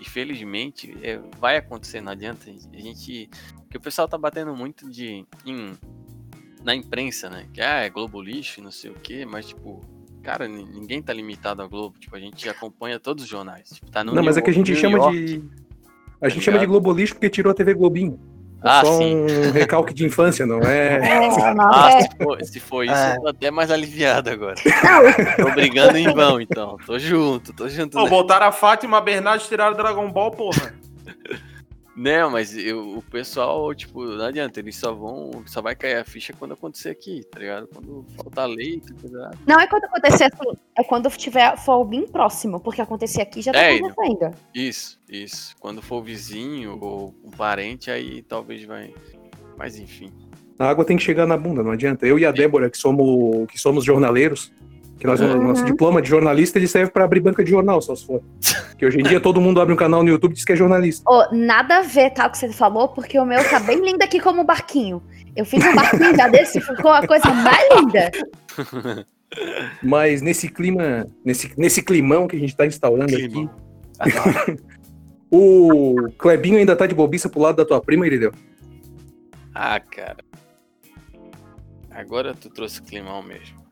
e 0.00 0.04
felizmente 0.08 0.96
é, 1.02 1.18
vai 1.38 1.56
acontecer, 1.56 2.00
não 2.00 2.12
adianta. 2.12 2.50
A 2.50 2.76
gente. 2.80 3.28
Que 3.70 3.76
o 3.76 3.80
pessoal 3.80 4.08
tá 4.08 4.16
batendo 4.18 4.54
muito 4.54 4.88
de. 4.90 5.24
em- 5.46 5.76
na 6.62 6.74
imprensa, 6.74 7.28
né? 7.28 7.46
Que 7.52 7.60
ah, 7.60 7.80
é 7.82 7.90
Globo 7.90 8.20
lixo, 8.22 8.62
não 8.62 8.70
sei 8.70 8.90
o 8.90 8.94
quê, 8.94 9.24
mas 9.26 9.46
tipo. 9.46 9.80
Cara, 10.22 10.48
ni- 10.48 10.64
ninguém 10.64 11.02
tá 11.02 11.12
limitado 11.12 11.60
a 11.62 11.66
Globo. 11.66 11.98
Tipo, 11.98 12.16
a 12.16 12.20
gente 12.20 12.48
acompanha 12.48 12.98
todos 12.98 13.24
os 13.24 13.28
jornais. 13.30 13.68
Tipo, 13.68 13.90
tá 13.90 14.02
no 14.02 14.14
Não, 14.14 14.22
mas 14.22 14.36
é 14.36 14.40
New- 14.40 14.44
que 14.44 14.50
a 14.50 14.54
gente 14.54 14.72
New 14.72 14.80
chama 14.80 14.96
York. 14.98 15.24
de. 15.24 15.34
A 16.20 16.28
gente 16.30 16.38
Tá 16.38 16.44
chama 16.46 16.58
de 16.58 16.64
ligado? 16.64 16.68
Globolixo 16.68 17.14
porque 17.14 17.28
tirou 17.28 17.50
a 17.50 17.54
TV 17.54 17.74
Globinho. 17.74 18.18
É 18.64 18.68
Ah, 18.68 18.80
só 18.82 18.96
sim. 18.98 19.14
um 19.14 19.50
recalque 19.52 19.92
de 19.92 20.06
infância, 20.06 20.46
não 20.46 20.60
é? 20.62 20.94
É, 20.96 21.20
nossa, 21.54 21.54
Ah, 21.70 21.90
é. 21.92 22.00
se 22.00 22.08
for, 22.16 22.42
se 22.44 22.60
for 22.60 22.84
isso, 22.84 22.94
É. 22.94 23.16
eu 23.16 23.20
tô 23.20 23.28
até 23.28 23.50
mais 23.50 23.70
aliviado 23.70 24.30
agora. 24.30 24.54
Não, 25.38 25.44
Tô 25.46 25.52
brigando 25.52 25.98
em 25.98 26.10
vão, 26.12 26.40
então. 26.40 26.78
Tô 26.86 26.98
junto, 26.98 27.52
tô 27.52 27.68
junto. 27.68 27.96
Pô, 27.98 28.04
né? 28.04 28.10
botaram 28.10 28.46
a 28.46 28.52
Fátima 28.52 29.00
Bernardes 29.02 29.46
e 29.46 29.48
tiraram 29.50 29.74
o 29.74 29.76
Dragon 29.76 30.10
Ball, 30.10 30.30
porra. 30.30 30.74
Não, 31.96 32.28
mas 32.30 32.56
eu, 32.56 32.98
o 32.98 33.02
pessoal, 33.02 33.72
tipo, 33.74 34.04
não 34.04 34.24
adianta, 34.24 34.58
eles 34.58 34.76
só 34.76 34.92
vão. 34.92 35.44
Só 35.46 35.62
vai 35.62 35.76
cair 35.76 35.96
a 35.96 36.04
ficha 36.04 36.32
quando 36.36 36.54
acontecer 36.54 36.90
aqui, 36.90 37.22
tá 37.30 37.38
ligado? 37.38 37.68
Quando 37.68 38.04
faltar 38.16 38.48
leite, 38.48 38.92
coisa. 38.94 39.30
não 39.46 39.60
é 39.60 39.66
quando 39.68 39.84
acontecer 39.84 40.24
assim, 40.24 40.56
é 40.76 40.82
quando 40.82 41.08
tiver, 41.10 41.56
for 41.56 41.84
bem 41.84 42.06
próximo, 42.06 42.58
porque 42.58 42.80
acontecer 42.82 43.22
aqui 43.22 43.42
já 43.42 43.52
tá 43.52 43.60
É, 43.60 43.76
acontecendo. 43.76 44.34
Isso, 44.52 45.00
isso. 45.08 45.54
Quando 45.60 45.80
for 45.80 46.02
vizinho 46.02 46.78
ou 46.80 47.14
um 47.24 47.30
parente, 47.30 47.90
aí 47.90 48.22
talvez 48.22 48.64
vai. 48.64 48.92
Mas 49.56 49.78
enfim. 49.78 50.12
A 50.58 50.68
água 50.68 50.84
tem 50.84 50.96
que 50.96 51.02
chegar 51.02 51.26
na 51.26 51.36
bunda, 51.36 51.62
não 51.62 51.70
adianta. 51.72 52.06
Eu 52.06 52.18
e 52.18 52.26
a 52.26 52.32
Débora, 52.32 52.70
que 52.70 52.78
somos, 52.78 53.46
que 53.48 53.58
somos 53.58 53.84
jornaleiros, 53.84 54.52
que 55.04 55.06
nós, 55.06 55.20
Uhum. 55.20 55.48
nosso 55.48 55.62
diploma 55.66 56.00
de 56.00 56.08
jornalista 56.08 56.58
ele 56.58 56.66
serve 56.66 56.90
pra 56.90 57.04
abrir 57.04 57.20
banca 57.20 57.44
de 57.44 57.50
jornal, 57.50 57.78
só 57.82 57.94
se 57.94 58.06
for. 58.06 58.22
Que 58.78 58.86
hoje 58.86 58.98
em 58.98 59.02
dia 59.02 59.20
todo 59.20 59.38
mundo 59.38 59.60
abre 59.60 59.74
um 59.74 59.76
canal 59.76 60.02
no 60.02 60.08
YouTube 60.08 60.32
e 60.32 60.34
diz 60.34 60.46
que 60.46 60.52
é 60.52 60.56
jornalista. 60.56 61.04
Ô, 61.06 61.28
nada 61.30 61.80
a 61.80 61.82
ver, 61.82 62.08
tá, 62.08 62.26
o 62.26 62.30
que 62.30 62.38
você 62.38 62.50
falou, 62.50 62.88
porque 62.88 63.18
o 63.20 63.26
meu 63.26 63.38
tá 63.50 63.60
bem 63.60 63.84
lindo 63.84 64.02
aqui 64.02 64.18
como 64.18 64.44
barquinho. 64.44 65.02
Eu 65.36 65.44
fiz 65.44 65.62
um 65.62 65.74
barquinho 65.74 66.16
já 66.16 66.26
desse, 66.28 66.58
ficou 66.58 66.90
a 66.90 67.06
coisa 67.06 67.28
mais 67.34 67.68
linda. 67.78 68.10
Mas 69.82 70.22
nesse 70.22 70.48
clima, 70.48 71.06
nesse, 71.22 71.52
nesse 71.58 71.82
climão 71.82 72.26
que 72.26 72.36
a 72.36 72.38
gente 72.38 72.56
tá 72.56 72.64
instaurando 72.64 73.12
Climão. 73.14 73.50
aqui, 73.98 74.56
o 75.30 76.08
Clebinho 76.16 76.56
ainda 76.56 76.74
tá 76.74 76.86
de 76.86 76.94
bobiça 76.94 77.28
pro 77.28 77.42
lado 77.42 77.56
da 77.56 77.64
tua 77.66 77.78
prima, 77.80 78.06
Irideu? 78.06 78.32
Ah, 79.54 79.78
cara. 79.80 80.24
Agora 81.90 82.32
tu 82.32 82.48
trouxe 82.48 82.80
climão 82.80 83.22
mesmo. 83.22 83.63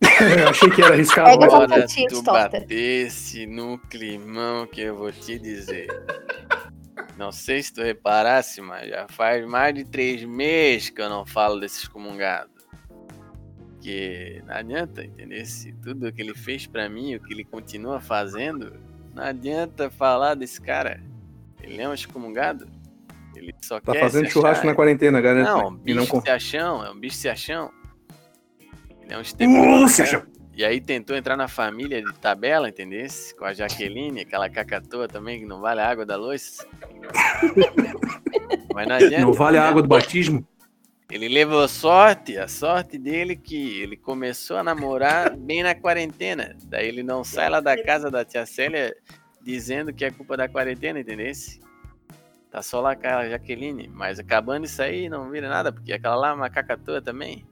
Eu 0.00 0.48
achei 0.48 0.70
que 0.70 0.82
era 0.82 0.94
arriscado. 0.94 1.30
Pega 1.30 1.40
mas- 1.40 1.52
essa 1.54 1.64
Agora 1.64 1.80
pontinha 1.82 2.08
tu 2.08 2.22
batesse 2.22 3.46
no 3.46 3.78
climão 3.78 4.66
que 4.66 4.80
eu 4.82 4.96
vou 4.96 5.12
te 5.12 5.38
dizer. 5.38 5.86
Não 7.16 7.30
sei 7.30 7.62
se 7.62 7.72
tu 7.72 7.82
reparasse, 7.82 8.60
mas 8.62 8.88
já 8.88 9.06
faz 9.08 9.44
mais 9.46 9.74
de 9.74 9.84
três 9.84 10.24
meses 10.24 10.88
que 10.90 11.02
eu 11.02 11.08
não 11.10 11.26
falo 11.26 11.60
desses 11.60 11.86
comungados. 11.86 12.50
Que 13.80 14.42
não 14.46 14.54
adianta, 14.54 15.04
entender? 15.04 15.44
Se 15.46 15.72
tudo 15.82 16.12
que 16.12 16.20
ele 16.20 16.34
fez 16.34 16.66
pra 16.66 16.88
mim, 16.88 17.14
o 17.14 17.20
que 17.20 17.32
ele 17.32 17.44
continua 17.44 18.00
fazendo, 18.00 18.74
não 19.14 19.22
adianta 19.22 19.90
falar 19.90 20.34
desse 20.34 20.60
cara. 20.60 21.02
Ele 21.62 21.80
é 21.80 21.88
um 21.88 21.94
excomungado. 21.94 22.66
Ele 23.34 23.54
só 23.62 23.80
Tá 23.80 23.92
quer 23.92 24.00
fazendo 24.00 24.26
se 24.26 24.32
churrasco 24.32 24.64
na 24.66 24.72
achar. 24.72 24.76
quarentena, 24.76 25.20
garanto. 25.20 25.46
Não, 25.62 25.74
bicho 25.76 25.98
não 26.14 26.20
se 26.20 26.30
achão, 26.30 26.84
é 26.84 26.90
um 26.90 26.98
bicho 26.98 27.16
se 27.16 27.28
achão. 27.28 27.70
Ele 29.10 29.14
é 29.14 29.18
um 29.18 29.22
Uh. 29.84 30.40
E 30.54 30.64
aí 30.64 30.80
tentou 30.80 31.16
entrar 31.16 31.36
na 31.36 31.48
família 31.48 32.02
de 32.02 32.12
tabela, 32.14 32.68
entendeu? 32.68 33.06
Com 33.38 33.44
a 33.44 33.52
Jaqueline, 33.52 34.20
aquela 34.20 34.48
cacatoa 34.48 35.08
também, 35.08 35.40
que 35.40 35.46
não 35.46 35.60
vale 35.60 35.80
a 35.80 35.88
água 35.88 36.04
da 36.04 36.16
luz. 36.16 36.66
Mas 38.74 38.86
não 38.86 38.96
adianta. 38.96 39.20
Não 39.20 39.32
vale 39.32 39.58
a 39.58 39.68
água 39.68 39.82
do 39.82 39.88
batismo? 39.88 40.46
Ele 41.10 41.28
levou 41.28 41.66
sorte, 41.66 42.38
a 42.38 42.46
sorte 42.46 42.98
dele 42.98 43.34
que 43.34 43.80
ele 43.80 43.96
começou 43.96 44.58
a 44.58 44.62
namorar 44.62 45.36
bem 45.36 45.62
na 45.62 45.74
quarentena. 45.74 46.56
Daí 46.66 46.86
ele 46.86 47.02
não 47.02 47.24
sai 47.24 47.48
lá 47.48 47.58
da 47.60 47.82
casa 47.82 48.10
da 48.10 48.24
tia 48.24 48.46
Célia 48.46 48.94
dizendo 49.42 49.92
que 49.92 50.04
é 50.04 50.10
culpa 50.10 50.36
da 50.36 50.48
quarentena, 50.48 51.00
entendeu? 51.00 51.32
Tá 52.50 52.62
só 52.62 52.80
lá 52.80 52.94
com 52.94 53.08
a 53.08 53.28
Jaqueline. 53.28 53.88
Mas 53.88 54.20
acabando 54.20 54.66
isso 54.66 54.80
aí, 54.82 55.08
não 55.08 55.30
vira 55.30 55.48
nada, 55.48 55.72
porque 55.72 55.92
aquela 55.92 56.16
lá 56.16 56.28
é 56.30 56.34
uma 56.34 56.50
cacatoa 56.50 57.02
também. 57.02 57.44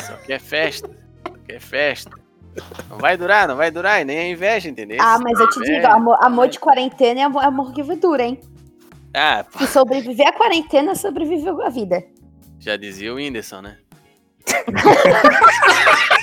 Só 0.00 0.16
quer 0.26 0.40
festa. 0.40 0.88
Só 1.26 1.34
quer 1.46 1.60
festa. 1.60 2.10
Não 2.90 2.98
vai 2.98 3.16
durar, 3.16 3.48
não 3.48 3.56
vai 3.56 3.70
durar, 3.70 4.00
e 4.02 4.04
nem 4.04 4.18
a 4.18 4.28
inveja, 4.28 4.68
entendeu? 4.68 4.98
Ah, 5.00 5.18
mas 5.18 5.38
eu 5.40 5.48
te 5.48 5.60
digo, 5.60 5.86
amor, 5.86 6.18
amor 6.20 6.48
de 6.48 6.58
quarentena 6.58 7.20
é 7.20 7.22
amor, 7.22 7.42
amor 7.44 7.72
que 7.72 7.82
dura, 7.96 8.22
hein? 8.24 8.38
Ah, 9.14 9.44
pô, 9.50 9.58
Se 9.58 9.66
sobreviver 9.66 10.26
à 10.26 10.32
quarentena, 10.32 10.94
sobreviveu 10.94 11.62
a 11.62 11.70
vida. 11.70 12.04
já 12.58 12.76
dizia 12.76 13.12
o 13.12 13.16
Whindersson, 13.16 13.62
né? 13.62 13.78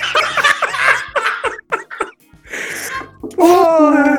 Porra! 3.36 4.09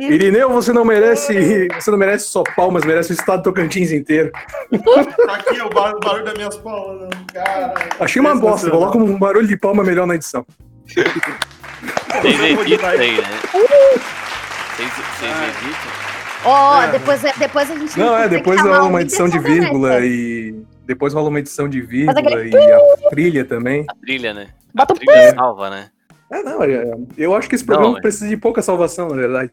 Irineu, 0.00 0.50
você 0.50 0.72
não 0.72 0.84
merece. 0.84 1.68
Você 1.74 1.90
não 1.90 1.98
merece 1.98 2.26
só 2.28 2.42
palmas, 2.56 2.84
merece 2.84 3.12
o 3.12 3.14
estado 3.14 3.40
do 3.42 3.44
Tocantins 3.44 3.92
inteiro. 3.92 4.30
Tá 4.32 5.34
aqui 5.34 5.60
o 5.60 5.68
barulho, 5.68 5.96
o 5.96 6.00
barulho 6.00 6.24
das 6.24 6.34
minhas 6.34 6.56
palmas. 6.56 7.08
Cara, 7.32 7.74
Achei 8.00 8.20
uma 8.20 8.34
bosta. 8.34 8.70
Coloca 8.70 8.96
um 8.98 9.18
barulho 9.18 9.46
de 9.46 9.56
palma 9.56 9.82
melhor 9.84 10.06
na 10.06 10.14
edição. 10.14 10.44
Vocês 10.86 12.40
editam 12.40 12.88
aí, 12.88 13.16
né? 13.20 13.22
Vocês 13.52 14.90
vocês 14.92 15.32
editam? 15.62 16.00
Ó, 16.44 16.82
É. 16.82 16.90
depois, 16.92 17.20
depois 17.38 17.70
a 17.70 17.76
gente 17.76 17.98
Não, 17.98 18.16
é, 18.16 18.28
depois 18.28 18.60
rola 18.62 18.84
uma 18.84 19.02
edição 19.02 19.28
de 19.28 19.38
vírgula 19.38 20.00
e. 20.00 20.54
Depois 20.86 21.12
rola 21.12 21.28
uma 21.28 21.38
edição 21.38 21.68
de 21.68 21.80
vírgula 21.80 22.18
aquele 22.18 22.50
e 22.50 22.72
a 22.72 23.10
trilha 23.10 23.44
também. 23.44 23.84
A 23.88 23.94
trilha, 23.94 24.32
né? 24.34 24.48
Bota 24.74 24.94
a 24.94 24.96
trilha 24.96 25.34
salva, 25.34 25.70
né? 25.70 25.88
É, 26.32 26.42
não, 26.42 26.62
é- 26.62 26.84
eu 27.18 27.34
acho 27.34 27.48
que 27.48 27.54
esse 27.56 27.64
programa 27.64 27.92
Não, 27.92 27.98
é. 27.98 28.00
precisa 28.02 28.28
de 28.28 28.36
pouca 28.36 28.62
salvação, 28.62 29.08
na 29.08 29.16
verdade. 29.16 29.50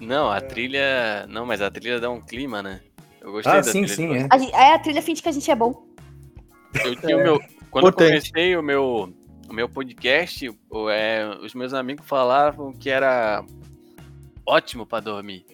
Não, 0.00 0.30
a 0.30 0.40
trilha. 0.40 1.26
Não, 1.28 1.44
mas 1.46 1.60
a 1.60 1.70
trilha 1.70 1.98
dá 2.00 2.08
um 2.10 2.20
clima, 2.20 2.62
né? 2.62 2.80
Eu 3.20 3.32
gostei 3.32 3.52
Ah, 3.52 3.56
da 3.56 3.62
sim, 3.64 3.82
trilha. 3.84 3.88
sim, 3.94 4.16
é. 4.16 4.26
A 4.30 4.38
gente- 4.38 4.54
é 4.54 4.74
a 4.74 4.78
trilha 4.78 5.02
finge 5.02 5.22
que 5.22 5.28
a 5.28 5.32
gente 5.32 5.50
é 5.50 5.54
bom. 5.56 5.84
Eu 6.84 6.94
tinha 6.96 7.16
o 7.16 7.22
meu. 7.22 7.40
Quando 7.70 7.84
eu 7.84 7.88
Importante. 7.90 8.30
comecei 8.30 8.56
o 8.56 8.62
meu, 8.62 9.12
o 9.48 9.52
meu 9.52 9.68
podcast, 9.68 10.48
é, 10.90 11.28
os 11.42 11.52
meus 11.54 11.74
amigos 11.74 12.06
falavam 12.06 12.72
que 12.72 12.88
era 12.88 13.44
ótimo 14.46 14.86
pra 14.86 15.00
dormir. 15.00 15.44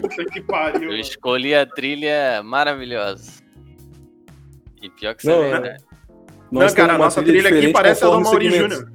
Puta 0.00 0.24
que 0.26 0.40
pariu. 0.42 0.92
Eu 0.92 0.98
escolhi 0.98 1.54
a 1.54 1.66
trilha 1.66 2.42
maravilhosa. 2.44 3.42
E 4.80 4.88
pior 4.90 5.14
que 5.14 5.22
isso 5.22 5.30
Não, 5.30 5.42
é 5.42 5.48
é. 5.48 5.50
verdade. 5.60 5.84
Não, 6.50 6.74
cara, 6.74 6.94
a 6.94 6.98
nossa 6.98 7.22
trilha 7.22 7.48
aqui 7.50 7.72
parece 7.72 8.04
a 8.04 8.08
do 8.08 8.20
Mauri. 8.20 8.50
Júnior. 8.50 8.92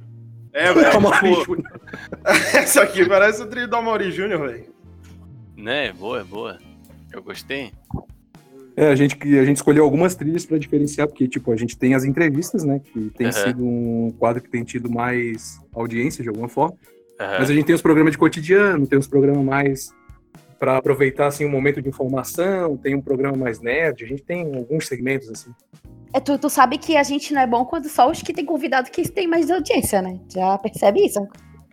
É, 0.52 0.72
velho. 0.72 0.90
Amaury 2.24 2.40
essa 2.56 2.82
aqui 2.82 3.06
parece 3.08 3.42
a 3.42 3.46
trilha 3.46 3.66
do 3.68 3.82
Mauri 3.82 4.10
Júnior, 4.10 4.46
velho. 4.48 4.64
Né? 5.56 5.92
Boa, 5.92 6.20
é 6.20 6.24
boa. 6.24 6.58
Eu 7.12 7.22
gostei. 7.22 7.72
É, 8.76 8.88
a 8.88 8.96
gente, 8.96 9.16
que- 9.16 9.38
a 9.38 9.44
gente 9.44 9.56
escolheu 9.56 9.84
algumas 9.84 10.14
trilhas 10.16 10.44
pra 10.44 10.58
diferenciar, 10.58 11.06
porque, 11.06 11.28
tipo, 11.28 11.52
a 11.52 11.56
gente 11.56 11.78
tem 11.78 11.94
as 11.94 12.04
entrevistas, 12.04 12.64
né? 12.64 12.80
Que 12.80 13.08
tem 13.10 13.28
Aham. 13.28 13.32
sido 13.32 13.64
um 13.64 14.12
quadro 14.18 14.42
que 14.42 14.50
tem 14.50 14.64
tido 14.64 14.90
mais 14.90 15.60
audiência, 15.72 16.22
de 16.22 16.28
alguma 16.28 16.48
forma. 16.48 16.76
Aham. 17.20 17.36
Mas 17.38 17.50
a 17.50 17.54
gente 17.54 17.66
tem 17.66 17.74
os 17.74 17.82
programas 17.82 18.12
de 18.12 18.18
cotidiano, 18.18 18.86
tem 18.86 18.98
os 18.98 19.06
programas 19.06 19.44
mais 19.44 19.90
para 20.58 20.76
aproveitar 20.78 21.26
assim 21.28 21.44
um 21.44 21.50
momento 21.50 21.80
de 21.80 21.88
informação, 21.88 22.76
tem 22.76 22.94
um 22.94 23.00
programa 23.00 23.36
mais 23.36 23.60
nerd, 23.60 24.02
a 24.02 24.06
gente 24.08 24.22
tem 24.22 24.42
alguns 24.56 24.88
segmentos 24.88 25.28
assim. 25.28 25.50
É, 26.12 26.18
tu, 26.20 26.38
tu 26.38 26.48
sabe 26.48 26.78
que 26.78 26.96
a 26.96 27.02
gente 27.02 27.34
não 27.34 27.42
é 27.42 27.46
bom 27.46 27.64
quando 27.64 27.88
só 27.88 28.10
os 28.10 28.22
que 28.22 28.32
tem 28.32 28.44
convidado 28.44 28.90
que 28.90 29.08
tem 29.08 29.26
mais 29.28 29.50
audiência, 29.50 30.00
né? 30.00 30.18
Já 30.32 30.56
percebe 30.58 31.04
isso? 31.04 31.20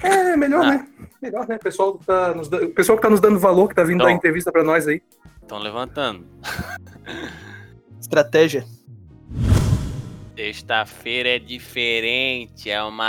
É, 0.04 0.36
melhor, 0.38 0.64
Ah. 0.66 0.70
né? 0.72 0.88
Melhor, 1.22 1.48
né? 1.48 1.56
O 1.56 1.60
pessoal, 1.60 1.98
que 1.98 2.06
tá 2.06 2.34
nos, 2.34 2.50
da- 2.50 2.58
o 2.64 2.70
pessoal 2.70 2.98
que 2.98 3.02
tá 3.04 3.10
nos 3.10 3.20
dando 3.20 3.40
valor, 3.40 3.68
que 3.68 3.76
tá 3.76 3.84
vindo 3.84 3.96
Então. 3.98 4.08
dar 4.08 4.14
entrevista 4.14 4.52
pra 4.52 4.64
nós 4.64 4.88
aí. 4.88 5.02
Estão 5.42 5.60
levantando. 5.60 6.26
Estratégia. 8.00 8.66
Sexta-feira 10.36 11.30
é 11.30 11.40
diferente, 11.40 12.70
é 12.70 12.82
uma 12.82 13.06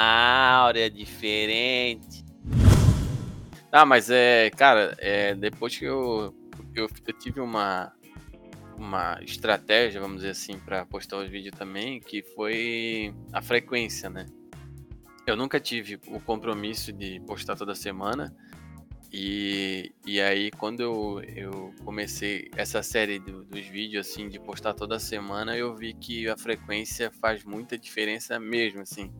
áurea 0.56 0.90
diferente. 0.90 2.22
Ah, 3.70 3.86
mas 3.86 4.10
é, 4.10 4.50
cara, 4.50 4.94
é, 4.98 5.34
depois 5.34 5.76
que 5.78 5.86
eu, 5.86 6.34
eu, 6.74 6.86
eu 7.06 7.14
tive 7.18 7.40
uma, 7.40 7.90
uma 8.76 9.18
estratégia, 9.22 9.98
vamos 10.00 10.16
dizer 10.18 10.30
assim, 10.30 10.58
para 10.58 10.84
postar 10.84 11.16
os 11.18 11.30
vídeos 11.30 11.56
também, 11.56 12.00
que 12.00 12.22
foi 12.34 13.14
a 13.32 13.40
frequência, 13.40 14.10
né? 14.10 14.26
Eu 15.26 15.36
nunca 15.36 15.60
tive 15.60 16.00
o 16.08 16.20
compromisso 16.20 16.92
de 16.92 17.20
postar 17.20 17.56
toda 17.56 17.74
semana. 17.74 18.34
E, 19.12 19.92
e 20.06 20.20
aí, 20.20 20.50
quando 20.52 20.80
eu, 20.80 21.22
eu 21.36 21.74
comecei 21.84 22.50
essa 22.56 22.82
série 22.82 23.18
do- 23.18 23.44
dos 23.44 23.66
vídeos, 23.66 24.06
assim, 24.08 24.26
de 24.28 24.40
postar 24.40 24.72
toda 24.72 24.98
semana, 24.98 25.54
eu 25.56 25.76
vi 25.76 25.92
que 25.92 26.26
a 26.28 26.36
frequência 26.36 27.10
faz 27.10 27.44
muita 27.44 27.76
diferença 27.76 28.40
mesmo, 28.40 28.80
assim. 28.80 29.12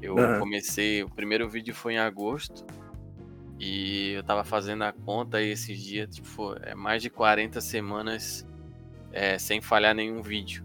Eu 0.00 0.18
Aham. 0.18 0.38
comecei, 0.38 1.02
o 1.02 1.10
primeiro 1.10 1.48
vídeo 1.48 1.74
foi 1.74 1.94
em 1.94 1.98
agosto, 1.98 2.64
e 3.60 4.12
eu 4.12 4.22
tava 4.22 4.44
fazendo 4.44 4.84
a 4.84 4.92
conta 4.92 5.36
aí 5.38 5.50
esses 5.50 5.78
dias, 5.78 6.14
tipo, 6.14 6.54
é 6.62 6.74
mais 6.74 7.02
de 7.02 7.10
40 7.10 7.60
semanas 7.60 8.46
é, 9.12 9.38
sem 9.38 9.60
falhar 9.60 9.94
nenhum 9.94 10.22
vídeo. 10.22 10.64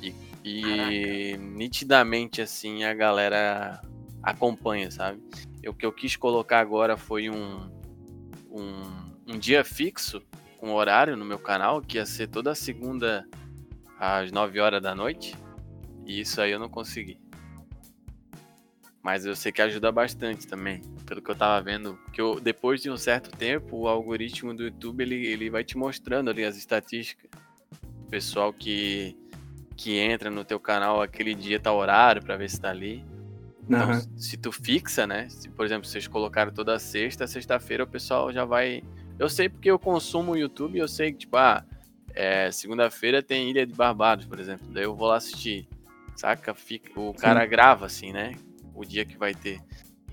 E, 0.00 0.14
e 0.44 1.36
nitidamente, 1.36 2.40
assim, 2.40 2.84
a 2.84 2.94
galera 2.94 3.82
acompanha, 4.22 4.90
sabe? 4.90 5.20
O 5.66 5.74
que 5.74 5.84
eu 5.84 5.92
quis 5.92 6.16
colocar 6.16 6.60
agora 6.60 6.96
foi 6.96 7.28
um, 7.28 7.70
um, 8.50 9.34
um 9.34 9.38
dia 9.38 9.64
fixo 9.64 10.22
com 10.58 10.72
horário 10.74 11.16
no 11.16 11.24
meu 11.24 11.38
canal, 11.38 11.80
que 11.80 11.98
ia 11.98 12.06
ser 12.06 12.28
toda 12.28 12.54
segunda 12.54 13.26
às 13.98 14.30
9 14.30 14.60
horas 14.60 14.82
da 14.82 14.94
noite. 14.94 15.36
E 16.06 16.20
isso 16.20 16.40
aí 16.40 16.52
eu 16.52 16.58
não 16.58 16.68
consegui. 16.68 17.18
Mas 19.02 19.26
eu 19.26 19.34
sei 19.34 19.50
que 19.50 19.60
ajuda 19.60 19.90
bastante 19.90 20.46
também, 20.46 20.80
pelo 21.04 21.20
que 21.20 21.30
eu 21.30 21.34
tava 21.34 21.60
vendo. 21.62 21.98
Que 22.12 22.20
eu, 22.20 22.38
depois 22.38 22.80
de 22.80 22.88
um 22.88 22.96
certo 22.96 23.36
tempo, 23.36 23.76
o 23.76 23.88
algoritmo 23.88 24.54
do 24.54 24.64
YouTube 24.64 25.02
ele, 25.02 25.26
ele 25.26 25.50
vai 25.50 25.64
te 25.64 25.76
mostrando 25.76 26.30
ali 26.30 26.44
as 26.44 26.56
estatísticas. 26.56 27.28
O 28.06 28.08
pessoal 28.08 28.52
que, 28.52 29.16
que 29.76 29.98
entra 29.98 30.30
no 30.30 30.44
teu 30.44 30.60
canal 30.60 31.02
aquele 31.02 31.34
dia 31.34 31.58
tá 31.58 31.72
horário 31.72 32.22
pra 32.22 32.36
ver 32.36 32.48
se 32.48 32.60
tá 32.60 32.70
ali. 32.70 33.04
Então, 33.64 33.90
Aham. 33.90 34.02
se 34.16 34.36
tu 34.36 34.50
fixa, 34.50 35.06
né? 35.06 35.28
Se, 35.28 35.48
por 35.48 35.64
exemplo, 35.64 35.86
vocês 35.86 36.06
colocaram 36.06 36.52
toda 36.52 36.78
sexta, 36.78 37.26
sexta-feira 37.26 37.84
o 37.84 37.86
pessoal 37.86 38.32
já 38.32 38.44
vai. 38.44 38.82
Eu 39.18 39.28
sei 39.28 39.48
porque 39.48 39.70
eu 39.70 39.78
consumo 39.78 40.32
o 40.32 40.36
YouTube, 40.36 40.78
eu 40.78 40.88
sei 40.88 41.12
que, 41.12 41.18
tipo, 41.18 41.36
ah, 41.36 41.64
é, 42.14 42.50
segunda-feira 42.50 43.22
tem 43.22 43.50
Ilha 43.50 43.66
de 43.66 43.74
Barbados, 43.74 44.26
por 44.26 44.38
exemplo. 44.38 44.66
Daí 44.70 44.84
eu 44.84 44.94
vou 44.94 45.08
lá 45.08 45.16
assistir. 45.16 45.68
Saca? 46.16 46.54
Fica, 46.54 47.00
o 47.00 47.14
cara 47.14 47.44
grava 47.46 47.86
assim, 47.86 48.12
né? 48.12 48.34
O 48.74 48.84
dia 48.84 49.04
que 49.04 49.16
vai 49.16 49.34
ter. 49.34 49.60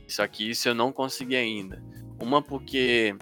Só 0.08 0.26
que 0.28 0.50
isso 0.50 0.70
eu 0.70 0.74
não 0.74 0.92
consegui 0.92 1.36
ainda. 1.36 1.84
Uma 2.20 2.42
porque 2.42 3.16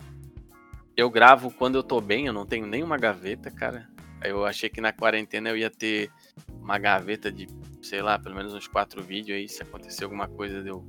eu 0.96 1.10
gravo 1.10 1.52
quando 1.52 1.76
eu 1.76 1.84
tô 1.84 2.00
bem, 2.00 2.28
eu 2.28 2.34
não 2.34 2.46
tenho 2.46 2.66
nenhuma 2.66 2.98
gaveta, 2.98 3.52
cara. 3.52 3.90
Aí 4.22 4.32
eu 4.32 4.46
achei 4.46 4.70
que 4.70 4.82
na 4.82 4.92
quarentena 4.92 5.50
eu 5.50 5.58
ia 5.58 5.70
ter 5.70 6.12
uma 6.60 6.78
gaveta 6.78 7.32
de, 7.32 7.48
sei 7.82 8.02
lá, 8.02 8.18
pelo 8.18 8.36
menos 8.36 8.54
uns 8.54 8.68
quatro 8.68 9.02
vídeos 9.02 9.38
aí, 9.38 9.48
se 9.48 9.62
acontecer 9.62 10.04
alguma 10.04 10.28
coisa 10.28 10.62
de 10.62 10.70
eu 10.70 10.86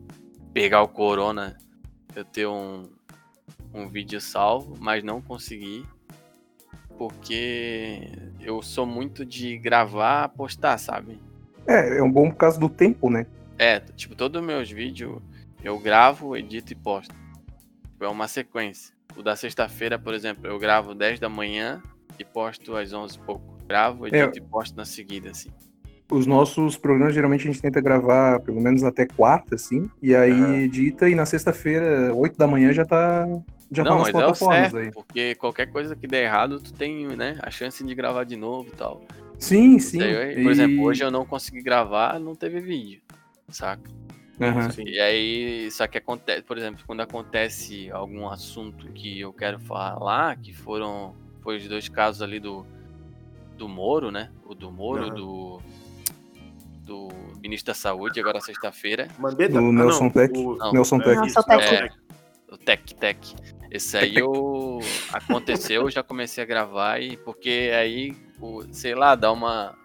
pegar 0.53 0.83
o 0.83 0.89
corona, 0.89 1.57
eu 2.15 2.25
ter 2.25 2.47
um, 2.47 2.89
um 3.73 3.89
vídeo 3.89 4.21
salvo, 4.21 4.75
mas 4.79 5.05
não 5.05 5.21
consegui. 5.21 5.87
Porque 6.97 8.11
eu 8.41 8.61
sou 8.61 8.85
muito 8.85 9.25
de 9.25 9.57
gravar, 9.57 10.29
postar, 10.31 10.79
sabe? 10.79 11.21
É, 11.67 11.99
é 11.99 12.03
um 12.03 12.11
bom 12.11 12.31
por 12.31 12.37
causa 12.37 12.59
do 12.59 12.69
tempo, 12.69 13.09
né? 13.09 13.27
É, 13.57 13.79
tipo, 13.79 14.17
todos 14.17 14.41
os 14.41 14.47
meus 14.47 14.71
vídeos 14.71 15.21
eu 15.63 15.79
gravo, 15.79 16.37
edito 16.37 16.73
e 16.73 16.77
posto. 16.77 17.15
Tipo, 17.93 18.05
É 18.05 18.09
uma 18.09 18.27
sequência. 18.27 18.95
O 19.17 19.23
da 19.23 19.37
sexta-feira, 19.37 19.99
por 19.99 20.15
exemplo, 20.15 20.47
eu 20.47 20.59
gravo 20.59 20.95
10 20.95 21.21
da 21.21 21.29
manhã 21.29 21.83
e 22.19 22.25
posto 22.25 22.77
às 22.77 22.93
11 22.93 23.17
e 23.17 23.21
pouco. 23.21 23.59
Gravo, 23.67 24.07
edito 24.07 24.39
e 24.39 24.41
posto 24.41 24.77
na 24.77 24.85
seguida, 24.85 25.31
assim. 25.31 25.51
Os 26.11 26.27
nossos 26.27 26.77
programas 26.77 27.15
geralmente 27.15 27.43
a 27.43 27.53
gente 27.53 27.61
tenta 27.61 27.81
gravar 27.81 28.41
pelo 28.41 28.61
menos 28.61 28.83
até 28.83 29.07
quarta, 29.07 29.57
assim, 29.57 29.91
e 30.03 30.15
aí 30.15 30.31
Aham. 30.31 30.55
edita 30.55 31.09
e 31.09 31.15
na 31.15 31.27
sexta-feira, 31.27 32.15
8 32.15 32.39
da 32.39 32.47
manhã, 32.47 32.73
já 32.73 32.85
tá 32.85 33.27
Já 33.71 33.85
não, 33.85 33.93
tá 33.93 33.97
nas 33.99 34.03
mas 34.05 34.09
é 34.09 34.13
plataformas 34.13 34.73
certo, 34.73 34.77
aí. 34.79 34.91
porque 34.93 35.35
qualquer 35.35 35.67
coisa 35.67 35.95
que 35.95 36.07
der 36.07 36.25
errado, 36.25 36.61
tu 36.61 36.73
tem, 36.73 37.07
né, 37.09 37.39
a 37.43 37.51
chance 37.51 37.85
de 37.85 37.95
gravar 37.95 38.25
de 38.25 38.37
novo 38.37 38.71
e 38.73 38.77
tal. 38.77 39.03
Sim, 39.39 39.79
sim. 39.79 39.99
Daí, 39.99 40.43
por 40.43 40.51
exemplo, 40.51 40.83
hoje 40.83 41.05
eu 41.05 41.11
não 41.11 41.27
consegui 41.27 41.63
gravar, 41.63 42.19
não 42.19 42.35
teve 42.35 42.61
vídeo, 42.61 43.03
saca? 43.51 43.83
Aham. 44.41 44.69
E 44.79 45.01
aí, 45.01 45.71
só 45.71 45.87
que 45.87 45.99
acontece, 45.99 46.43
por 46.43 46.57
exemplo, 46.57 46.83
quando 46.87 47.01
acontece 47.01 47.91
algum 47.91 48.29
assunto 48.29 48.89
que 48.93 49.21
eu 49.21 49.33
quero 49.33 49.59
falar, 49.59 50.37
que 50.37 50.53
foram, 50.53 51.15
foi 51.43 51.57
os 51.57 51.69
dois 51.69 51.89
casos 51.89 52.23
ali 52.23 52.41
do, 52.41 52.65
do 53.57 53.69
Moro, 53.69 54.11
né? 54.11 54.31
O 54.45 54.55
do 54.55 54.71
Moro, 54.71 55.07
Aham. 55.07 55.15
do, 55.15 55.63
do 56.89 57.09
ministro 57.43 57.67
da 57.67 57.75
Saúde, 57.75 58.19
agora 58.19 58.41
sexta-feira, 58.41 59.09
Mandetta? 59.19 59.61
Do 59.61 59.69
Ah, 59.69 59.73
Nelson 59.73 60.05
não, 60.05 60.11
Tech. 60.11 60.33
o- 60.39 60.57
Não. 60.57 60.73
Nelson 60.73 60.99
Tech. 60.99 61.21
Nelson 61.21 61.43
Tech. 61.43 61.75
É. 61.75 61.89
o 62.51 62.57
Tec 62.57 62.93
Tec. 62.95 63.19
Esse 63.71 63.99
aí 63.99 64.17
eu 64.17 64.79
aconteceu, 65.13 65.83
eu 65.83 65.91
já 65.91 66.03
comecei 66.03 66.43
a 66.43 66.47
gravar 66.47 66.99
e 67.01 67.17
porque 67.19 67.71
aí, 67.79 68.17
o- 68.41 68.63
sei 68.73 68.95
lá, 68.95 69.15
dá 69.15 69.31
uma 69.31 69.77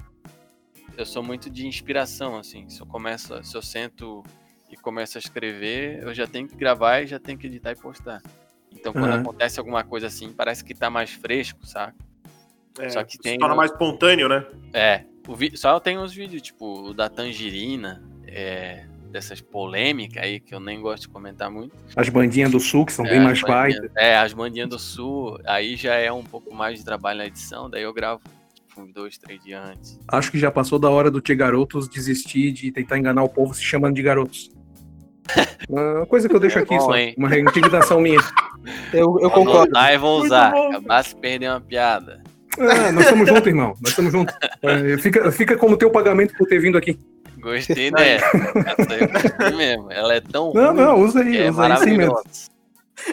eu 0.97 1.05
sou 1.05 1.21
muito 1.23 1.49
de 1.49 1.67
inspiração 1.67 2.37
assim, 2.37 2.69
se 2.69 2.79
eu 2.79 2.85
começo, 2.85 3.43
se 3.43 3.57
eu 3.57 3.61
sento 3.61 4.23
e 4.71 4.77
começo 4.77 5.17
a 5.17 5.19
escrever, 5.19 6.01
eu 6.03 6.13
já 6.13 6.25
tenho 6.25 6.47
que 6.47 6.55
gravar 6.55 7.01
e 7.01 7.07
já 7.07 7.19
tenho 7.19 7.37
que 7.37 7.47
editar 7.47 7.71
e 7.71 7.75
postar. 7.75 8.21
Então 8.71 8.93
quando 8.93 9.07
Aham. 9.11 9.19
acontece 9.21 9.59
alguma 9.59 9.83
coisa 9.83 10.07
assim, 10.07 10.31
parece 10.31 10.63
que 10.63 10.73
tá 10.73 10.89
mais 10.89 11.11
fresco, 11.11 11.65
saca? 11.65 11.95
É, 12.79 12.89
Só 12.89 13.03
que 13.03 13.13
se 13.13 13.19
tem 13.19 13.37
torna 13.37 13.53
o- 13.55 13.57
mais 13.57 13.71
espontâneo, 13.71 14.29
né? 14.29 14.45
É, 14.71 15.03
o 15.12 15.12
vi- 15.29 15.55
só 15.57 15.79
tem 15.79 15.97
uns 15.97 16.13
vídeos, 16.13 16.41
tipo, 16.41 16.89
o 16.89 16.93
da 16.93 17.09
Tangerina, 17.09 18.01
é, 18.27 18.85
dessas 19.11 19.39
polêmicas 19.41 20.23
aí 20.23 20.39
que 20.39 20.53
eu 20.55 20.59
nem 20.59 20.81
gosto 20.81 21.03
de 21.03 21.09
comentar 21.09 21.49
muito. 21.49 21.75
As 21.95 22.09
bandinhas 22.09 22.51
do 22.51 22.59
sul, 22.59 22.85
que 22.85 22.91
são 22.93 23.05
bem 23.05 23.17
É, 23.17 23.19
mais 23.19 23.37
as 23.37 23.43
bandinhas- 23.43 23.79
baita. 23.79 23.93
É, 23.99 24.17
as 24.17 24.33
bandinhas 24.33 24.69
do 24.69 24.79
sul, 24.79 25.39
aí 25.45 25.75
já 25.75 25.93
é 25.95 26.11
um 26.11 26.23
pouco 26.23 26.53
mais 26.53 26.79
de 26.79 26.85
trabalho 26.85 27.19
na 27.19 27.25
edição, 27.27 27.69
daí 27.69 27.83
eu 27.83 27.93
gravo 27.93 28.21
tipo, 28.55 28.81
uns 28.81 28.91
dois, 28.91 29.17
três 29.19 29.41
dias 29.43 29.63
antes. 29.63 29.99
Acho 30.07 30.31
que 30.31 30.39
já 30.39 30.49
passou 30.49 30.79
da 30.79 30.89
hora 30.89 31.11
do 31.11 31.21
Tia 31.21 31.35
Garotos 31.35 31.87
desistir 31.87 32.51
de 32.51 32.71
tentar 32.71 32.97
enganar 32.97 33.21
o 33.23 33.29
povo 33.29 33.53
se 33.53 33.61
chamando 33.63 33.93
de 33.95 34.01
garotos. 34.01 34.49
Uma 35.69 36.05
coisa 36.07 36.27
que 36.27 36.35
eu 36.35 36.39
deixo 36.39 36.57
aqui 36.59 36.75
Bom, 36.75 36.81
só. 36.81 36.95
hein? 36.95 37.13
Uma 37.17 37.37
indignação 37.37 38.01
minha. 38.01 38.19
Eu, 38.91 39.19
eu 39.21 39.29
concordo. 39.29 39.77
e 39.77 39.97
vou 39.97 40.21
usar. 40.23 40.49
Acabar 40.53 41.03
se 41.03 41.15
perder 41.15 41.49
uma 41.49 41.61
piada. 41.61 42.22
Ah, 42.59 42.91
nós 42.91 43.03
estamos 43.05 43.27
juntos, 43.27 43.47
irmão. 43.47 43.75
Nós 43.81 43.89
estamos 43.89 44.11
juntos. 44.11 44.35
É, 44.61 44.97
fica, 44.97 45.31
fica 45.31 45.57
como 45.57 45.77
teu 45.77 45.89
pagamento 45.89 46.33
por 46.37 46.47
ter 46.47 46.59
vindo 46.59 46.77
aqui. 46.77 46.99
Gostei 47.39 47.91
dessa. 47.91 48.25
Essa 48.25 48.93
eu 48.95 49.07
gostei 49.09 49.57
mesmo. 49.57 49.91
Ela 49.91 50.15
é 50.15 50.21
tão 50.21 50.53
Não, 50.53 50.67
ruim 50.67 50.75
não, 50.77 51.01
usa 51.01 51.21
aí, 51.21 51.37
é 51.37 51.49
usa 51.49 51.63
aí 51.65 51.77
sim 51.77 51.97
mesmo. 51.97 52.13
maravilhosa. 52.13 52.49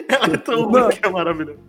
Ela 0.07 0.33
é 0.33 0.37
tão 0.37 0.71
Não. 0.71 0.83
ruim 0.83 0.89
que 0.95 1.05
é 1.05 1.09
maravilhoso. 1.09 1.59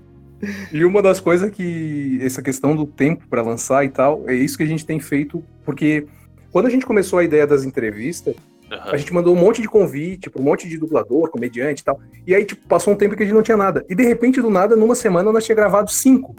E 0.73 0.85
uma 0.85 1.01
das 1.01 1.21
coisas 1.21 1.51
que 1.51 2.19
essa 2.23 2.43
questão 2.43 2.75
do 2.77 2.85
tempo 2.87 3.25
para 3.29 3.43
lançar 3.43 3.85
e 3.85 3.89
tal, 3.89 4.25
é 4.29 4.35
isso 4.35 4.57
que 4.57 4.63
a 4.65 4.67
gente 4.67 4.85
tem 4.85 4.99
feito, 5.01 5.43
porque 5.65 6.07
quando 6.51 6.67
a 6.67 6.71
gente 6.71 6.85
começou 6.85 7.19
a 7.21 7.25
ideia 7.25 7.47
das 7.47 7.65
entrevistas, 7.65 8.35
a 8.71 8.75
Aham. 8.89 8.99
gente 8.99 9.13
mandou 9.15 9.35
um 9.35 9.39
monte 9.39 9.63
de 9.63 9.69
convite 9.69 10.29
para 10.31 10.41
um 10.41 10.45
monte 10.45 10.69
de 10.69 10.79
dublador, 10.79 11.31
comediante 11.31 11.83
e 11.83 11.85
tal. 11.85 12.01
E 12.27 12.35
aí, 12.35 12.45
tipo, 12.45 12.67
passou 12.67 12.93
um 12.93 12.97
tempo 12.97 13.15
que 13.17 13.23
a 13.23 13.27
gente 13.27 13.35
não 13.35 13.43
tinha 13.43 13.57
nada. 13.57 13.85
E 13.89 13.95
de 13.95 14.03
repente, 14.05 14.41
do 14.41 14.51
nada, 14.51 14.75
numa 14.75 14.95
semana, 14.95 15.31
nós 15.33 15.45
tinha 15.45 15.55
gravado 15.55 15.91
cinco. 15.91 16.35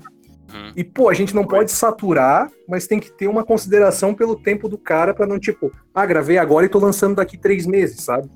Hum. 0.54 0.72
E, 0.76 0.84
pô, 0.84 1.10
a 1.10 1.14
gente 1.14 1.34
não 1.34 1.46
pode 1.46 1.72
saturar, 1.72 2.52
mas 2.68 2.86
tem 2.86 3.00
que 3.00 3.12
ter 3.12 3.28
uma 3.28 3.44
consideração 3.44 4.14
pelo 4.14 4.36
tempo 4.36 4.70
do 4.70 4.78
cara 4.78 5.14
para 5.14 5.26
não, 5.26 5.40
tipo, 5.40 5.72
ah, 5.94 6.06
gravei 6.06 6.38
agora 6.38 6.66
e 6.66 6.70
tô 6.70 6.80
lançando 6.80 7.16
daqui 7.16 7.38
três 7.38 7.66
meses, 7.66 8.02
sabe? 8.02 8.30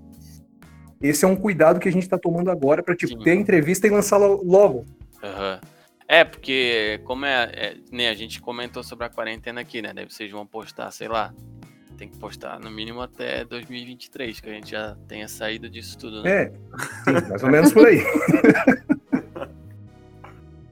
Esse 1.01 1.25
é 1.25 1.27
um 1.27 1.35
cuidado 1.35 1.79
que 1.79 1.87
a 1.87 1.91
gente 1.91 2.09
tá 2.09 2.17
tomando 2.17 2.49
agora 2.49 2.81
para 2.81 2.95
tipo, 2.95 3.13
Sim. 3.13 3.23
ter 3.23 3.31
a 3.31 3.35
entrevista 3.35 3.85
e 3.85 3.91
lançá-la 3.91 4.27
logo. 4.27 4.85
Aham. 5.23 5.61
É, 6.07 6.23
porque 6.23 7.01
como 7.03 7.25
é, 7.25 7.51
é, 7.53 7.75
né, 7.91 8.09
a 8.09 8.13
gente 8.13 8.41
comentou 8.41 8.81
sobre 8.81 9.05
a 9.05 9.09
quarentena 9.09 9.61
aqui, 9.61 9.81
né? 9.81 9.91
Daí 9.93 10.05
vocês 10.05 10.31
vão 10.31 10.47
postar, 10.47 10.89
sei 10.91 11.07
lá. 11.07 11.33
Tem 11.97 12.07
que 12.07 12.17
postar 12.17 12.59
no 12.59 12.71
mínimo 12.71 13.01
até 13.01 13.43
2023, 13.43 14.39
que 14.39 14.49
a 14.49 14.53
gente 14.53 14.71
já 14.71 14.95
tenha 15.07 15.27
saído 15.27 15.69
disso 15.69 15.97
tudo, 15.97 16.23
né? 16.23 16.43
É, 16.43 16.51
sim, 17.03 17.29
mais 17.29 17.43
ou 17.43 17.49
menos 17.49 17.73
por 17.73 17.87
aí. 17.87 17.97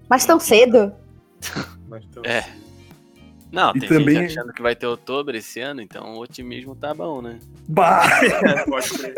Mas 0.07 0.25
tão 0.25 0.39
cedo? 0.39 0.93
Mas 1.87 2.03
então- 2.05 2.23
É. 2.25 2.45
Não, 3.51 3.71
E 3.75 3.79
tem 3.79 3.87
também- 3.89 4.15
gente 4.15 4.37
achando 4.37 4.51
que 4.51 4.61
vai 4.61 4.75
ter 4.75 4.85
outubro 4.85 5.37
esse 5.37 5.61
ano, 5.61 5.81
então 5.81 6.15
o 6.15 6.19
otimismo 6.19 6.75
tá 6.75 6.93
bom, 6.93 7.21
né? 7.21 7.39
Bah, 7.69 8.09
crer. 8.19 9.13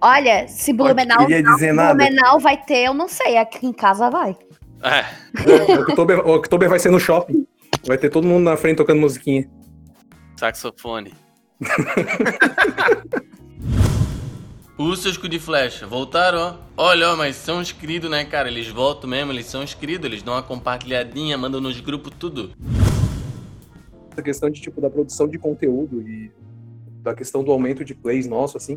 Olha, 0.00 0.48
se 0.48 0.72
Blumenau, 0.72 1.28
nada. 1.74 1.94
Blumenau 1.94 2.40
vai 2.40 2.56
ter, 2.62 2.86
eu 2.86 2.94
não 2.94 3.06
sei. 3.08 3.36
Aqui 3.36 3.66
em 3.66 3.72
casa 3.72 4.08
vai. 4.08 4.34
É, 4.82 5.04
O 5.76 5.80
Oktober, 5.82 6.26
o 6.26 6.34
Oktober 6.36 6.68
vai 6.70 6.78
ser 6.78 6.90
no 6.90 6.98
shopping. 7.00 7.46
Vai 7.86 7.98
ter 7.98 8.08
todo 8.08 8.26
mundo 8.26 8.44
na 8.44 8.56
frente 8.56 8.76
tocando 8.78 9.00
musiquinha. 9.00 9.48
saxofone. 10.36 11.12
Usos 14.78 15.16
de 15.16 15.38
flecha, 15.38 15.86
voltaram, 15.86 16.38
ó. 16.38 16.54
Olha, 16.76 17.10
ó, 17.10 17.16
mas 17.16 17.36
são 17.36 17.62
inscritos, 17.62 18.10
né, 18.10 18.26
cara? 18.26 18.48
Eles 18.48 18.68
voltam 18.68 19.08
mesmo, 19.08 19.32
eles 19.32 19.46
são 19.46 19.62
inscritos, 19.62 20.04
eles 20.04 20.22
dão 20.22 20.34
uma 20.34 20.42
compartilhadinha, 20.42 21.38
mandam 21.38 21.62
nos 21.62 21.80
grupos 21.80 22.12
tudo. 22.18 22.50
Essa 24.12 24.22
questão 24.22 24.50
de, 24.50 24.60
tipo, 24.60 24.78
da 24.78 24.90
produção 24.90 25.26
de 25.26 25.38
conteúdo 25.38 26.02
e 26.06 26.30
da 27.02 27.14
questão 27.14 27.42
do 27.42 27.50
aumento 27.50 27.82
de 27.86 27.94
plays 27.94 28.26
nosso, 28.26 28.58
assim. 28.58 28.76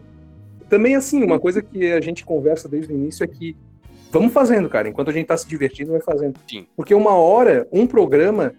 Também, 0.69 0.95
assim, 0.95 1.21
uma 1.21 1.37
coisa 1.37 1.61
que 1.61 1.91
a 1.91 1.99
gente 1.99 2.23
conversa 2.23 2.69
desde 2.69 2.93
o 2.93 2.95
início 2.95 3.23
é 3.25 3.27
que 3.27 3.57
vamos 4.09 4.31
fazendo, 4.31 4.69
cara. 4.69 4.87
Enquanto 4.87 5.09
a 5.09 5.13
gente 5.13 5.27
tá 5.27 5.35
se 5.35 5.49
divertindo, 5.49 5.91
vai 5.91 6.01
fazendo. 6.01 6.39
Sim. 6.49 6.65
Porque 6.77 6.93
uma 6.93 7.13
hora, 7.13 7.67
um 7.73 7.85
programa 7.85 8.53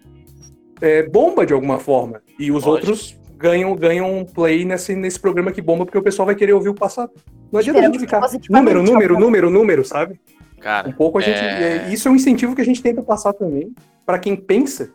é, 0.79 1.09
bomba 1.09 1.43
de 1.43 1.53
alguma 1.53 1.79
forma. 1.79 2.21
E 2.37 2.51
os 2.51 2.63
Lógico. 2.63 2.69
outros 2.69 3.20
ganham, 3.41 3.75
ganham 3.75 4.17
um 4.17 4.23
play 4.23 4.63
nesse, 4.63 4.95
nesse 4.95 5.19
programa 5.19 5.51
que 5.51 5.61
bomba, 5.61 5.85
porque 5.85 5.97
o 5.97 6.03
pessoal 6.03 6.25
vai 6.25 6.35
querer 6.35 6.53
ouvir 6.53 6.69
o 6.69 6.73
passado. 6.75 7.11
Não 7.51 7.59
adianta 7.59 7.79
a 7.79 7.83
gente 7.83 7.99
ficar 7.99 8.21
número, 8.49 8.81
número, 8.83 9.19
número, 9.19 9.49
número, 9.49 9.83
sabe? 9.85 10.19
Cara, 10.59 10.87
Um 10.87 10.91
pouco 10.93 11.17
a 11.17 11.21
gente. 11.21 11.39
É. 11.39 11.87
é, 11.89 11.93
Isso 11.93 12.07
é 12.07 12.11
um 12.11 12.15
incentivo 12.15 12.55
que 12.55 12.61
a 12.61 12.65
gente 12.65 12.81
tenta 12.81 13.01
passar 13.01 13.33
também 13.33 13.73
para 14.05 14.19
quem 14.19 14.35
pensa 14.35 14.93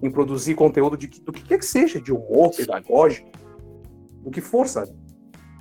em 0.00 0.10
produzir 0.10 0.54
conteúdo 0.54 0.96
de, 0.96 1.08
que- 1.08 1.20
do 1.20 1.32
que 1.32 1.42
quer 1.42 1.58
que 1.58 1.66
seja, 1.66 2.00
de 2.00 2.12
humor, 2.12 2.54
pedagógico, 2.54 3.28
do 4.22 4.30
que 4.30 4.40
for, 4.40 4.66
sabe? 4.68 4.92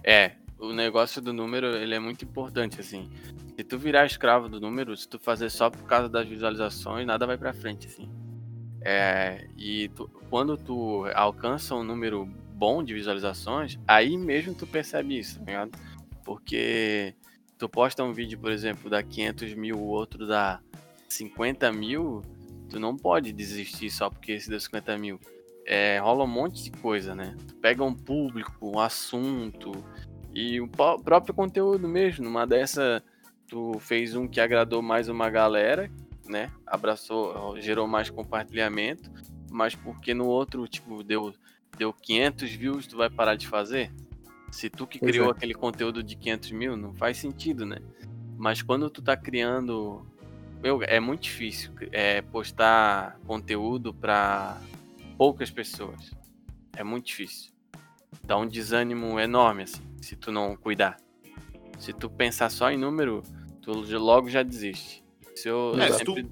é, 0.04 0.32
o 0.60 0.72
negócio 0.74 1.22
do 1.22 1.34
número, 1.34 1.68
ele 1.76 1.94
é 1.94 2.00
muito 2.00 2.24
importante, 2.24 2.80
assim. 2.80 3.10
Se 3.58 3.64
tu 3.64 3.78
virar 3.78 4.06
escravo 4.06 4.48
do 4.48 4.60
número, 4.62 4.96
se 4.96 5.08
tu 5.08 5.20
fazer 5.20 5.50
só 5.52 5.70
por 5.70 5.84
causa 5.84 6.08
das 6.08 6.28
visualizações, 6.28 7.06
nada 7.06 7.26
vai 7.28 7.38
pra 7.38 7.52
frente, 7.54 7.88
assim. 7.88 8.08
É, 8.90 9.46
e 9.58 9.90
tu- 9.90 10.10
quando 10.30 10.56
tu 10.56 11.04
alcança 11.14 11.76
um 11.76 11.84
número 11.84 12.26
bom 12.54 12.82
de 12.82 12.94
visualizações, 12.94 13.78
aí 13.86 14.18
mesmo 14.18 14.54
tu 14.56 14.66
percebe 14.66 15.20
isso, 15.20 15.40
tá 15.40 15.46
ligado? 15.46 15.72
Porque 16.24 17.14
tu 17.58 17.68
posta 17.68 18.02
um 18.02 18.14
vídeo, 18.14 18.40
por 18.40 18.50
exemplo, 18.50 18.90
dá 18.90 19.04
500 19.04 19.54
mil, 19.56 19.76
o 19.78 19.88
outro 19.88 20.26
dá 20.26 20.62
50 21.10 21.70
mil, 21.70 22.22
tu 22.70 22.80
não 22.80 22.96
pode 22.96 23.34
desistir 23.34 23.90
só 23.90 24.10
porque 24.10 24.32
esse 24.32 24.50
deu 24.50 24.58
50 24.58 24.98
mil. 24.98 25.20
É, 25.66 26.00
rola 26.00 26.24
um 26.24 26.28
monte 26.28 26.64
de 26.64 26.72
coisa, 26.72 27.14
né? 27.14 27.36
Tu 27.46 27.56
pega 27.56 27.84
um 27.84 27.94
público, 27.94 28.72
um 28.74 28.80
assunto 28.80 29.84
e 30.34 30.62
o 30.62 30.68
próprio 30.70 31.34
conteúdo 31.34 31.90
mesmo. 31.90 32.24
Numa 32.24 32.48
dessa, 32.48 33.04
tu 33.50 33.78
fez 33.82 34.16
um 34.16 34.30
que 34.30 34.40
agradou 34.40 34.82
mais 34.82 35.10
uma 35.10 35.30
galera, 35.30 35.92
né? 36.28 36.52
Abraçou, 36.66 37.60
gerou 37.60 37.88
mais 37.88 38.10
compartilhamento, 38.10 39.12
mas 39.50 39.76
porque 39.76 40.14
no 40.14 40.26
outro, 40.26 40.68
tipo, 40.68 41.04
deu, 41.04 41.34
deu 41.78 41.94
500 41.94 42.52
views, 42.52 42.88
tu 42.88 42.98
vai 42.98 43.10
parar 43.10 43.36
de 43.36 43.48
fazer? 43.48 43.92
Se 44.52 44.70
tu 44.70 44.88
que 44.88 45.00
Pois 45.00 45.12
criou 45.12 45.30
é. 45.30 45.32
aquele 45.32 45.54
conteúdo 45.54 46.02
de 46.02 46.16
500 46.16 46.52
mil, 46.52 46.78
não 46.78 46.94
faz 46.94 47.18
sentido, 47.18 47.66
né? 47.66 47.78
Mas 48.38 48.62
quando 48.62 48.90
tu 48.90 49.02
tá 49.02 49.18
criando. 49.18 50.06
Meu, 50.62 50.82
é 50.84 51.00
muito 51.00 51.24
difícil 51.24 51.72
é, 51.92 52.22
postar 52.22 53.20
conteúdo 53.28 53.94
para 53.94 54.60
poucas 55.18 55.52
pessoas. 55.52 56.12
É 56.76 56.84
muito 56.84 57.08
difícil. 57.08 57.52
Dá 58.24 58.38
um 58.38 58.48
desânimo 58.48 59.20
enorme, 59.20 59.64
assim, 59.64 59.84
se 60.02 60.16
tu 60.16 60.32
não 60.32 60.56
cuidar. 60.56 60.98
Se 61.78 61.94
tu 61.94 62.10
pensar 62.10 62.50
só 62.50 62.72
em 62.72 62.78
número, 62.78 63.22
tu 63.62 63.72
logo 63.98 64.30
já 64.30 64.42
desiste. 64.42 65.04
Isso 65.38 65.48
eu 65.50 65.74
É, 65.80 65.92
se 65.92 66.04
tu- 66.04 66.16
sempre, 66.16 66.32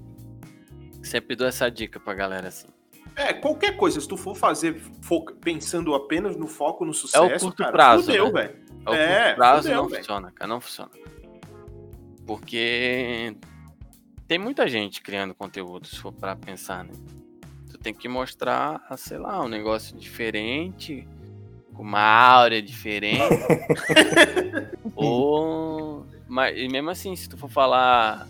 sempre 1.02 1.36
dou 1.36 1.46
essa 1.46 1.70
dica 1.70 2.00
pra 2.00 2.12
galera, 2.14 2.48
assim. 2.48 2.66
É, 3.14 3.32
qualquer 3.32 3.76
coisa, 3.76 4.00
se 4.00 4.06
tu 4.08 4.16
for 4.16 4.34
fazer 4.36 4.80
foca- 5.00 5.34
pensando 5.40 5.94
apenas 5.94 6.36
no 6.36 6.46
foco, 6.46 6.84
no 6.84 6.92
sucesso, 6.92 7.46
curto 7.46 7.62
cara, 7.62 7.72
prazo, 7.72 8.04
fudeu, 8.04 8.26
né? 8.26 8.42
velho. 8.42 8.66
Ao 8.84 8.94
É, 8.94 9.24
curto 9.24 9.36
prazo 9.36 9.62
fudeu, 9.62 9.76
não 9.82 9.88
velho. 9.88 10.00
funciona, 10.02 10.32
cara, 10.32 10.48
não 10.48 10.60
funciona. 10.60 10.90
Porque 12.26 13.36
tem 14.26 14.38
muita 14.38 14.66
gente 14.68 15.00
criando 15.00 15.34
conteúdo, 15.34 15.86
se 15.86 15.98
for 15.98 16.12
pra 16.12 16.34
pensar, 16.34 16.84
né? 16.84 16.92
Tu 17.70 17.78
tem 17.78 17.94
que 17.94 18.08
mostrar, 18.08 18.82
sei 18.96 19.18
lá, 19.18 19.42
um 19.44 19.48
negócio 19.48 19.96
diferente, 19.96 21.06
com 21.72 21.82
uma 21.82 22.00
áurea 22.02 22.60
diferente. 22.60 23.22
ou. 24.94 26.04
Mas, 26.28 26.56
e 26.58 26.68
mesmo 26.68 26.90
assim, 26.90 27.14
se 27.14 27.28
tu 27.28 27.36
for 27.38 27.48
falar 27.48 28.26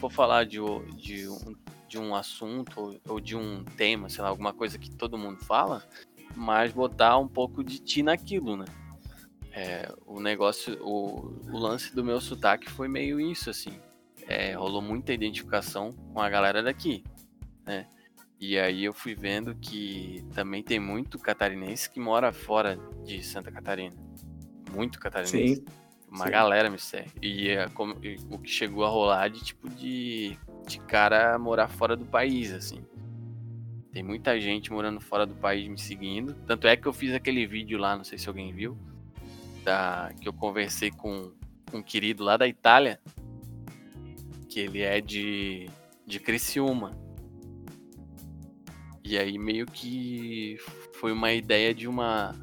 for 0.00 0.10
falar 0.10 0.44
de, 0.46 0.58
de, 0.96 1.28
um, 1.28 1.54
de 1.86 1.98
um 1.98 2.14
assunto 2.14 2.80
ou- 2.80 3.00
ou 3.08 3.20
de 3.20 3.36
um 3.36 3.62
tema, 3.76 4.08
sei 4.08 4.22
lá, 4.22 4.30
alguma 4.30 4.52
coisa 4.52 4.78
que 4.78 4.90
todo 4.90 5.18
mundo 5.18 5.38
fala, 5.44 5.84
mas 6.34 6.72
botar 6.72 7.18
um 7.18 7.28
pouco 7.28 7.62
de 7.62 7.78
ti 7.78 8.02
naquilo, 8.02 8.56
né? 8.56 8.64
É, 9.52 9.92
o 10.06 10.20
negócio, 10.20 10.78
o, 10.82 11.34
o 11.52 11.58
lance 11.58 11.94
do 11.94 12.04
meu 12.04 12.20
sotaque 12.20 12.70
foi 12.70 12.88
meio 12.88 13.20
isso, 13.20 13.50
assim. 13.50 13.72
É, 14.26 14.52
rolou 14.54 14.80
muita 14.80 15.12
identificação 15.12 15.92
com 16.12 16.20
a 16.20 16.30
galera 16.30 16.62
daqui, 16.62 17.02
né? 17.66 17.86
E 18.40 18.58
aí 18.58 18.84
eu 18.84 18.94
fui 18.94 19.14
vendo 19.14 19.54
que 19.56 20.24
também 20.34 20.62
tem 20.62 20.80
muito 20.80 21.18
catarinense 21.18 21.90
que 21.90 22.00
mora 22.00 22.32
fora 22.32 22.78
de 23.04 23.22
Santa 23.22 23.50
Catarina. 23.50 23.94
Muito 24.72 24.98
catarinense. 24.98 25.56
Sim. 25.56 25.64
Uma 26.10 26.24
sim. 26.24 26.30
galera 26.30 26.68
me 26.68 26.78
segue. 26.78 27.12
E, 27.22 27.50
é 27.50 27.68
como- 27.68 27.96
e 28.04 28.16
o 28.28 28.38
que 28.38 28.50
chegou 28.50 28.84
a 28.84 28.88
rolar 28.88 29.28
de 29.28 29.44
tipo 29.44 29.68
de, 29.68 30.36
de 30.66 30.78
cara 30.80 31.38
morar 31.38 31.68
fora 31.68 31.96
do 31.96 32.04
país, 32.04 32.52
assim. 32.52 32.84
Tem 33.92 34.02
muita 34.02 34.40
gente 34.40 34.72
morando 34.72 35.00
fora 35.00 35.24
do 35.24 35.34
país 35.34 35.68
me 35.68 35.78
seguindo. 35.78 36.34
Tanto 36.46 36.66
é 36.66 36.76
que 36.76 36.86
eu 36.86 36.92
fiz 36.92 37.14
aquele 37.14 37.46
vídeo 37.46 37.78
lá, 37.78 37.96
não 37.96 38.04
sei 38.04 38.18
se 38.18 38.28
alguém 38.28 38.52
viu, 38.52 38.76
da, 39.64 40.12
que 40.20 40.28
eu 40.28 40.32
conversei 40.32 40.90
com 40.90 41.32
um 41.72 41.82
querido 41.82 42.24
lá 42.24 42.36
da 42.36 42.46
Itália, 42.48 43.00
que 44.48 44.58
ele 44.60 44.80
é 44.82 45.00
de, 45.00 45.68
de 46.06 46.18
Criciúma. 46.18 46.98
E 49.04 49.16
aí 49.18 49.38
meio 49.38 49.66
que 49.66 50.56
foi 50.94 51.12
uma 51.12 51.32
ideia 51.32 51.74
de 51.74 51.88
uma 51.88 52.34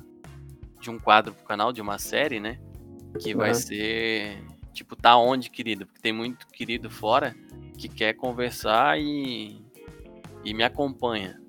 de 0.79 0.89
um 0.89 0.99
quadro 0.99 1.33
pro 1.33 1.45
canal, 1.45 1.73
de 1.73 1.81
uma 1.81 1.97
série, 1.97 2.39
né? 2.39 2.59
Que 3.19 3.33
vai 3.33 3.51
Aham. 3.51 3.59
ser 3.59 4.43
tipo 4.73 4.95
tá 4.95 5.17
onde, 5.17 5.49
querido? 5.49 5.85
Porque 5.85 6.01
tem 6.01 6.13
muito 6.13 6.47
querido 6.47 6.89
fora 6.89 7.35
que 7.77 7.87
quer 7.89 8.13
conversar 8.13 8.99
e 8.99 9.61
e 10.43 10.53
me 10.53 10.63
acompanha. 10.63 11.39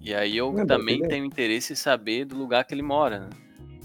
E 0.00 0.14
aí 0.14 0.36
eu 0.36 0.50
É, 0.50 0.64
boa 0.64 0.66
também 0.66 0.96
ideia. 0.96 1.08
tenho 1.08 1.24
interesse 1.24 1.72
em 1.72 1.76
saber 1.76 2.24
do 2.26 2.36
lugar 2.36 2.64
que 2.64 2.74
ele 2.74 2.82
mora, 2.82 3.20
né? 3.20 3.30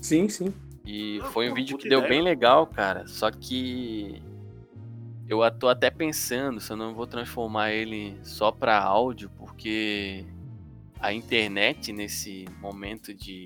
Sim, 0.01 0.27
sim. 0.29 0.53
E 0.85 1.19
Ah, 1.21 1.31
foi 1.31 1.47
um 1.47 1.49
pô, 1.49 1.55
vídeo 1.55 1.77
que 1.77 1.87
deu 1.87 1.99
ideia. 1.99 2.09
bem 2.09 2.21
legal, 2.21 2.67
cara. 2.67 3.07
Só 3.07 3.31
que 3.31 4.21
eu 5.27 5.39
tô 5.51 5.69
até 5.69 5.89
pensando 5.89 6.59
se 6.59 6.71
eu 6.71 6.77
não 6.77 6.93
vou 6.93 7.05
transformar 7.07 7.71
ele 7.71 8.17
só 8.23 8.51
pra 8.51 8.81
áudio, 8.81 9.29
porque 9.37 10.25
a 10.99 11.13
internet 11.13 11.93
nesse 11.93 12.45
momento 12.59 13.13
de, 13.13 13.45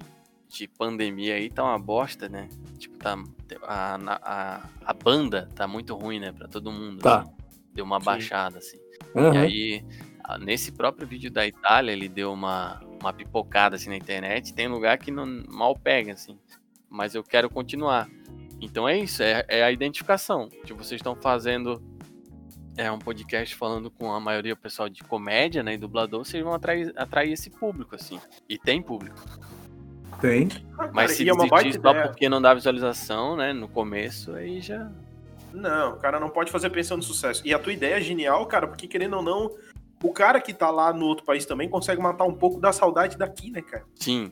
de 0.54 0.68
pandemia 0.68 1.36
aí 1.36 1.50
tá 1.50 1.64
uma 1.64 1.80
bosta, 1.80 2.30
né? 2.30 2.48
Tipo, 2.78 2.98
tá, 2.98 3.18
a, 3.64 3.98
a, 4.22 4.70
a 4.86 4.94
banda 4.94 5.50
tá 5.56 5.68
muito 5.68 5.96
ruim, 5.96 6.20
né? 6.20 6.32
Pra 6.32 6.48
todo 6.48 6.72
mundo. 6.72 7.00
Tá. 7.02 7.22
assim. 7.22 7.32
Deu 7.74 7.84
uma 7.84 8.00
Sim. 8.00 8.06
baixada, 8.06 8.60
assim. 8.60 8.78
E 9.16 9.20
Aham. 9.20 9.40
aí, 9.40 9.86
nesse 10.42 10.72
próprio 10.72 11.08
vídeo 11.08 11.32
da 11.32 11.46
Itália, 11.46 11.92
ele 11.92 12.08
deu 12.08 12.32
uma, 12.32 12.80
uma 13.02 13.12
pipocada 13.12 13.76
assim 13.76 13.90
na 13.90 13.98
internet. 13.98 14.54
Tem 14.54 14.68
lugar 14.68 15.00
que 15.00 15.10
não 15.10 15.44
mal 15.50 15.76
pega, 15.76 16.14
assim. 16.14 16.38
Mas 16.88 17.16
eu 17.16 17.24
quero 17.24 17.50
continuar. 17.50 18.08
Então 18.62 18.88
é 18.88 18.98
isso, 18.98 19.24
é, 19.24 19.44
é 19.48 19.64
a 19.64 19.72
identificação. 19.72 20.50
Tipo, 20.64 20.84
vocês 20.84 21.00
estão 21.00 21.16
fazendo 21.16 21.82
é 22.76 22.92
um 22.92 22.98
podcast 22.98 23.56
falando 23.56 23.92
com 23.92 24.12
a 24.12 24.20
maioria 24.20 24.56
do 24.56 24.62
pessoal 24.62 24.90
de 24.90 25.04
comédia, 25.04 25.62
né? 25.62 25.74
E 25.74 25.78
dublador, 25.78 26.26
vocês 26.26 26.44
vão 26.44 26.54
atrair, 26.54 26.92
atrair 26.96 27.32
esse 27.32 27.50
público, 27.50 27.96
assim. 27.96 28.20
E 28.50 28.58
tem 28.58 28.82
público. 28.82 29.20
Tem. 30.22 30.48
Mas 30.78 30.92
cara, 30.94 31.08
se 31.10 31.24
e 31.24 31.30
é 31.30 31.34
uma 31.34 31.48
baita 31.48 31.72
só 31.82 31.90
ideia. 31.92 32.08
porque 32.08 32.30
não 32.30 32.42
dá 32.42 32.54
visualização, 32.54 33.36
né? 33.36 33.54
No 33.54 33.68
começo, 33.68 34.34
aí 34.34 34.62
já. 34.62 34.90
Não, 35.54 35.94
o 35.94 35.98
cara 35.98 36.20
não 36.20 36.30
pode 36.30 36.52
fazer 36.52 36.70
pensando 36.70 36.98
no 36.98 37.04
sucesso. 37.04 37.42
E 37.46 37.54
a 37.54 37.60
tua 37.60 37.74
ideia 37.74 37.96
é 37.96 38.02
genial, 38.02 38.46
cara, 38.48 38.68
porque 38.68 38.88
querendo 38.88 39.18
ou 39.18 39.22
não, 39.22 39.52
o 40.04 40.12
cara 40.12 40.42
que 40.42 40.54
tá 40.54 40.70
lá 40.72 40.92
no 40.92 41.06
outro 41.06 41.26
país 41.26 41.46
também 41.46 41.70
consegue 41.70 42.02
matar 42.02 42.24
um 42.26 42.34
pouco 42.34 42.60
da 42.60 42.72
saudade 42.72 43.18
daqui, 43.18 43.52
né, 43.52 43.62
cara? 43.62 43.86
Sim. 43.96 44.32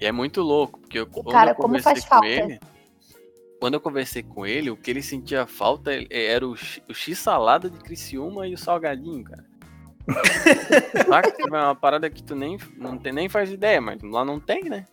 E 0.00 0.06
é 0.06 0.12
muito 0.12 0.40
louco, 0.42 0.80
porque 0.80 0.98
eu, 0.98 1.06
quando 1.06 1.30
cara, 1.30 1.50
eu 1.52 1.54
conversei 1.54 1.92
faz 1.92 2.04
com 2.04 2.08
falta. 2.10 2.26
ele. 2.26 2.60
Quando 3.60 3.74
eu 3.74 3.80
conversei 3.80 4.22
com 4.22 4.44
ele, 4.46 4.70
o 4.70 4.76
que 4.76 4.90
ele 4.90 5.02
sentia 5.02 5.46
falta 5.46 5.92
eh, 5.94 6.06
era 6.10 6.46
o, 6.46 6.54
X- 6.54 6.82
o 6.88 6.92
X-salada 6.92 7.70
de 7.70 7.78
Criciúma 7.78 8.46
e 8.46 8.54
o 8.54 8.58
salgadinho, 8.58 9.24
cara. 9.24 9.44
É 10.08 11.44
uma 11.46 11.74
parada 11.74 12.08
que 12.10 12.22
tu 12.22 12.34
nem, 12.34 12.58
não 12.76 12.98
tem, 12.98 13.12
nem 13.12 13.28
faz 13.28 13.50
ideia, 13.50 13.80
mas 13.80 14.00
lá 14.02 14.24
não 14.24 14.38
tem, 14.40 14.64
né? 14.64 14.84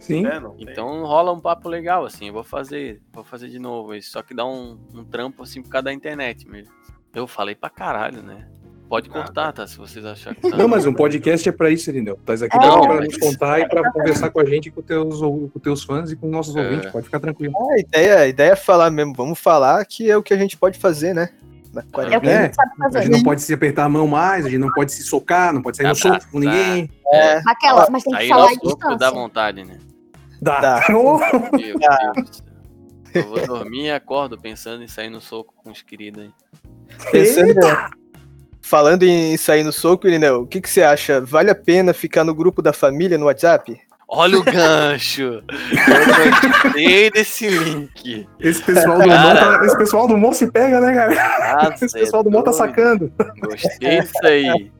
Sim. 0.00 0.26
É, 0.26 0.38
não 0.38 0.50
tem. 0.56 0.68
Então 0.70 1.04
rola 1.04 1.32
um 1.32 1.40
papo 1.40 1.68
legal, 1.68 2.04
assim. 2.04 2.28
Eu 2.28 2.32
vou 2.34 2.44
fazer, 2.44 3.00
vou 3.12 3.24
fazer 3.24 3.48
de 3.48 3.58
novo 3.58 3.94
isso. 3.94 4.10
Só 4.10 4.22
que 4.22 4.34
dá 4.34 4.44
um, 4.46 4.78
um 4.94 5.04
trampo, 5.04 5.42
assim, 5.42 5.62
por 5.62 5.70
causa 5.70 5.84
da 5.86 5.92
internet 5.92 6.46
mesmo. 6.48 6.72
Eu 7.14 7.26
falei 7.26 7.54
pra 7.54 7.70
caralho, 7.70 8.22
né? 8.22 8.46
Pode 8.88 9.08
cortar, 9.10 9.52
tá? 9.52 9.66
Se 9.66 9.76
vocês 9.78 10.04
acharem 10.04 10.38
que 10.38 10.48
tá. 10.48 10.56
Não, 10.56 10.68
mas 10.68 10.86
um 10.86 10.94
podcast 10.94 11.48
é 11.48 11.50
pra 11.50 11.70
isso, 11.70 11.90
entendeu? 11.90 12.16
Tá 12.24 12.34
aqui 12.34 12.44
É, 12.44 12.48
pra, 12.48 12.58
pra 12.80 12.94
mas- 12.96 13.06
nos 13.08 13.16
contar 13.16 13.58
e 13.58 13.68
pra 13.68 13.90
conversar 13.90 14.30
com 14.30 14.38
a 14.38 14.44
gente, 14.44 14.70
com 14.70 14.80
teus, 14.80 15.18
com 15.20 15.58
teus 15.60 15.82
fãs 15.82 16.12
e 16.12 16.16
com 16.16 16.28
nossos 16.28 16.54
É. 16.54 16.60
ouvintes. 16.62 16.90
Pode 16.92 17.04
ficar 17.06 17.18
tranquilo. 17.18 17.52
A 17.72 17.80
ideia, 17.80 18.18
a 18.20 18.26
ideia 18.28 18.52
é 18.52 18.56
falar 18.56 18.90
mesmo. 18.90 19.12
Vamos 19.16 19.40
falar 19.40 19.84
que 19.86 20.08
é 20.08 20.16
o 20.16 20.22
que 20.22 20.32
a 20.32 20.36
gente 20.38 20.56
pode 20.56 20.78
fazer, 20.78 21.14
né? 21.14 21.30
Na 21.76 21.82
É 21.82 21.84
o 21.84 21.86
que 21.86 21.92
quarentena. 21.92 22.38
a 22.40 22.42
gente 22.44 22.54
sabe 22.54 22.70
A 22.70 22.84
gente 22.84 22.92
fazer. 22.94 23.08
não 23.10 23.22
pode 23.22 23.42
se 23.42 23.54
apertar 23.54 23.84
a 23.84 23.88
mão 23.88 24.06
mais, 24.08 24.46
a 24.46 24.48
gente 24.48 24.58
não 24.60 24.72
pode 24.72 24.92
se 24.92 25.02
socar, 25.02 25.52
não 25.52 25.62
pode 25.62 25.76
sair 25.76 25.84
no 25.86 25.90
Abraçar. 25.92 26.20
soco 26.20 26.32
com 26.32 26.38
ninguém. 26.40 26.90
É, 27.12 27.40
Aquela, 27.46 27.86
mas 27.90 28.02
tem 28.02 28.12
que 28.12 28.18
Aí 28.18 28.28
falar 28.28 28.42
nosso 28.48 28.60
grupo 28.60 28.96
dá 28.96 29.10
vontade, 29.10 29.64
né? 29.64 29.78
Dá. 30.40 30.60
Dá. 30.60 30.86
Oh, 30.94 31.18
Meu 31.56 31.78
Deus. 31.78 32.42
Eu 33.14 33.28
vou 33.28 33.46
dormir 33.46 33.84
e 33.84 33.90
acordo 33.90 34.38
pensando 34.38 34.82
em 34.82 34.88
sair 34.88 35.08
no 35.08 35.20
soco 35.20 35.54
com 35.56 35.70
os 35.70 35.80
queridos 35.80 36.24
aí. 36.24 36.30
pensando, 37.10 37.54
falando 38.60 39.04
em 39.04 39.36
sair 39.38 39.62
no 39.64 39.72
soco, 39.72 40.06
Irineu, 40.06 40.42
o 40.42 40.46
que, 40.46 40.60
que 40.60 40.68
você 40.68 40.82
acha? 40.82 41.20
Vale 41.20 41.50
a 41.50 41.54
pena 41.54 41.94
ficar 41.94 42.24
no 42.24 42.34
grupo 42.34 42.60
da 42.60 42.72
família 42.74 43.16
no 43.16 43.26
WhatsApp? 43.26 43.80
Olha 44.08 44.38
o 44.38 44.42
gancho! 44.44 45.22
Eu 45.22 46.62
gostei 46.62 47.10
desse 47.10 47.48
link. 47.48 48.26
Esse 48.38 48.62
pessoal 48.62 48.98
do 48.98 49.04
humor, 49.04 49.34
tá- 49.34 49.60
esse 49.64 49.76
pessoal 49.78 50.08
do 50.08 50.14
humor 50.14 50.34
se 50.34 50.50
pega, 50.50 50.80
né, 50.80 50.94
cara? 50.94 51.70
Nossa, 51.70 51.84
Esse 51.84 51.98
pessoal 51.98 52.22
do 52.22 52.28
humor 52.28 52.44
tá 52.44 52.50
é 52.50 52.54
sacando. 52.54 53.12
Gostei 53.40 54.00
disso 54.00 54.12
aí. 54.24 54.70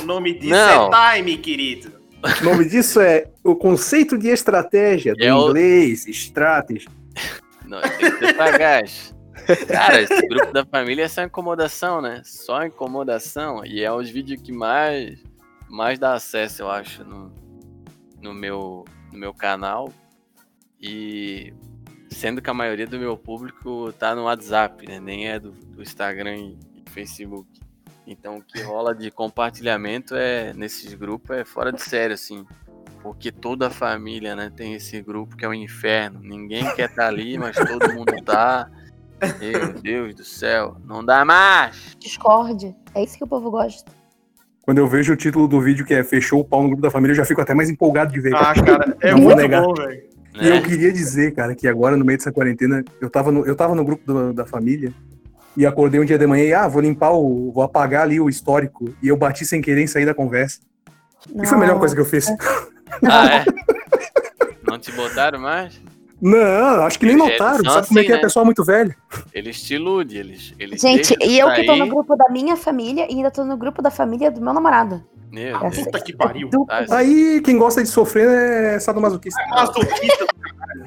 O 0.00 0.06
nome 0.06 0.34
disso 0.38 0.50
Não. 0.50 0.90
é 0.94 1.16
time, 1.16 1.36
querido. 1.38 1.92
O 2.40 2.44
nome 2.44 2.64
disso 2.68 3.00
é 3.00 3.26
o 3.44 3.56
conceito 3.56 4.16
de 4.16 4.28
estratégia, 4.28 5.14
do 5.14 5.24
É 5.24 5.34
o- 5.34 5.48
inglês, 5.48 6.06
strategy. 6.06 6.86
Não, 7.66 7.80
tem 7.80 7.90
que 8.10 8.10
ser 8.18 8.36
sagaz. 8.36 9.14
Cara, 9.66 10.02
esse 10.02 10.26
grupo 10.28 10.52
da 10.52 10.64
família 10.64 11.04
é 11.04 11.08
só 11.08 11.22
incomodação, 11.22 12.00
né? 12.00 12.20
Só 12.24 12.64
incomodação. 12.64 13.64
E 13.64 13.82
é 13.82 13.90
os 13.92 14.08
vídeos 14.10 14.40
que 14.42 14.52
mais, 14.52 15.18
mais 15.68 15.98
dá 15.98 16.14
acesso, 16.14 16.62
eu 16.62 16.70
acho, 16.70 17.02
no, 17.04 17.32
no, 18.20 18.34
meu, 18.34 18.84
no 19.12 19.18
meu 19.18 19.34
canal. 19.34 19.92
E 20.80 21.52
sendo 22.10 22.40
que 22.40 22.50
a 22.50 22.54
maioria 22.54 22.86
do 22.86 22.98
meu 22.98 23.16
público 23.16 23.92
tá 23.92 24.14
no 24.14 24.24
WhatsApp, 24.24 24.86
né? 24.86 25.00
Nem 25.00 25.28
é 25.28 25.38
do, 25.38 25.52
do 25.52 25.82
Instagram 25.82 26.36
e 26.36 26.58
Facebook. 26.90 27.48
Então 28.06 28.38
o 28.38 28.42
que 28.42 28.62
rola 28.62 28.94
de 28.94 29.10
compartilhamento 29.10 30.14
é 30.14 30.52
nesses 30.54 30.94
grupos 30.94 31.36
é 31.36 31.44
fora 31.44 31.72
de 31.72 31.82
sério, 31.82 32.14
assim. 32.14 32.46
Porque 33.02 33.30
toda 33.30 33.68
a 33.68 33.70
família, 33.70 34.34
né, 34.34 34.50
tem 34.54 34.74
esse 34.74 35.00
grupo 35.00 35.36
que 35.36 35.44
é 35.44 35.48
o 35.48 35.54
inferno. 35.54 36.20
Ninguém 36.20 36.64
quer 36.74 36.88
estar 36.90 37.06
ali, 37.06 37.38
mas 37.38 37.56
todo 37.56 37.94
mundo 37.94 38.12
tá. 38.24 38.68
Meu 39.38 39.72
Deus 39.74 40.14
do 40.14 40.24
céu, 40.24 40.76
não 40.84 41.04
dá 41.04 41.24
mais! 41.24 41.96
Discord. 41.98 42.74
É 42.94 43.02
isso 43.02 43.18
que 43.18 43.24
o 43.24 43.26
povo 43.26 43.50
gosta. 43.50 43.97
Quando 44.68 44.76
eu 44.76 44.86
vejo 44.86 45.14
o 45.14 45.16
título 45.16 45.48
do 45.48 45.62
vídeo 45.62 45.82
que 45.82 45.94
é 45.94 46.04
Fechou 46.04 46.40
o 46.40 46.44
pau 46.44 46.60
no 46.62 46.68
grupo 46.68 46.82
da 46.82 46.90
família, 46.90 47.12
eu 47.12 47.16
já 47.16 47.24
fico 47.24 47.40
até 47.40 47.54
mais 47.54 47.70
empolgado 47.70 48.12
de 48.12 48.20
ver. 48.20 48.34
Ah, 48.34 48.52
cara. 48.52 48.62
cara, 48.66 48.96
é 49.00 49.12
Não 49.12 49.16
vou 49.20 49.28
muito 49.28 49.38
negar. 49.40 49.62
bom, 49.62 49.72
velho. 49.72 50.02
E 50.38 50.46
eu 50.46 50.56
Né? 50.56 50.60
queria 50.60 50.92
dizer, 50.92 51.32
cara, 51.34 51.54
que 51.54 51.66
agora 51.66 51.96
no 51.96 52.04
meio 52.04 52.18
dessa 52.18 52.30
quarentena, 52.30 52.84
eu 53.00 53.08
tava 53.08 53.32
no, 53.32 53.46
eu 53.46 53.56
tava 53.56 53.74
no 53.74 53.82
grupo 53.82 54.04
do- 54.04 54.34
da 54.34 54.44
família 54.44 54.92
e 55.56 55.64
acordei 55.64 55.98
um 55.98 56.04
dia 56.04 56.18
de 56.18 56.26
manhã 56.26 56.44
e, 56.44 56.52
ah, 56.52 56.68
vou 56.68 56.82
limpar 56.82 57.12
o. 57.12 57.50
vou 57.50 57.62
apagar 57.62 58.02
ali 58.02 58.20
o 58.20 58.28
histórico. 58.28 58.94
E 59.02 59.08
eu 59.08 59.16
bati 59.16 59.46
sem 59.46 59.62
querer 59.62 59.80
em 59.80 59.86
sair 59.86 60.04
da 60.04 60.12
conversa. 60.12 60.60
E 61.34 61.46
foi 61.46 61.56
a 61.56 61.60
melhor 61.62 61.78
coisa 61.78 61.94
que 61.94 62.00
eu 62.02 62.04
fiz. 62.04 62.28
Ah, 63.08 63.36
é? 63.40 63.44
Não 64.70 64.78
te 64.78 64.92
botaram 64.92 65.40
mais? 65.40 65.80
Não, 66.20 66.82
acho 66.84 66.98
que 66.98 67.06
nem 67.06 67.14
É, 67.14 67.18
notaram. 67.18 67.64
Sabe 67.64 67.64
como 67.64 67.98
é 67.98 68.02
assim, 68.02 68.06
que 68.06 68.12
é 68.12 68.16
né? 68.16 68.20
pessoal 68.20 68.44
muito 68.44 68.64
velho? 68.64 68.94
Eles 69.32 69.62
te 69.62 69.74
iludem, 69.74 70.18
eles, 70.18 70.52
eles 70.58 70.80
Gente, 70.80 71.16
e 71.22 71.38
eu 71.38 71.52
que 71.54 71.64
tô 71.64 71.76
no 71.76 71.86
grupo 71.86 72.16
da 72.16 72.28
minha 72.28 72.56
família 72.56 73.06
e 73.08 73.14
ainda 73.14 73.30
tô 73.30 73.44
no 73.44 73.56
grupo 73.56 73.80
da 73.80 73.90
família 73.90 74.30
do 74.30 74.40
meu 74.40 74.52
namorado. 74.52 75.04
Meu 75.30 75.56
É 75.56 75.70
Deus. 75.70 75.84
Puta 75.84 76.00
que 76.00 76.16
pariu. 76.16 76.48
Duplo. 76.48 76.66
Ah, 76.70 76.96
Aí 76.96 77.40
quem 77.42 77.56
gosta 77.58 77.82
de 77.82 77.88
sofrer 77.88 78.26
é 78.28 78.80
sadomasoquista. 78.80 79.40
Masoquista. 79.48 80.26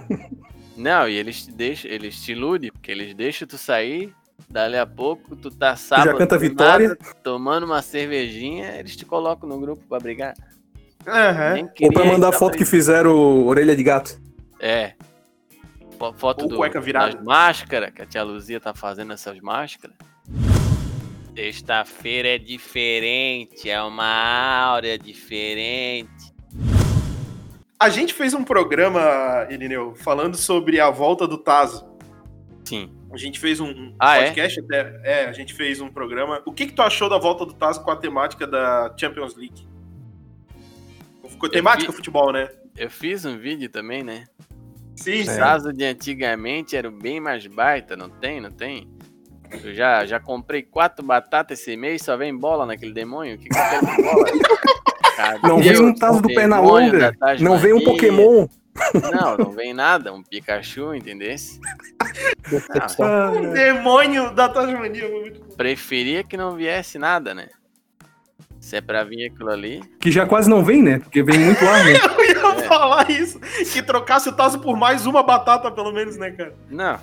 Não, 0.76 1.08
e 1.08 1.16
eles 1.16 1.44
te 1.46 1.52
deixam, 1.52 1.92
eles 1.92 2.20
te 2.20 2.32
iludem, 2.32 2.72
porque 2.72 2.92
eles 2.92 3.14
deixam 3.14 3.48
tu 3.48 3.58
sair, 3.58 4.14
dali 4.50 4.78
a 4.78 4.86
pouco 4.86 5.36
tu 5.36 5.52
tá 5.52 5.76
sábado 5.76 6.18
canta 6.18 6.36
do 6.38 6.42
vitória. 6.42 6.90
nada, 6.90 7.00
tomando 7.24 7.66
uma 7.66 7.82
cervejinha, 7.82 8.76
eles 8.80 8.96
te 8.96 9.06
colocam 9.06 9.48
no 9.48 9.60
grupo 9.60 9.84
pra 9.88 10.00
brigar. 10.00 10.34
Nem 11.54 11.70
Ou 11.84 11.94
pra 11.94 12.06
mandar 12.06 12.32
foto 12.32 12.58
que 12.58 12.66
fizeram 12.66 13.46
orelha 13.46 13.76
de 13.76 13.84
gato. 13.84 14.20
É. 14.60 14.94
Fo- 16.02 16.14
Foto 16.14 16.44
Ou 16.44 16.50
do, 16.50 16.56
cueca 16.58 16.82
virada. 16.82 17.14
das 17.16 17.24
máscaras, 17.24 17.92
que 17.94 18.02
a 18.02 18.06
tia 18.08 18.24
Luzia 18.24 18.60
tá 18.60 18.74
fazendo 18.74 19.14
essas 19.14 19.40
máscaras. 19.40 19.96
Sexta-feira 21.36 22.30
é 22.30 22.38
diferente, 22.38 23.70
é 23.70 23.82
uma 23.82 24.64
áurea 24.66 24.98
diferente. 24.98 26.10
A 27.80 27.90
gente 27.90 28.14
fez 28.14 28.34
um 28.34 28.44
programa, 28.44 29.48
Irineu, 29.50 29.96
falando 29.96 30.36
sobre 30.36 30.80
a 30.80 30.90
volta 30.90 31.28
do 31.28 31.38
Tazo. 31.38 31.90
Sim. 32.66 32.92
A 33.12 33.18
gente 33.18 33.40
fez 33.40 33.60
um 33.60 33.94
Ah, 34.00 34.18
é? 34.18 34.26
podcast 34.28 34.60
até. 34.60 35.02
É, 35.04 35.26
a 35.26 35.32
gente 35.34 35.54
fez 35.54 35.82
um 35.82 35.90
programa. 35.90 36.42
O 36.46 36.52
que, 36.52 36.66
que 36.68 36.74
tu 36.74 36.82
achou 36.82 37.10
da 37.10 37.18
volta 37.18 37.46
do 37.46 37.54
Tazo 37.54 37.84
com 37.84 37.92
a 37.92 37.96
temática 37.96 38.46
da 38.48 38.94
Champions 39.00 39.36
League? 39.36 39.68
Ficou 41.28 41.50
temática 41.50 41.92
vi- 41.92 41.96
futebol, 41.98 42.32
né? 42.32 42.50
Eu 42.78 42.90
fiz 42.90 43.26
um 43.26 43.38
vídeo 43.38 43.70
também, 43.70 44.04
né? 44.04 44.26
Sim, 44.96 45.22
O 45.22 45.26
sim. 45.26 45.38
caso 45.38 45.74
de 45.74 45.84
antigamente 45.86 46.76
era 46.76 46.90
bem 46.92 47.20
mais 47.20 47.46
baita, 47.48 47.96
não 47.96 48.10
tem? 48.10 48.40
Não 48.42 48.52
tem? 48.52 48.88
Eu 49.64 49.74
já, 49.74 50.06
já 50.06 50.20
comprei 50.20 50.62
quatro 50.62 51.04
batatas 51.06 51.60
esse 51.60 51.76
mês, 51.76 52.04
só 52.04 52.16
vem 52.16 52.36
bola 52.38 52.66
naquele 52.66 52.94
demônio. 52.94 53.36
O 53.36 53.38
que, 53.38 53.50
que 53.50 54.02
bola? 54.02 54.26
Cadê 55.18 55.48
Não 55.48 55.60
vem 55.60 55.80
um 55.82 55.94
taso 55.94 56.22
do 56.22 56.28
demônio 56.30 56.36
Pernalonga. 56.92 57.12
da 57.20 57.36
Não 57.40 57.58
vem 57.58 57.74
um? 57.74 57.84
Pokémon. 57.84 58.48
Não, 59.14 59.38
não 59.38 59.52
vem 59.52 59.74
nada, 59.74 60.14
um 60.14 60.24
Pikachu, 60.24 60.96
entendesse? 60.96 61.60
Decepção. 62.50 63.06
Ah, 63.06 63.32
O 63.32 63.52
demônio 63.54 64.34
da 64.34 64.48
Tasmania. 64.48 65.04
Preferia 65.58 66.24
que 66.24 66.38
não 66.38 66.56
viesse 66.56 66.98
nada, 66.98 67.34
né? 67.34 67.50
Se 68.62 68.78
é 68.78 68.82
pra 68.82 69.04
vir 69.04 69.26
aquilo 69.30 69.50
ali. 69.50 69.82
que 70.00 70.10
já 70.12 70.26
quase 70.26 70.50
não 70.50 70.64
vem, 70.64 70.82
né? 70.82 71.00
Porque 71.00 71.22
vem 71.22 71.40
muito 71.40 71.66
ar, 71.68 71.84
né? 71.84 71.94
Ia 72.58 72.64
É. 72.64 72.68
falar 72.68 73.10
isso. 73.12 73.40
Que 73.72 73.82
trocasse 73.82 74.30
o 74.30 74.34
Tazo 74.34 74.60
por 74.60 74.76
mais 74.78 75.06
uma 75.06 75.24
batata, 75.24 75.72
pelo 75.72 75.92
menos, 75.92 76.18
né, 76.18 76.32
cara? 76.32 76.54
Não. 76.70 77.00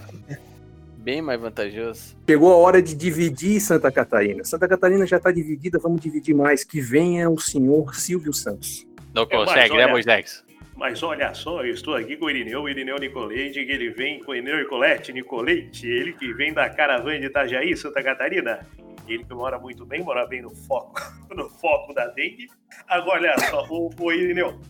Bem 0.98 1.22
mais 1.22 1.40
vantajoso. 1.40 2.16
Chegou 2.28 2.52
a 2.52 2.56
hora 2.56 2.82
de 2.82 2.94
dividir 2.94 3.60
Santa 3.60 3.90
Catarina. 3.90 4.44
Santa 4.44 4.68
Catarina 4.68 5.06
já 5.06 5.18
tá 5.18 5.30
dividida, 5.30 5.78
vamos 5.78 6.00
dividir 6.00 6.34
mais. 6.34 6.64
Que 6.64 6.80
venha 6.80 7.30
o 7.30 7.38
senhor 7.38 7.94
Silvio 7.94 8.32
Santos. 8.32 8.86
Não 9.14 9.22
É, 9.22 9.26
consegue, 9.26 9.70
né, 9.74 9.84
olha- 9.84 9.88
Moisés? 9.88 10.44
Mas 10.76 11.02
olha 11.02 11.34
só, 11.34 11.64
eu 11.64 11.74
estou 11.74 11.96
aqui 11.96 12.16
com 12.16 12.26
o 12.26 12.30
Irineu, 12.30 12.62
o 12.62 12.68
Irineu 12.68 12.96
Nicolete, 12.98 13.64
que 13.64 13.72
ele 13.72 13.90
vem 13.90 14.22
com 14.22 14.30
o 14.30 14.34
Irineu 14.34 14.58
Nicolete, 14.58 15.12
Nicolete, 15.12 15.88
ele 15.88 16.12
que 16.12 16.32
vem 16.34 16.52
da 16.52 16.68
caravana 16.70 17.18
de 17.18 17.26
Itajaí, 17.26 17.76
Santa 17.76 18.00
Catarina. 18.00 18.60
Ele 19.08 19.24
que 19.24 19.34
mora 19.34 19.58
muito 19.58 19.84
bem, 19.84 20.04
mora 20.04 20.24
bem 20.26 20.40
no 20.42 20.50
foco, 20.50 21.00
no 21.34 21.48
foco 21.48 21.92
da 21.94 22.06
dengue. 22.08 22.46
Agora, 22.86 23.22
olha 23.22 23.38
só, 23.50 23.66
o, 23.70 23.90
o 23.98 24.12
Irineu, 24.12 24.60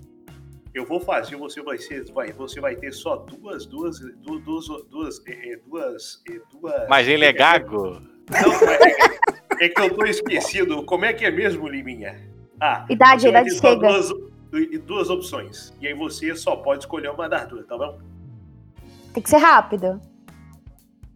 eu 0.79 0.87
vou 0.87 1.01
fazer, 1.01 1.37
você 1.37 1.61
vai 1.61 1.77
ser, 1.77 2.11
vai, 2.13 2.33
você 2.33 2.61
vai 2.61 2.77
ter 2.77 2.93
só 2.93 3.17
duas, 3.17 3.67
duas, 3.67 3.99
duas, 3.99 4.43
duas, 4.45 4.85
duas, 4.89 5.27
é, 5.27 5.53
é, 5.53 5.57
duas, 5.57 6.23
é, 6.31 6.41
duas... 6.53 6.89
Mas 6.89 7.09
ele 7.09 7.25
é 7.25 7.33
gago. 7.33 8.01
Não, 8.31 8.53
é, 9.59 9.65
é 9.65 9.69
que 9.69 9.81
eu 9.81 9.95
tô 9.95 10.05
esquecido. 10.07 10.85
Como 10.85 11.05
é 11.05 11.13
que 11.13 11.25
é 11.25 11.31
mesmo, 11.31 11.67
Liminha? 11.69 12.31
Ah, 12.61 12.87
Idade, 12.89 13.29
idade 13.29 13.51
chega. 13.51 13.77
Duas, 13.77 14.13
duas 14.85 15.11
opções. 15.11 15.75
E 15.81 15.89
aí 15.89 15.95
você 15.95 16.35
só 16.37 16.57
pode 16.57 16.85
escolher 16.85 17.11
uma 17.11 17.29
das 17.29 17.49
duas, 17.49 17.67
tá 17.67 17.77
bom? 17.77 17.99
Tem 19.13 19.23
que 19.23 19.31
ser 19.31 19.39
rápido. 19.39 20.01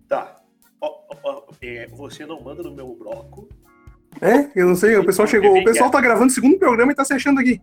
Tá. 0.08 0.36
Ó, 0.80 1.04
ó, 1.08 1.16
ó, 1.22 1.42
é, 1.62 1.86
você 1.86 2.26
não 2.26 2.40
manda 2.40 2.62
no 2.62 2.72
meu 2.72 2.96
bloco. 2.96 3.48
É, 4.20 4.50
eu 4.54 4.66
não 4.66 4.74
sei, 4.74 4.96
o 4.96 5.04
pessoal 5.04 5.28
chegou. 5.28 5.56
O 5.56 5.64
pessoal 5.64 5.90
tá 5.90 6.00
gravando 6.00 6.26
o 6.26 6.34
segundo 6.34 6.58
programa 6.58 6.92
e 6.92 6.94
tá 6.94 7.04
se 7.04 7.14
achando 7.14 7.40
aqui. 7.40 7.60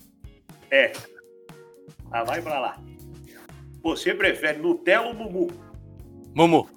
É. 0.72 0.94
Ah, 2.12 2.24
vai 2.24 2.42
pra 2.42 2.60
lá. 2.60 2.78
Você 3.82 4.14
prefere 4.14 4.60
Nutella 4.60 5.08
ou 5.08 5.14
Mumu? 5.14 5.48
Mumu. 6.36 6.70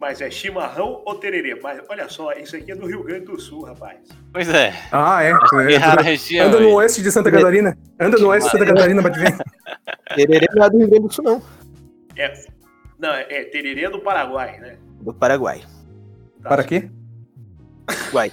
Mas 0.00 0.22
é 0.22 0.30
chimarrão 0.30 1.02
ou 1.04 1.14
tererê? 1.16 1.54
Mas 1.62 1.78
olha 1.88 2.08
só, 2.08 2.32
isso 2.32 2.56
aqui 2.56 2.72
é 2.72 2.74
do 2.74 2.86
Rio 2.86 3.02
Grande 3.02 3.26
do 3.26 3.38
Sul, 3.38 3.64
rapaz. 3.64 3.98
Pois 4.32 4.48
é. 4.48 4.72
Ah, 4.90 5.22
é. 5.22 5.30
É 5.30 6.02
região. 6.02 6.46
anda 6.46 6.58
no 6.58 6.74
oeste 6.74 7.02
de 7.02 7.12
Santa 7.12 7.30
Catarina. 7.30 7.76
Anda 8.00 8.16
no 8.16 8.28
oeste 8.28 8.50
de 8.50 8.52
Santa 8.52 8.66
Catarina 8.66 9.02
pra 9.02 9.10
te 9.10 9.18
ver. 9.18 9.36
Tererê 10.16 10.46
não 10.54 10.64
é 10.64 10.70
do 10.70 10.78
Rio 10.78 10.88
Grande 10.88 11.06
do 11.06 11.12
Sul, 11.12 11.24
não. 11.24 11.42
É. 12.16 12.32
Não, 12.98 13.10
é, 13.10 13.26
é 13.28 13.44
tererê 13.44 13.88
do 13.88 14.00
Paraguai, 14.00 14.58
né? 14.58 14.78
Do 15.02 15.12
Paraguai. 15.12 15.62
Tá. 16.42 16.48
Para 16.48 16.64
quê? 16.64 16.90
Guai. 18.10 18.32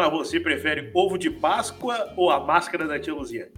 Mas 0.00 0.10
você 0.10 0.40
prefere 0.40 0.90
ovo 0.94 1.18
de 1.18 1.28
Páscoa 1.28 2.14
ou 2.16 2.30
a 2.30 2.40
máscara 2.40 2.88
da 2.88 2.98
tia 2.98 3.12
Luzia? 3.12 3.52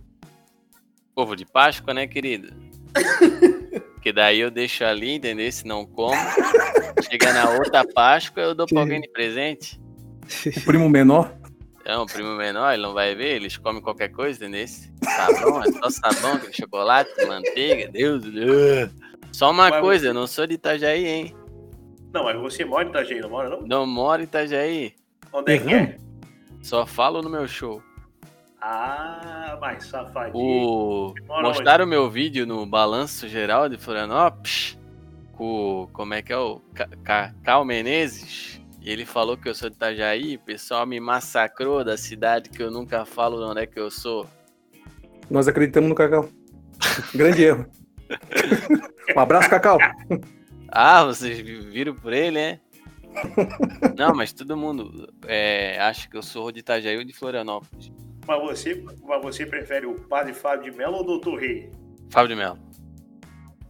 Ovo 1.15 1.37
de 1.37 1.47
Páscoa, 1.47 1.95
né, 1.95 2.05
querido? 2.09 2.53
Porque 3.95 4.13
daí 4.13 4.41
eu 4.41 4.51
deixo 4.51 4.85
ali, 4.85 5.15
entendeu? 5.15 5.53
Se 5.53 5.65
não 5.65 5.87
como. 5.87 6.17
Chega 7.09 7.33
na 7.33 7.49
outra 7.51 7.85
Páscoa, 7.95 8.43
eu 8.43 8.57
dou 8.57 8.67
pra 8.67 8.81
alguém 8.81 9.01
de 9.01 9.09
presente. 9.09 9.81
O 10.57 10.65
primo 10.65 10.89
menor. 10.89 11.33
É 11.85 11.97
um 11.97 12.07
primo 12.07 12.35
menor, 12.35 12.73
ele 12.73 12.83
não 12.83 12.93
vai 12.93 13.15
ver, 13.15 13.37
eles 13.37 13.57
comem 13.57 13.81
qualquer 13.81 14.09
coisa, 14.09 14.45
entendeu? 14.45 14.67
Sabão, 15.05 15.63
é 15.63 15.71
só 15.71 15.91
sabão, 15.91 16.41
chocolate, 16.53 17.25
manteiga, 17.25 17.89
Deus. 17.89 18.25
Deus. 18.25 18.91
Só 19.31 19.53
uma 19.53 19.71
Mas 19.71 19.81
coisa, 19.81 20.09
eu 20.09 20.15
não 20.15 20.27
sou 20.27 20.45
de 20.45 20.55
Itajaí, 20.55 21.07
hein? 21.07 21.37
Não, 22.13 22.25
mas 22.25 22.37
você 22.41 22.65
mora 22.65 22.85
em 22.85 22.89
Itajaí, 22.91 23.21
não 23.21 23.31
mora 23.31 23.49
não? 23.49 23.63
Não 23.63 23.87
moro 23.87 24.23
em 24.23 24.25
Itajaí. 24.25 24.95
Onde 25.33 25.53
é 25.53 25.59
que 25.59 25.73
é? 25.73 25.97
Só 26.63 26.87
falo 26.87 27.21
no 27.23 27.29
meu 27.29 27.47
show. 27.47 27.83
Ah, 28.61 29.59
mas 29.61 29.85
safadinho. 29.87 30.37
O... 30.45 31.15
Mostraram 31.27 31.85
o 31.85 31.89
meu 31.89 32.09
vídeo 32.09 32.47
no 32.47 32.65
Balanço 32.65 33.29
Geral 33.29 33.69
de 33.69 33.77
Florianópolis 33.77 34.79
com 35.33 35.83
o- 35.83 35.89
como 35.89 36.15
é 36.15 36.23
que 36.23 36.33
é 36.33 36.39
o 36.39 36.61
Ca- 36.75 36.89
Ca- 37.03 37.35
Cal 37.43 37.65
Menezes. 37.65 38.61
E 38.81 38.91
ele 38.91 39.05
falou 39.05 39.37
que 39.37 39.49
eu 39.49 39.55
sou 39.55 39.69
de 39.69 39.77
Itajaí, 39.77 40.37
o 40.37 40.41
pessoal 40.41 40.87
me 40.87 40.99
massacrou 41.01 41.85
da 41.85 41.97
cidade 41.97 42.51
que 42.51 42.63
eu 42.63 42.71
nunca 42.71 43.05
falo 43.05 43.39
de 43.39 43.45
onde 43.45 43.61
é 43.63 43.67
que 43.67 43.79
eu 43.79 43.91
sou. 43.91 44.27
Nós 45.31 45.47
acreditamos 45.49 45.89
no 45.89 45.95
Cacau. 45.95 46.29
Grande 47.15 47.43
erro. 47.45 47.67
Um 49.17 49.21
abraço, 49.21 49.51
Cacau. 49.51 49.79
Ah, 50.69 51.05
vocês 51.05 51.39
viram 51.39 51.95
por 51.95 52.13
ele, 52.15 52.31
né? 52.31 52.61
Não, 53.97 54.15
mas 54.15 54.33
todo 54.33 54.57
mundo 54.57 55.13
é, 55.27 55.79
acha 55.81 56.09
que 56.09 56.17
eu 56.17 56.23
sou 56.23 56.51
de 56.53 56.61
Itajaí 56.61 56.97
ou 56.97 57.05
de 57.05 57.13
Florianópolis. 57.13 57.93
Mas 58.27 58.41
você, 58.41 58.85
mas 59.05 59.23
você 59.23 59.45
prefere 59.47 59.87
o 59.87 59.95
padre 59.95 60.33
Fábio 60.33 60.71
de 60.71 60.77
Mello 60.77 60.95
ou 60.95 61.01
o 61.03 61.05
doutor 61.05 61.41
Rei? 61.41 61.71
Fábio 62.11 62.29
de 62.29 62.37
Melo. 62.37 62.59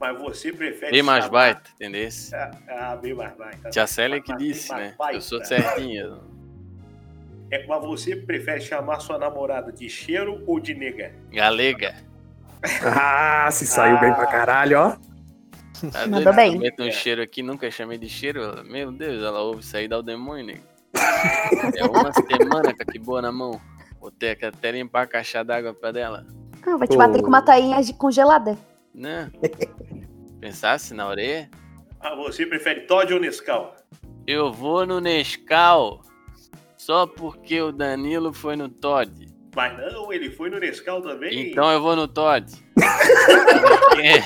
Mas 0.00 0.18
você 0.20 0.52
prefere. 0.52 0.90
Bem 0.92 1.02
mais 1.02 1.24
chamar- 1.24 1.38
baita, 1.54 1.70
entendeu? 1.74 2.08
Ah, 2.34 2.50
ah, 2.68 2.96
bem 2.96 3.14
mais 3.14 3.36
baita. 3.36 3.70
Tia 3.70 3.86
Célia 3.86 4.20
que 4.20 4.36
disse, 4.36 4.72
né? 4.74 4.94
baita. 4.98 5.16
Eu 5.16 5.20
sou 5.20 5.42
certinho. 5.44 6.20
É, 7.50 7.66
mas 7.66 7.82
você 7.84 8.16
prefere 8.16 8.60
chamar 8.60 8.98
sua 9.00 9.18
namorada 9.18 9.70
de 9.70 9.88
cheiro 9.88 10.42
ou 10.46 10.58
de 10.58 10.74
nega? 10.74 11.14
Galega. 11.32 11.94
Ah, 12.84 13.48
se 13.50 13.66
saiu 13.66 13.98
bem 14.00 14.12
pra 14.14 14.26
caralho, 14.26 14.78
ó. 14.78 14.96
Tá 15.92 16.06
Mandou 16.06 16.32
doido? 16.32 16.36
bem. 16.36 16.58
Meto 16.58 16.82
um 16.82 16.90
cheiro 16.92 17.22
aqui, 17.22 17.42
nunca 17.42 17.70
chamei 17.70 17.98
de 17.98 18.08
cheiro. 18.08 18.62
Meu 18.64 18.92
Deus, 18.92 19.22
ela 19.22 19.40
ouve 19.42 19.64
sair 19.64 19.88
dá 19.88 19.98
o 19.98 20.02
demônio, 20.02 20.46
nego. 20.46 20.62
É 21.76 21.84
uma 21.84 22.12
semana 22.12 22.74
com 22.74 22.82
a 22.82 22.86
que 22.92 22.98
boa 22.98 23.22
na 23.22 23.32
mão. 23.32 23.60
Vou 24.00 24.10
ter 24.10 24.36
que 24.36 24.44
até 24.44 24.70
limpar 24.72 25.02
a 25.02 25.06
caixa 25.06 25.42
d'água 25.44 25.72
pra 25.74 25.92
dela. 25.92 26.26
Ah, 26.66 26.76
vai 26.76 26.86
te 26.88 26.96
bater 26.96 27.22
com 27.22 27.28
uma 27.28 27.42
tainha 27.42 27.80
de- 27.82 27.94
congelada. 27.94 28.56
Né? 28.94 29.30
Pensasse 30.40 30.92
na 30.94 31.06
orelha? 31.08 31.48
Ah, 32.00 32.14
você 32.16 32.44
prefere 32.46 32.80
Todd 32.82 33.12
ou 33.14 33.20
Nescau? 33.20 33.76
Eu 34.26 34.52
vou 34.52 34.84
no 34.86 35.00
Nescau 35.00 36.02
só 36.76 37.06
porque 37.06 37.60
o 37.60 37.70
Danilo 37.72 38.32
foi 38.32 38.56
no 38.56 38.68
Todd. 38.68 39.26
Mas 39.54 39.76
não, 39.78 40.12
ele 40.12 40.30
foi 40.30 40.50
no 40.50 40.58
Nescau 40.58 41.00
também. 41.00 41.50
Então 41.50 41.70
eu 41.70 41.80
vou 41.80 41.94
no 41.96 42.08
Todd. 42.08 42.46
É, 44.02 44.18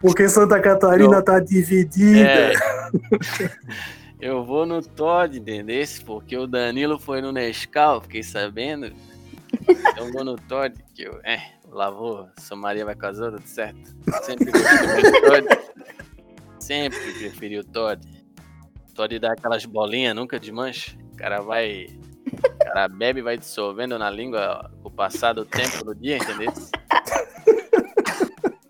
Porque 0.00 0.28
Santa 0.28 0.60
Catarina 0.60 1.22
tá 1.22 1.40
dividida. 1.40 2.20
é. 2.20 2.52
Eu 4.18 4.44
vou 4.44 4.64
no 4.64 4.82
Todd, 4.82 5.38
entendeu? 5.38 5.84
Porque 6.06 6.36
o 6.36 6.46
Danilo 6.46 6.98
foi 6.98 7.20
no 7.20 7.32
Nescau, 7.32 8.00
fiquei 8.00 8.22
sabendo. 8.22 8.90
Então 9.68 10.06
eu 10.06 10.12
vou 10.12 10.24
no 10.24 10.36
Todd, 10.36 10.74
que 10.94 11.02
eu. 11.02 11.20
É, 11.22 11.38
lavou, 11.68 12.28
sua 12.40 12.56
Maria 12.56 12.84
vai 12.84 12.94
com 12.94 13.06
as 13.06 13.20
outras, 13.20 13.42
tudo 13.42 13.50
certo? 13.50 13.96
Sempre 14.22 14.50
preferi 14.50 15.08
o 15.08 15.20
Todd. 15.22 15.46
Sempre 16.58 16.98
preferi 16.98 17.58
o 17.58 17.64
Todd. 17.64 18.26
Todd 18.94 19.18
dá 19.18 19.32
aquelas 19.32 19.66
bolinhas, 19.66 20.16
nunca 20.16 20.40
desmancha. 20.40 20.96
O 21.12 21.16
cara 21.16 21.40
vai. 21.42 21.88
O 22.26 22.58
cara 22.64 22.88
bebe 22.88 23.20
e 23.20 23.22
vai 23.22 23.36
dissolvendo 23.36 23.98
na 23.98 24.10
língua 24.10 24.70
o 24.82 24.90
passar 24.90 25.34
do 25.34 25.44
tempo 25.44 25.84
do 25.84 25.94
dia, 25.94 26.16
entendeu? 26.16 26.52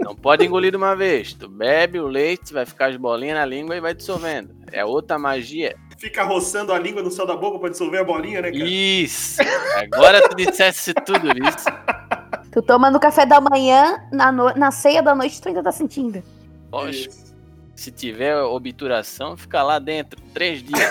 Não 0.07 0.15
pode 0.15 0.47
engolir 0.47 0.71
de 0.71 0.77
uma 0.77 0.95
vez. 0.95 1.33
Tu 1.35 1.49
bebe 1.49 1.99
o 1.99 2.07
leite, 2.07 2.53
vai 2.55 2.65
ficar 2.65 2.91
as 2.91 2.97
bolinhas 2.97 3.37
na 3.39 3.45
língua 3.45 3.77
e 3.77 3.81
vai 3.81 3.93
dissolvendo. 3.93 4.55
É 4.71 4.85
outra 4.85 5.19
magia. 5.19 5.75
Fica 5.99 6.23
roçando 6.23 6.73
a 6.73 6.79
língua 6.79 7.03
no 7.03 7.11
céu 7.11 7.27
da 7.27 7.35
boca 7.35 7.59
pra 7.59 7.71
dissolver 7.71 8.03
a 8.03 8.05
bolinha, 8.05 8.41
né, 8.41 8.53
cara? 8.53 8.65
Isso! 8.65 9.43
Agora 9.77 10.23
tu 10.29 10.37
dissesse 10.37 10.95
tudo 10.95 11.27
isso. 11.37 11.67
Tu 12.53 12.63
toma 12.63 12.89
no 12.89 13.01
café 13.01 13.27
da 13.27 13.41
manhã, 13.41 14.01
na, 14.13 14.31
no- 14.31 14.55
na 14.55 14.71
ceia 14.71 15.03
da 15.03 15.13
noite, 15.13 15.43
tu 15.43 15.49
ainda 15.49 15.61
tá 15.61 15.73
sentindo. 15.73 16.23
Poxa, 16.71 17.09
Isso. 17.09 17.35
Se 17.75 17.91
tiver 17.91 18.37
obturação, 18.41 19.37
fica 19.37 19.61
lá 19.65 19.81
dentro, 19.81 20.21
três 20.33 20.63
dias. 20.63 20.89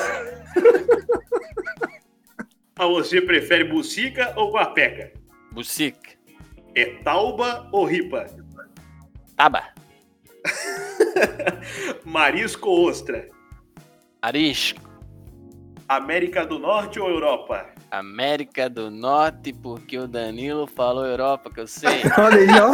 Mas 2.77 2.89
você 2.89 3.21
prefere 3.21 3.63
bucica 3.63 4.33
ou 4.35 4.51
guapeca? 4.51 5.13
Bucica. 5.53 6.09
É 6.75 6.83
tauba 7.01 7.69
ou 7.71 7.85
ripa? 7.85 8.25
Taba. 9.35 9.63
Marisco 12.05 12.69
ou 12.69 12.87
ostra? 12.87 13.27
Arisco. 14.21 14.81
América 15.87 16.45
do 16.45 16.57
Norte 16.57 16.99
ou 16.99 17.09
Europa? 17.09 17.65
América 17.91 18.69
do 18.69 18.89
Norte, 18.89 19.53
porque 19.53 19.97
o 19.97 20.07
Danilo 20.07 20.65
falou 20.65 21.05
Europa, 21.05 21.51
que 21.51 21.59
eu 21.59 21.67
sei. 21.67 22.01
Olha 22.17 22.37
aí, 22.37 22.47
ó. 22.59 22.71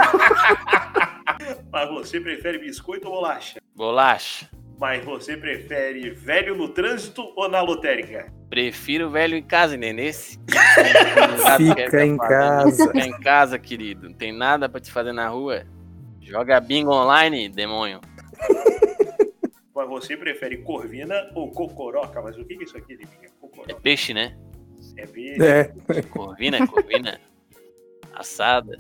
Mas 1.72 1.90
você 1.90 2.22
prefere 2.22 2.60
biscoito 2.60 3.08
ou 3.08 3.16
bolacha? 3.16 3.60
Bolacha. 3.76 4.48
Mas 4.80 5.04
você 5.04 5.36
prefere 5.36 6.10
velho 6.12 6.56
no 6.56 6.70
trânsito 6.70 7.34
ou 7.36 7.50
na 7.50 7.62
lotérica? 7.62 8.32
Prefiro 8.50 9.10
velho 9.10 9.36
em 9.36 9.44
casa, 9.44 9.78
nenesse. 9.78 10.40
Fica 11.58 12.06
em 12.06 12.18
casa. 12.18 12.88
Fica 12.88 13.00
em 13.00 13.20
casa, 13.20 13.60
querido. 13.60 14.10
Não 14.10 14.16
tem 14.16 14.32
nada 14.32 14.68
pra 14.68 14.82
te 14.82 14.92
fazer 14.92 15.12
na 15.12 15.28
rua. 15.28 15.66
Joga 16.22 16.60
bingo 16.60 16.92
online, 16.94 17.50
demônio. 17.50 18.00
Mas 19.76 19.90
você 19.90 20.16
prefere 20.16 20.58
corvina 20.58 21.32
ou 21.34 21.50
cocoroca? 21.52 22.22
Mas 22.22 22.38
o 22.38 22.46
que 22.46 22.54
é 22.54 22.64
isso 22.64 22.78
aqui, 22.78 22.94
Liminha? 22.94 23.18
É 23.24 23.30
Cocoroca. 23.40 23.76
peixe, 23.76 24.14
né? 24.14 24.38
É 24.98 25.06
verde. 25.06 25.44
É. 25.44 26.02
Corvina, 26.04 26.66
corvina. 26.68 27.20
Assada. 28.14 28.78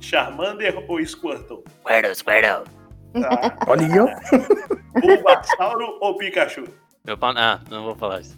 Charmander 0.00 0.76
ou 0.88 1.04
Squirtle? 1.06 1.64
Squirtle, 1.80 2.14
Squirtle. 2.14 2.64
Tá. 3.12 3.56
Olha 3.68 3.86
aí, 3.86 3.98
ó. 3.98 4.08
Bulbasauro 5.00 5.98
ou 6.00 6.16
Pikachu? 6.16 6.64
Meu 7.06 7.16
pau... 7.16 7.32
Ah, 7.36 7.60
não 7.70 7.84
vou 7.84 7.94
falar 7.94 8.20
isso. 8.20 8.36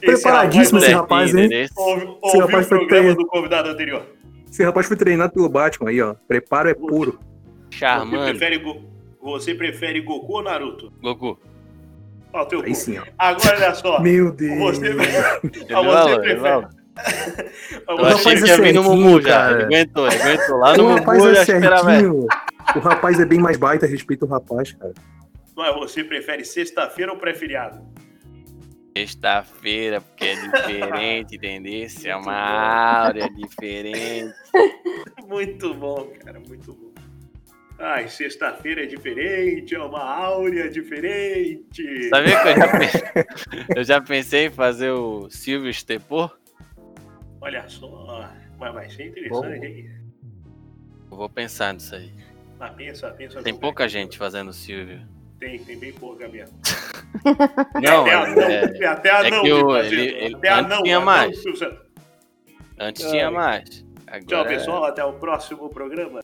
Preparadíssimo 0.00 0.78
esse 0.78 0.86
Esse 0.86 0.94
rapaz, 0.94 1.34
hein? 1.34 1.48
Esse 1.52 1.72
ouviu 1.76 2.18
o 2.22 2.38
rapaz 2.40 2.66
foi 2.68 2.78
programa 2.78 3.14
do 3.14 3.26
convidado 3.26 3.70
anterior. 3.70 4.06
Esse 4.54 4.62
rapaz 4.62 4.86
foi 4.86 4.96
treinado 4.96 5.32
pelo 5.32 5.48
Batman 5.48 5.90
aí, 5.90 6.00
ó. 6.00 6.14
Preparo 6.28 6.68
é 6.68 6.74
puro. 6.74 7.18
Você 7.68 7.78
Charmando. 7.78 8.24
prefere, 8.24 8.58
Go- 8.58 8.84
você 9.20 9.52
prefere 9.52 10.00
Goku 10.00 10.32
ou 10.34 10.44
Naruto? 10.44 10.92
Goku. 11.02 11.36
Ó, 12.32 12.42
o 12.42 12.46
teu 12.46 12.60
Aí 12.60 12.68
cu. 12.68 12.74
sim, 12.76 12.96
ó. 12.98 13.02
Agora 13.18 13.56
olha 13.56 13.74
só. 13.74 13.98
Meu 14.00 14.30
Deus. 14.30 14.56
Você, 14.78 14.90
Ah, 15.74 15.82
você 15.82 16.20
prefere- 16.20 16.68
Você 17.88 18.12
achei 18.14 18.14
rapaz 18.14 18.22
que 18.22 18.28
é 18.28 18.46
ia 18.46 18.56
vir 18.62 18.74
no 18.74 18.82
certinho, 18.82 18.82
Mumu 18.84 19.20
já. 19.20 19.28
cara. 19.30 19.52
Ele 19.54 19.64
aguentou, 19.64 20.06
ele 20.06 20.22
aguentou. 20.22 20.56
Lá 20.58 20.76
no 20.76 20.84
O 20.84 20.88
Mumu 20.90 21.12
é 21.12 21.34
já 21.34 21.40
esperava. 21.42 21.90
certinho. 21.90 22.26
O 22.76 22.78
rapaz 22.78 23.18
é 23.18 23.24
bem 23.26 23.40
mais 23.40 23.56
baita, 23.56 23.86
respeita 23.86 24.24
o 24.24 24.28
rapaz, 24.28 24.72
cara. 24.74 24.94
Mas 25.56 25.74
você 25.74 26.04
prefere 26.04 26.44
sexta-feira 26.44 27.10
ou 27.10 27.18
pré-feriado? 27.18 27.80
Sexta-feira, 28.96 30.00
porque 30.00 30.24
é 30.24 30.36
diferente, 30.36 31.34
entendeu? 31.36 31.88
É 32.04 32.16
uma 32.16 32.32
áurea 33.02 33.28
diferente. 33.28 34.32
Muito 35.28 35.74
bom, 35.74 36.12
cara, 36.24 36.38
muito 36.38 36.72
bom. 36.74 36.92
Ai, 37.78 38.08
sexta-feira 38.08 38.84
é 38.84 38.86
diferente, 38.86 39.74
é 39.74 39.78
uma 39.80 40.00
áurea 40.02 40.70
diferente. 40.70 42.08
Sabia 42.08 42.40
que 42.40 42.48
eu 42.48 42.56
já, 42.56 42.68
pe- 42.78 43.76
eu 43.76 43.84
já 43.84 44.00
pensei 44.00 44.46
em 44.46 44.50
fazer 44.50 44.90
o 44.90 45.28
Silvio 45.30 45.72
Stepor? 45.74 46.38
Olha 47.40 47.66
só, 47.68 48.30
mas 48.58 48.72
vai 48.74 48.88
ser 48.90 49.08
interessante, 49.08 49.66
hein? 49.66 49.90
Eu 51.10 51.16
vou 51.16 51.28
pensar 51.28 51.74
nisso 51.74 51.96
aí. 51.96 52.12
Ah, 52.60 52.68
pensa, 52.68 53.10
pensa. 53.10 53.42
Tem 53.42 53.52
no- 53.52 53.58
pouca 53.58 53.88
gente 53.88 54.16
fazendo 54.16 54.48
o 54.50 54.54
Silvio. 54.54 55.02
Tem, 55.44 55.58
tem 55.58 55.76
bem 55.78 55.92
pouca 55.92 56.26
mesmo. 56.26 56.54
Não, 57.82 58.00
até 58.00 58.16
mas 58.16 58.32
anão, 58.32 58.48
é, 58.48 58.86
até 58.86 59.10
anão 59.10 59.42
que 59.42 59.52
o- 59.52 59.66
me 59.66 59.72
fazendo. 59.74 59.92
ele- 59.92 60.24
ele- 60.24 60.34
até 60.36 60.48
antes 60.50 60.64
anão, 60.64 60.82
tinha 60.82 60.96
anão, 60.96 61.04
mais. 61.06 61.38
Antes 62.80 63.10
tinha 63.10 63.26
Ai. 63.26 63.32
mais. 63.34 63.84
Agora, 64.06 64.24
Tchau, 64.26 64.44
pessoal. 64.46 64.84
Até 64.84 65.04
o 65.04 65.12
próximo 65.12 65.68
programa. 65.68 66.22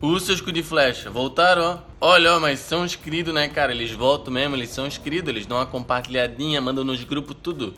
Os 0.00 0.22
seus 0.24 0.40
cu 0.40 0.52
de 0.52 0.62
flecha 0.62 1.10
voltaram, 1.10 1.62
ó. 1.64 1.78
Olha, 2.12 2.34
ó, 2.36 2.40
mas 2.40 2.60
são 2.60 2.84
inscritos, 2.84 3.34
né, 3.34 3.48
cara? 3.48 3.72
Eles 3.72 3.90
voltam 3.90 4.32
mesmo, 4.32 4.54
eles 4.54 4.70
são 4.70 4.86
inscritos, 4.86 5.28
eles 5.28 5.44
dão 5.44 5.56
uma 5.56 5.66
compartilhadinha, 5.66 6.60
mandam 6.60 6.84
nos 6.84 7.02
grupos 7.02 7.36
tudo. 7.42 7.74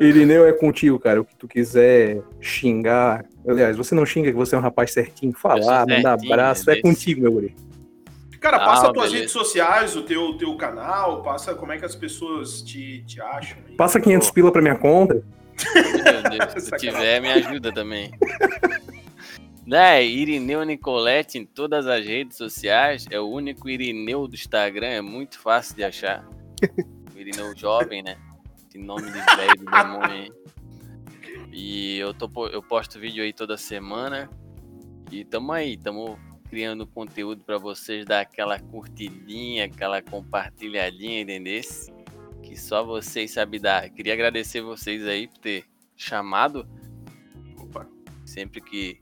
Irineu 0.00 0.46
é 0.46 0.52
contigo, 0.52 0.96
cara. 1.00 1.20
O 1.20 1.24
que 1.24 1.34
tu 1.34 1.48
quiser 1.48 2.22
xingar. 2.40 3.24
Aliás, 3.48 3.76
você 3.76 3.96
não 3.96 4.06
xinga 4.06 4.30
que 4.30 4.36
você 4.36 4.54
é 4.54 4.58
um 4.58 4.62
rapaz 4.62 4.92
certinho. 4.92 5.32
Falar, 5.32 5.84
mandar 5.88 6.12
abraço. 6.12 6.70
É 6.70 6.76
né? 6.76 6.80
contigo, 6.82 7.20
meu 7.22 7.32
guri. 7.32 7.56
Cara, 8.44 8.58
Ah, 8.58 8.66
passa 8.66 8.86
as 8.88 8.92
tuas 8.92 9.06
beleza. 9.06 9.16
redes 9.16 9.32
sociais, 9.32 9.96
o 9.96 10.02
teu, 10.02 10.36
teu 10.36 10.54
canal, 10.54 11.22
passa 11.22 11.54
como 11.54 11.72
é 11.72 11.78
que 11.78 11.84
as 11.86 11.96
pessoas 11.96 12.60
te, 12.60 13.02
te 13.06 13.18
acham. 13.18 13.56
aí. 13.66 13.74
Passa 13.74 13.98
500 13.98 14.30
pila 14.32 14.52
pra 14.52 14.60
minha 14.60 14.76
conta. 14.76 15.14
Meu 15.14 16.30
Deus, 16.52 16.52
se 16.64 16.70
tiver, 16.76 17.22
me 17.22 17.30
ajuda 17.32 17.72
também. 17.72 18.10
Né, 19.66 20.04
Irineu 20.04 20.62
Nicolete 20.62 21.38
em 21.38 21.46
todas 21.46 21.86
as 21.86 22.04
redes 22.04 22.36
sociais. 22.36 23.06
É 23.10 23.18
o 23.18 23.26
único 23.30 23.66
Irineu 23.66 24.28
do 24.28 24.34
Instagram, 24.34 24.88
é 24.88 25.00
muito 25.00 25.38
fácil 25.38 25.74
de 25.74 25.82
achar. 25.82 26.28
O 27.14 27.18
Irineu 27.18 27.56
jovem, 27.56 28.02
né? 28.02 28.18
Esse 28.68 28.76
nome 28.76 29.06
de 29.10 29.20
velho 29.36 29.56
do 29.56 29.64
demônio 29.64 30.10
aí. 30.10 30.32
E 31.50 31.98
eu, 31.98 32.12
tô, 32.12 32.28
eu 32.48 32.62
posto 32.62 33.00
vídeo 33.00 33.24
aí 33.24 33.32
toda 33.32 33.56
semana. 33.56 34.28
E 35.10 35.24
tamo 35.24 35.50
aí, 35.50 35.78
tamo 35.78 36.18
criando 36.54 36.86
conteúdo 36.86 37.42
pra 37.44 37.58
vocês 37.58 38.06
dar 38.06 38.20
aquela 38.20 38.60
curtidinha, 38.60 39.64
aquela 39.64 40.00
compartilhadinha, 40.00 41.22
entendeu? 41.22 41.60
Que 42.44 42.56
só 42.56 42.84
vocês 42.84 43.32
sabem 43.32 43.60
dar. 43.60 43.90
Queria 43.90 44.12
agradecer 44.12 44.60
vocês 44.60 45.04
aí 45.04 45.26
por 45.26 45.38
ter 45.38 45.64
chamado. 45.96 46.64
Opa, 47.58 47.88
Sempre 48.24 48.60
que 48.60 49.00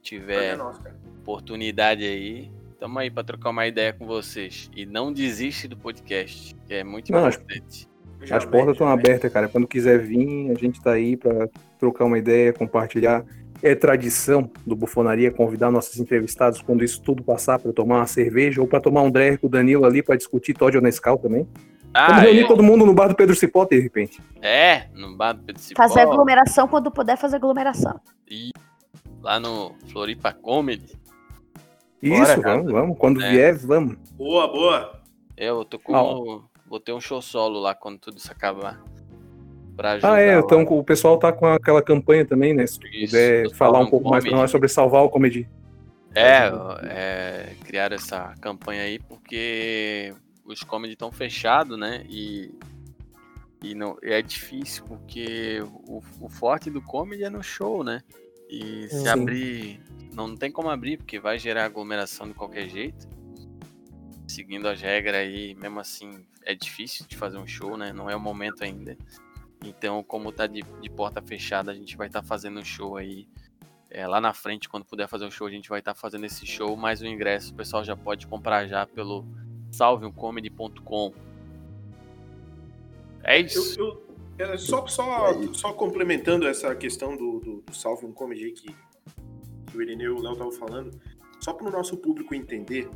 tiver 0.00 0.52
é 0.52 0.56
nosso, 0.56 0.80
oportunidade 1.22 2.04
aí, 2.04 2.48
tamo 2.78 3.00
aí 3.00 3.10
pra 3.10 3.24
trocar 3.24 3.50
uma 3.50 3.66
ideia 3.66 3.92
com 3.92 4.06
vocês. 4.06 4.70
E 4.76 4.86
não 4.86 5.12
desiste 5.12 5.66
do 5.66 5.76
podcast, 5.76 6.54
que 6.68 6.72
é 6.74 6.84
muito 6.84 7.10
Não, 7.10 7.26
as- 7.26 7.34
importante. 7.34 7.88
As 8.20 8.28
Jamais, 8.28 8.44
portas 8.48 8.72
estão 8.74 8.86
jamais. 8.86 9.04
abertas, 9.04 9.32
cara. 9.32 9.48
Quando 9.48 9.66
quiser 9.66 9.98
vir, 9.98 10.52
a 10.52 10.54
gente 10.54 10.80
tá 10.80 10.92
aí 10.92 11.16
pra 11.16 11.48
trocar 11.80 12.04
uma 12.04 12.16
ideia, 12.16 12.52
compartilhar. 12.52 13.24
É 13.62 13.74
tradição 13.76 14.50
do 14.66 14.74
Bufonaria 14.74 15.30
convidar 15.30 15.70
nossos 15.70 15.98
entrevistados 16.00 16.60
quando 16.60 16.82
isso 16.82 17.00
tudo 17.00 17.22
passar 17.22 17.58
pra 17.60 17.72
tomar 17.72 17.98
uma 17.98 18.06
cerveja 18.06 18.60
ou 18.60 18.66
pra 18.66 18.80
tomar 18.80 19.02
um 19.02 19.10
dré 19.10 19.36
com 19.36 19.46
o 19.46 19.50
Danilo 19.50 19.84
ali 19.84 20.02
pra 20.02 20.16
discutir 20.16 20.52
Todd 20.54 20.76
ou 20.76 20.82
Nescau 20.82 21.16
também. 21.16 21.46
Vamos 21.94 22.12
Ah, 22.12 22.20
reunir 22.20 22.40
é, 22.44 22.46
todo 22.48 22.62
mundo 22.62 22.84
no 22.86 22.92
bar 22.94 23.06
do 23.08 23.14
Pedro 23.14 23.36
Cipó, 23.36 23.64
de 23.66 23.78
repente. 23.78 24.20
é, 24.40 24.88
no 24.94 25.16
bar 25.16 25.34
do 25.34 25.42
Pedro 25.44 25.60
Cipó, 25.62 25.80
Fazer 25.82 26.00
aglomeração 26.00 26.66
quando 26.66 26.90
puder 26.90 27.16
fazer 27.16 27.36
aglomeração. 27.36 28.00
lá 29.22 29.38
no 29.38 29.74
Floripa 29.92 30.32
Comedy. 30.32 30.98
Isso, 32.02 32.40
cara. 32.40 32.56
vamos, 32.56 32.72
vamos. 32.72 32.98
Quando 32.98 33.22
É. 33.22 33.30
vier, 33.30 33.56
vamos. 33.58 33.96
Boa, 34.16 34.48
boa. 34.48 35.00
Eu 35.36 35.64
tô 35.64 35.78
com. 35.78 35.94
Ah, 35.94 36.48
Vou 36.66 36.80
ter 36.80 36.92
um 36.92 37.00
show 37.00 37.20
solo 37.22 37.60
lá 37.60 37.74
quando 37.74 37.98
tudo 37.98 38.16
isso 38.16 38.32
acabar. 38.32 38.82
Ah, 40.02 40.20
é, 40.20 40.36
lá. 40.36 40.42
então 40.42 40.62
o 40.62 40.84
pessoal 40.84 41.18
tá 41.18 41.32
com 41.32 41.46
aquela 41.46 41.82
campanha 41.82 42.24
também, 42.24 42.52
né? 42.54 42.66
Se 42.66 42.78
tu 42.78 42.86
Isso, 42.88 43.12
puder 43.12 43.42
do 43.44 43.54
falar 43.54 43.80
um 43.80 43.88
pouco 43.88 44.08
mais 44.08 44.22
pra 44.22 44.30
Comedy. 44.30 44.42
nós 44.42 44.50
sobre 44.50 44.68
salvar 44.68 45.02
o 45.02 45.08
comedy. 45.08 45.48
É, 46.14 46.50
é, 46.84 47.54
criaram 47.64 47.96
essa 47.96 48.34
campanha 48.40 48.82
aí 48.82 48.98
porque 48.98 50.14
os 50.44 50.62
comedy 50.62 50.92
estão 50.92 51.10
fechados, 51.10 51.78
né? 51.78 52.04
E, 52.08 52.54
e 53.62 53.74
não, 53.74 53.96
é 54.02 54.20
difícil 54.20 54.84
porque 54.84 55.62
o, 55.86 56.02
o 56.20 56.28
forte 56.28 56.70
do 56.70 56.82
comedy 56.82 57.24
é 57.24 57.30
no 57.30 57.42
show, 57.42 57.82
né? 57.82 58.02
E 58.48 58.86
se 58.88 59.00
Sim. 59.00 59.08
abrir, 59.08 59.80
não, 60.12 60.28
não 60.28 60.36
tem 60.36 60.52
como 60.52 60.68
abrir 60.68 60.98
porque 60.98 61.18
vai 61.18 61.38
gerar 61.38 61.64
aglomeração 61.64 62.28
de 62.28 62.34
qualquer 62.34 62.68
jeito. 62.68 63.08
Seguindo 64.28 64.68
as 64.68 64.80
regras 64.80 65.16
aí, 65.16 65.54
mesmo 65.54 65.80
assim, 65.80 66.26
é 66.44 66.54
difícil 66.54 67.06
de 67.06 67.16
fazer 67.16 67.38
um 67.38 67.46
show, 67.46 67.76
né? 67.78 67.92
Não 67.92 68.10
é 68.10 68.16
o 68.16 68.20
momento 68.20 68.62
ainda. 68.62 68.96
Então, 69.64 70.02
como 70.02 70.32
tá 70.32 70.46
de, 70.46 70.62
de 70.80 70.90
porta 70.90 71.22
fechada, 71.22 71.70
a 71.70 71.74
gente 71.74 71.96
vai 71.96 72.06
estar 72.08 72.22
fazendo 72.22 72.58
um 72.60 72.64
show 72.64 72.96
aí 72.96 73.28
é, 73.90 74.06
lá 74.06 74.20
na 74.20 74.32
frente, 74.32 74.68
quando 74.68 74.84
puder 74.84 75.06
fazer 75.06 75.24
o 75.26 75.30
show, 75.30 75.46
a 75.46 75.50
gente 75.50 75.68
vai 75.68 75.78
estar 75.80 75.94
fazendo 75.94 76.24
esse 76.26 76.46
show, 76.46 76.76
mas 76.76 77.00
o 77.02 77.06
ingresso 77.06 77.52
o 77.52 77.56
pessoal 77.56 77.84
já 77.84 77.96
pode 77.96 78.26
comprar 78.26 78.66
já 78.66 78.86
pelo 78.86 79.24
salveumcomedy.com. 79.70 81.12
É 83.22 83.40
Eu, 83.40 83.44
isso. 83.46 83.78
eu- 83.80 84.12
é, 84.38 84.56
só, 84.56 84.86
só, 84.86 85.52
só 85.52 85.72
complementando 85.74 86.46
essa 86.48 86.74
questão 86.74 87.16
do, 87.16 87.38
do, 87.38 87.60
do 87.60 87.74
Salve 87.74 88.06
um 88.06 88.12
Comedy 88.12 88.46
aí 88.46 88.52
que, 88.52 88.74
que 89.66 89.76
o 89.76 89.82
Irineu 89.82 90.16
e 90.16 90.18
o 90.18 90.22
Léo 90.22 90.32
estavam 90.32 90.52
falando, 90.52 90.90
só 91.38 91.52
para 91.52 91.68
o 91.68 91.70
nosso 91.70 91.96
público 91.98 92.34
entender, 92.34 92.88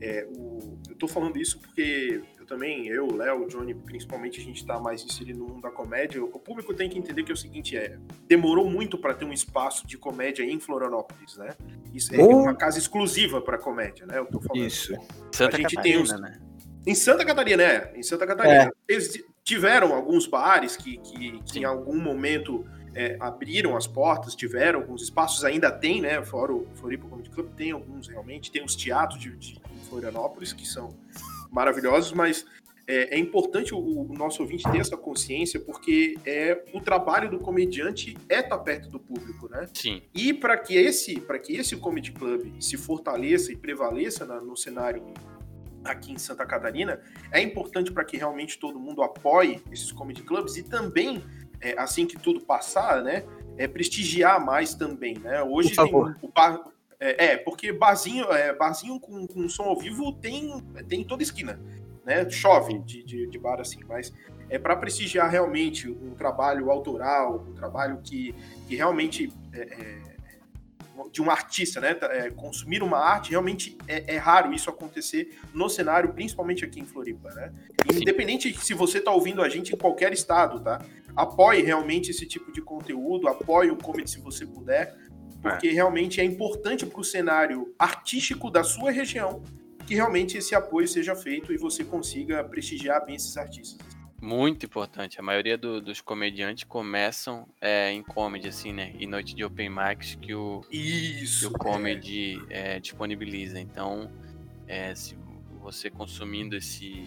é, 0.00 0.28
o- 0.36 0.76
eu 0.90 0.96
tô 0.96 1.06
falando 1.06 1.38
isso 1.38 1.58
porque 1.60 2.20
eu 2.44 2.46
também, 2.46 2.86
eu, 2.86 3.06
o 3.08 3.16
Léo, 3.16 3.44
o 3.44 3.48
Johnny, 3.48 3.74
principalmente, 3.74 4.38
a 4.40 4.44
gente 4.44 4.64
tá 4.64 4.78
mais 4.78 5.02
inserido 5.02 5.38
no 5.40 5.46
mundo 5.48 5.62
da 5.62 5.70
comédia. 5.70 6.22
O 6.22 6.38
público 6.38 6.74
tem 6.74 6.88
que 6.90 6.98
entender 6.98 7.24
que 7.24 7.32
é 7.32 7.34
o 7.34 7.36
seguinte: 7.36 7.76
é, 7.76 7.98
demorou 8.28 8.68
muito 8.68 8.98
para 8.98 9.14
ter 9.14 9.24
um 9.24 9.32
espaço 9.32 9.86
de 9.86 9.96
comédia 9.96 10.42
em 10.44 10.60
Florianópolis, 10.60 11.36
né? 11.38 11.50
Isso 11.92 12.14
é 12.14 12.18
Oh. 12.18 12.42
uma 12.42 12.54
casa 12.54 12.78
exclusiva 12.78 13.40
para 13.40 13.56
comédia, 13.58 14.06
né? 14.06 14.18
Eu 14.18 14.26
tô 14.26 14.40
falando. 14.40 14.64
Isso. 14.66 14.92
Santa 15.32 15.56
A 15.56 15.60
gente 15.60 15.74
tem 15.80 15.94
Catarina, 15.94 16.00
uns- 16.02 16.20
né? 16.20 16.40
Em 16.86 16.94
Santa 16.94 17.24
Catarina, 17.24 17.56
né? 17.66 17.92
Em 17.96 18.02
Santa 18.02 18.26
Catarina. 18.26 18.70
Eles 18.86 19.24
tiveram 19.42 19.94
alguns 19.94 20.26
bares 20.26 20.76
que, 20.76 20.98
que, 20.98 21.40
que 21.44 21.58
em 21.60 21.64
algum 21.64 21.98
momento 21.98 22.66
é, 22.94 23.16
abriram 23.20 23.74
as 23.76 23.86
portas, 23.86 24.34
tiveram 24.34 24.80
alguns 24.80 25.02
espaços, 25.02 25.44
ainda 25.44 25.70
tem, 25.72 26.02
né? 26.02 26.22
Fora 26.22 26.52
o 26.52 26.66
Floripa 26.74 27.08
Comedy 27.08 27.30
Club, 27.30 27.48
tem 27.54 27.70
alguns 27.72 28.06
realmente, 28.08 28.50
tem 28.50 28.62
os 28.62 28.76
teatros 28.76 29.18
de, 29.18 29.34
de 29.36 29.58
Florianópolis 29.88 30.52
que 30.52 30.66
são 30.68 30.94
maravilhosos, 31.54 32.12
mas 32.12 32.44
é, 32.86 33.16
é 33.16 33.18
importante 33.18 33.72
o, 33.72 33.78
o 33.78 34.12
nosso 34.12 34.42
ouvinte 34.42 34.64
ter 34.70 34.78
essa 34.78 34.96
consciência, 34.96 35.58
porque 35.60 36.18
é 36.26 36.64
o 36.74 36.80
trabalho 36.80 37.30
do 37.30 37.38
comediante 37.38 38.16
é 38.28 38.40
estar 38.40 38.58
perto 38.58 38.90
do 38.90 38.98
público, 38.98 39.48
né? 39.48 39.68
Sim. 39.72 40.02
E 40.14 40.34
para 40.34 40.56
que 40.58 40.76
esse, 40.76 41.20
para 41.20 41.38
que 41.38 41.56
esse 41.56 41.76
comedy 41.76 42.12
club 42.12 42.52
se 42.60 42.76
fortaleça 42.76 43.52
e 43.52 43.56
prevaleça 43.56 44.26
na- 44.26 44.40
no 44.40 44.56
cenário 44.56 45.02
aqui 45.84 46.12
em 46.12 46.18
Santa 46.18 46.44
Catarina, 46.44 47.00
é 47.30 47.40
importante 47.40 47.92
para 47.92 48.04
que 48.04 48.16
realmente 48.16 48.58
todo 48.58 48.78
mundo 48.78 49.02
apoie 49.02 49.62
esses 49.70 49.92
comedy 49.92 50.22
clubs 50.22 50.56
e 50.56 50.62
também 50.62 51.22
é, 51.60 51.78
assim 51.78 52.04
que 52.06 52.18
tudo 52.18 52.40
passar, 52.40 53.02
né, 53.02 53.24
é 53.56 53.66
prestigiar 53.66 54.44
mais 54.44 54.74
também, 54.74 55.18
né? 55.18 55.42
Hoje 55.42 55.74
Por 55.74 55.84
tem 55.84 55.94
o 56.20 56.28
bar, 56.28 56.60
é, 57.04 57.26
é, 57.26 57.36
porque 57.36 57.70
barzinho, 57.70 58.24
é, 58.32 58.54
barzinho 58.54 58.98
com, 58.98 59.26
com 59.26 59.46
som 59.46 59.64
ao 59.64 59.78
vivo 59.78 60.10
tem 60.14 60.58
tem 60.88 61.02
em 61.02 61.04
toda 61.04 61.22
esquina, 61.22 61.60
né? 62.02 62.28
Chove 62.30 62.78
de, 62.78 63.04
de, 63.04 63.26
de 63.26 63.38
bar 63.38 63.60
assim, 63.60 63.80
mas 63.86 64.10
é 64.48 64.58
para 64.58 64.74
prestigiar 64.74 65.30
realmente 65.30 65.86
um 65.88 66.14
trabalho 66.14 66.70
autoral, 66.70 67.44
um 67.46 67.52
trabalho 67.52 68.00
que, 68.02 68.34
que 68.66 68.74
realmente 68.74 69.30
é, 69.52 69.60
é, 69.60 70.14
de 71.12 71.20
um 71.20 71.30
artista, 71.30 71.78
né? 71.78 71.92
tá, 71.92 72.06
é, 72.06 72.30
consumir 72.30 72.82
uma 72.82 72.98
arte 72.98 73.32
realmente 73.32 73.76
é, 73.86 74.14
é 74.14 74.16
raro 74.16 74.54
isso 74.54 74.70
acontecer 74.70 75.38
no 75.52 75.68
cenário, 75.68 76.14
principalmente 76.14 76.64
aqui 76.64 76.80
em 76.80 76.86
Floripa, 76.86 77.30
né? 77.34 77.52
Independente 77.92 78.50
de 78.50 78.64
se 78.64 78.72
você 78.72 78.96
está 78.96 79.12
ouvindo 79.12 79.42
a 79.42 79.48
gente 79.50 79.74
em 79.74 79.76
qualquer 79.76 80.12
estado, 80.14 80.58
tá? 80.60 80.80
Apoie 81.14 81.62
realmente 81.62 82.10
esse 82.10 82.26
tipo 82.26 82.50
de 82.50 82.62
conteúdo, 82.62 83.28
apoie 83.28 83.70
o 83.70 83.76
comedy 83.76 84.10
se 84.10 84.20
você 84.20 84.46
puder, 84.46 84.96
porque 85.50 85.70
realmente 85.70 86.20
é 86.20 86.24
importante 86.24 86.86
para 86.86 87.00
o 87.00 87.04
cenário 87.04 87.74
artístico 87.78 88.50
da 88.50 88.64
sua 88.64 88.90
região 88.90 89.42
que 89.86 89.94
realmente 89.94 90.38
esse 90.38 90.54
apoio 90.54 90.88
seja 90.88 91.14
feito 91.14 91.52
e 91.52 91.58
você 91.58 91.84
consiga 91.84 92.42
prestigiar 92.42 93.04
bem 93.04 93.16
esses 93.16 93.36
artistas. 93.36 93.76
Muito 94.18 94.64
importante. 94.64 95.20
A 95.20 95.22
maioria 95.22 95.58
do- 95.58 95.82
dos 95.82 96.00
comediantes 96.00 96.64
começam 96.64 97.46
é, 97.60 97.92
em 97.92 98.02
comedy, 98.02 98.48
assim, 98.48 98.72
né? 98.72 98.94
E 98.98 99.06
noite 99.06 99.34
de 99.34 99.44
open 99.44 99.68
mics 99.68 100.14
que 100.14 100.34
o, 100.34 100.62
que 100.70 100.78
Isso. 100.78 101.48
o 101.48 101.52
comedy 101.52 102.42
é, 102.48 102.80
disponibiliza. 102.80 103.60
Então, 103.60 104.10
é, 104.66 104.94
se 104.94 105.14
você 105.60 105.90
consumindo 105.90 106.56
esse, 106.56 107.04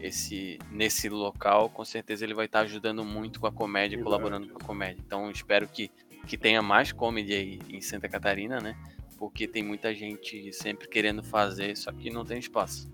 esse 0.00 0.58
nesse 0.70 1.10
local, 1.10 1.68
com 1.68 1.84
certeza 1.84 2.24
ele 2.24 2.32
vai 2.32 2.46
estar 2.46 2.60
ajudando 2.60 3.04
muito 3.04 3.38
com 3.38 3.46
a 3.46 3.52
comédia, 3.52 4.02
colaborando 4.02 4.48
com 4.48 4.56
a 4.56 4.66
comédia. 4.66 5.02
Então, 5.06 5.30
espero 5.30 5.68
que, 5.68 5.90
que 6.26 6.36
tenha 6.36 6.62
mais 6.62 6.92
comedy 6.92 7.34
aí 7.34 7.58
em 7.68 7.80
Santa 7.80 8.08
Catarina, 8.08 8.60
né? 8.60 8.76
Porque 9.18 9.46
tem 9.46 9.62
muita 9.62 9.94
gente 9.94 10.52
sempre 10.52 10.88
querendo 10.88 11.22
fazer, 11.22 11.76
só 11.76 11.92
que 11.92 12.10
não 12.10 12.24
tem 12.24 12.38
espaço. 12.38 12.90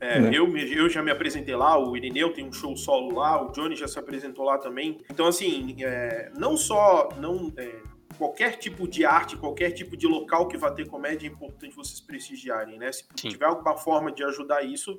É, 0.00 0.18
Né? 0.18 0.30
eu, 0.32 0.56
eu 0.56 0.88
já 0.88 1.02
me 1.02 1.10
apresentei 1.10 1.54
lá, 1.54 1.78
o 1.78 1.94
Irineu 1.94 2.32
tem 2.32 2.46
um 2.46 2.52
show 2.52 2.74
solo 2.74 3.14
lá, 3.16 3.44
o 3.44 3.52
Johnny 3.52 3.76
já 3.76 3.86
se 3.86 3.98
apresentou 3.98 4.46
lá 4.46 4.56
também. 4.56 4.98
Então, 5.10 5.26
assim, 5.26 5.76
é, 5.80 6.32
não 6.38 6.56
só 6.56 7.10
não 7.18 7.52
é, 7.56 7.82
qualquer 8.16 8.56
tipo 8.56 8.88
de 8.88 9.04
arte, 9.04 9.36
qualquer 9.36 9.72
tipo 9.72 9.96
de 9.96 10.06
local 10.06 10.48
que 10.48 10.56
vai 10.56 10.72
ter 10.74 10.88
comédia 10.88 11.28
é 11.28 11.30
importante 11.30 11.76
vocês 11.76 12.00
prestigiarem, 12.00 12.78
né? 12.78 12.90
Se 12.90 13.04
Sim. 13.14 13.28
tiver 13.28 13.44
alguma 13.44 13.76
forma 13.76 14.10
de 14.10 14.24
ajudar 14.24 14.62
isso, 14.62 14.98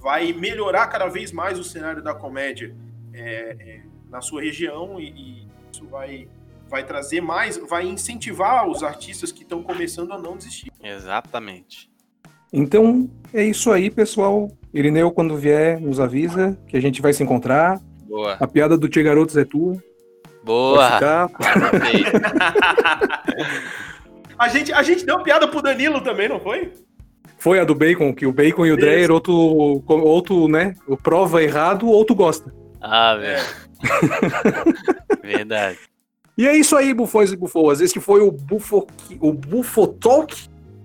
vai 0.00 0.32
melhorar 0.32 0.88
cada 0.88 1.06
vez 1.06 1.30
mais 1.30 1.58
o 1.58 1.64
cenário 1.64 2.02
da 2.02 2.12
comédia 2.12 2.74
é, 3.12 3.56
é, 3.58 3.82
na 4.08 4.20
sua 4.20 4.42
região 4.42 5.00
e, 5.00 5.10
e 5.10 5.48
isso 5.72 5.86
vai, 5.86 6.28
vai 6.70 6.84
trazer 6.84 7.20
mais, 7.20 7.58
vai 7.58 7.86
incentivar 7.86 8.68
os 8.68 8.82
artistas 8.82 9.32
que 9.32 9.42
estão 9.42 9.62
começando 9.62 10.12
a 10.12 10.18
não 10.18 10.36
desistir. 10.36 10.70
Exatamente. 10.82 11.90
Então 12.52 13.10
é 13.34 13.44
isso 13.44 13.70
aí, 13.70 13.90
pessoal. 13.90 14.48
Irineu, 14.72 15.10
quando 15.10 15.36
vier, 15.36 15.80
nos 15.80 15.98
avisa 15.98 16.56
que 16.68 16.76
a 16.76 16.80
gente 16.80 17.02
vai 17.02 17.12
se 17.12 17.22
encontrar. 17.22 17.80
Boa. 18.08 18.36
A 18.40 18.46
piada 18.46 18.78
do 18.78 18.88
Tia 18.88 19.02
Garotos 19.02 19.36
é 19.36 19.44
tua. 19.44 19.76
Boa. 20.44 21.28
A 24.38 24.48
gente, 24.48 24.72
a 24.72 24.82
gente 24.82 25.04
deu 25.04 25.22
piada 25.22 25.46
pro 25.46 25.60
Danilo 25.60 26.00
também, 26.00 26.26
não 26.26 26.40
foi? 26.40 26.72
Foi 27.36 27.60
a 27.60 27.64
do 27.64 27.74
Bacon, 27.74 28.14
que 28.14 28.24
o 28.26 28.32
Bacon 28.32 28.64
e 28.64 28.72
o. 28.72 28.76
Dreyer, 28.76 29.10
ou 29.10 29.20
tu, 29.20 29.84
ou 29.86 30.22
tu, 30.22 30.48
né, 30.48 30.74
o 30.86 30.96
prova 30.96 31.42
errado 31.42 31.86
ou 31.86 32.02
tu 32.06 32.14
gosta. 32.14 32.50
Ah, 32.80 33.16
velho. 33.16 33.44
Verdade. 35.22 35.78
E 36.40 36.48
é 36.48 36.56
isso 36.56 36.74
aí, 36.74 36.94
bufões 36.94 37.30
e 37.30 37.36
bufoas. 37.36 37.82
Esse 37.82 38.00
foi 38.00 38.22
o 38.22 38.32
Bufo, 38.32 38.86
o 39.20 39.30
Bufo 39.30 39.86
Talk, 39.86 40.34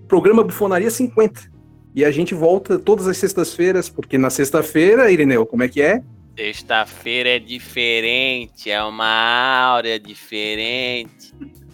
programa 0.06 0.44
Bufonaria 0.44 0.90
50. 0.90 1.50
E 1.94 2.04
a 2.04 2.10
gente 2.10 2.34
volta 2.34 2.78
todas 2.78 3.08
as 3.08 3.16
sextas-feiras, 3.16 3.88
porque 3.88 4.18
na 4.18 4.28
sexta-feira, 4.28 5.10
Irineu, 5.10 5.46
como 5.46 5.62
é 5.62 5.68
que 5.68 5.80
é? 5.80 6.02
Sexta-feira 6.36 7.30
é 7.30 7.38
diferente, 7.38 8.70
é 8.70 8.82
uma 8.84 9.70
áurea 9.70 9.98
diferente. 9.98 11.32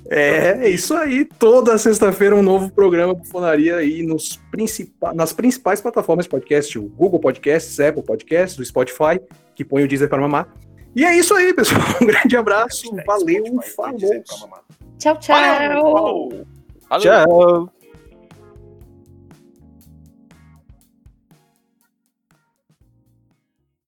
É, 0.08 0.66
é 0.66 0.70
isso 0.70 0.94
aí. 0.94 1.24
Toda 1.24 1.76
sexta-feira 1.76 2.36
um 2.36 2.42
novo 2.42 2.70
programa 2.70 3.14
Bufonaria 3.14 3.78
aí 3.78 4.06
nos 4.06 4.36
principais, 4.52 5.16
nas 5.16 5.32
principais 5.32 5.80
plataformas 5.80 6.26
de 6.26 6.30
podcast, 6.30 6.78
o 6.78 6.82
Google 6.82 7.18
Podcasts, 7.18 7.80
Apple 7.80 8.04
Podcasts, 8.04 8.56
o 8.60 8.64
Spotify, 8.64 9.20
que 9.56 9.64
põe 9.64 9.82
o 9.82 9.88
Deezer 9.88 10.08
para 10.08 10.20
mamar. 10.20 10.54
E 10.94 11.04
é 11.04 11.16
isso 11.16 11.34
aí, 11.34 11.54
pessoal. 11.54 11.80
Um 12.02 12.06
grande 12.06 12.36
abraço, 12.36 12.94
valeu, 13.06 13.44
falou. 13.76 13.98
Tchau, 14.98 15.18
tchau. 15.18 16.28
Tchau. 17.00 17.81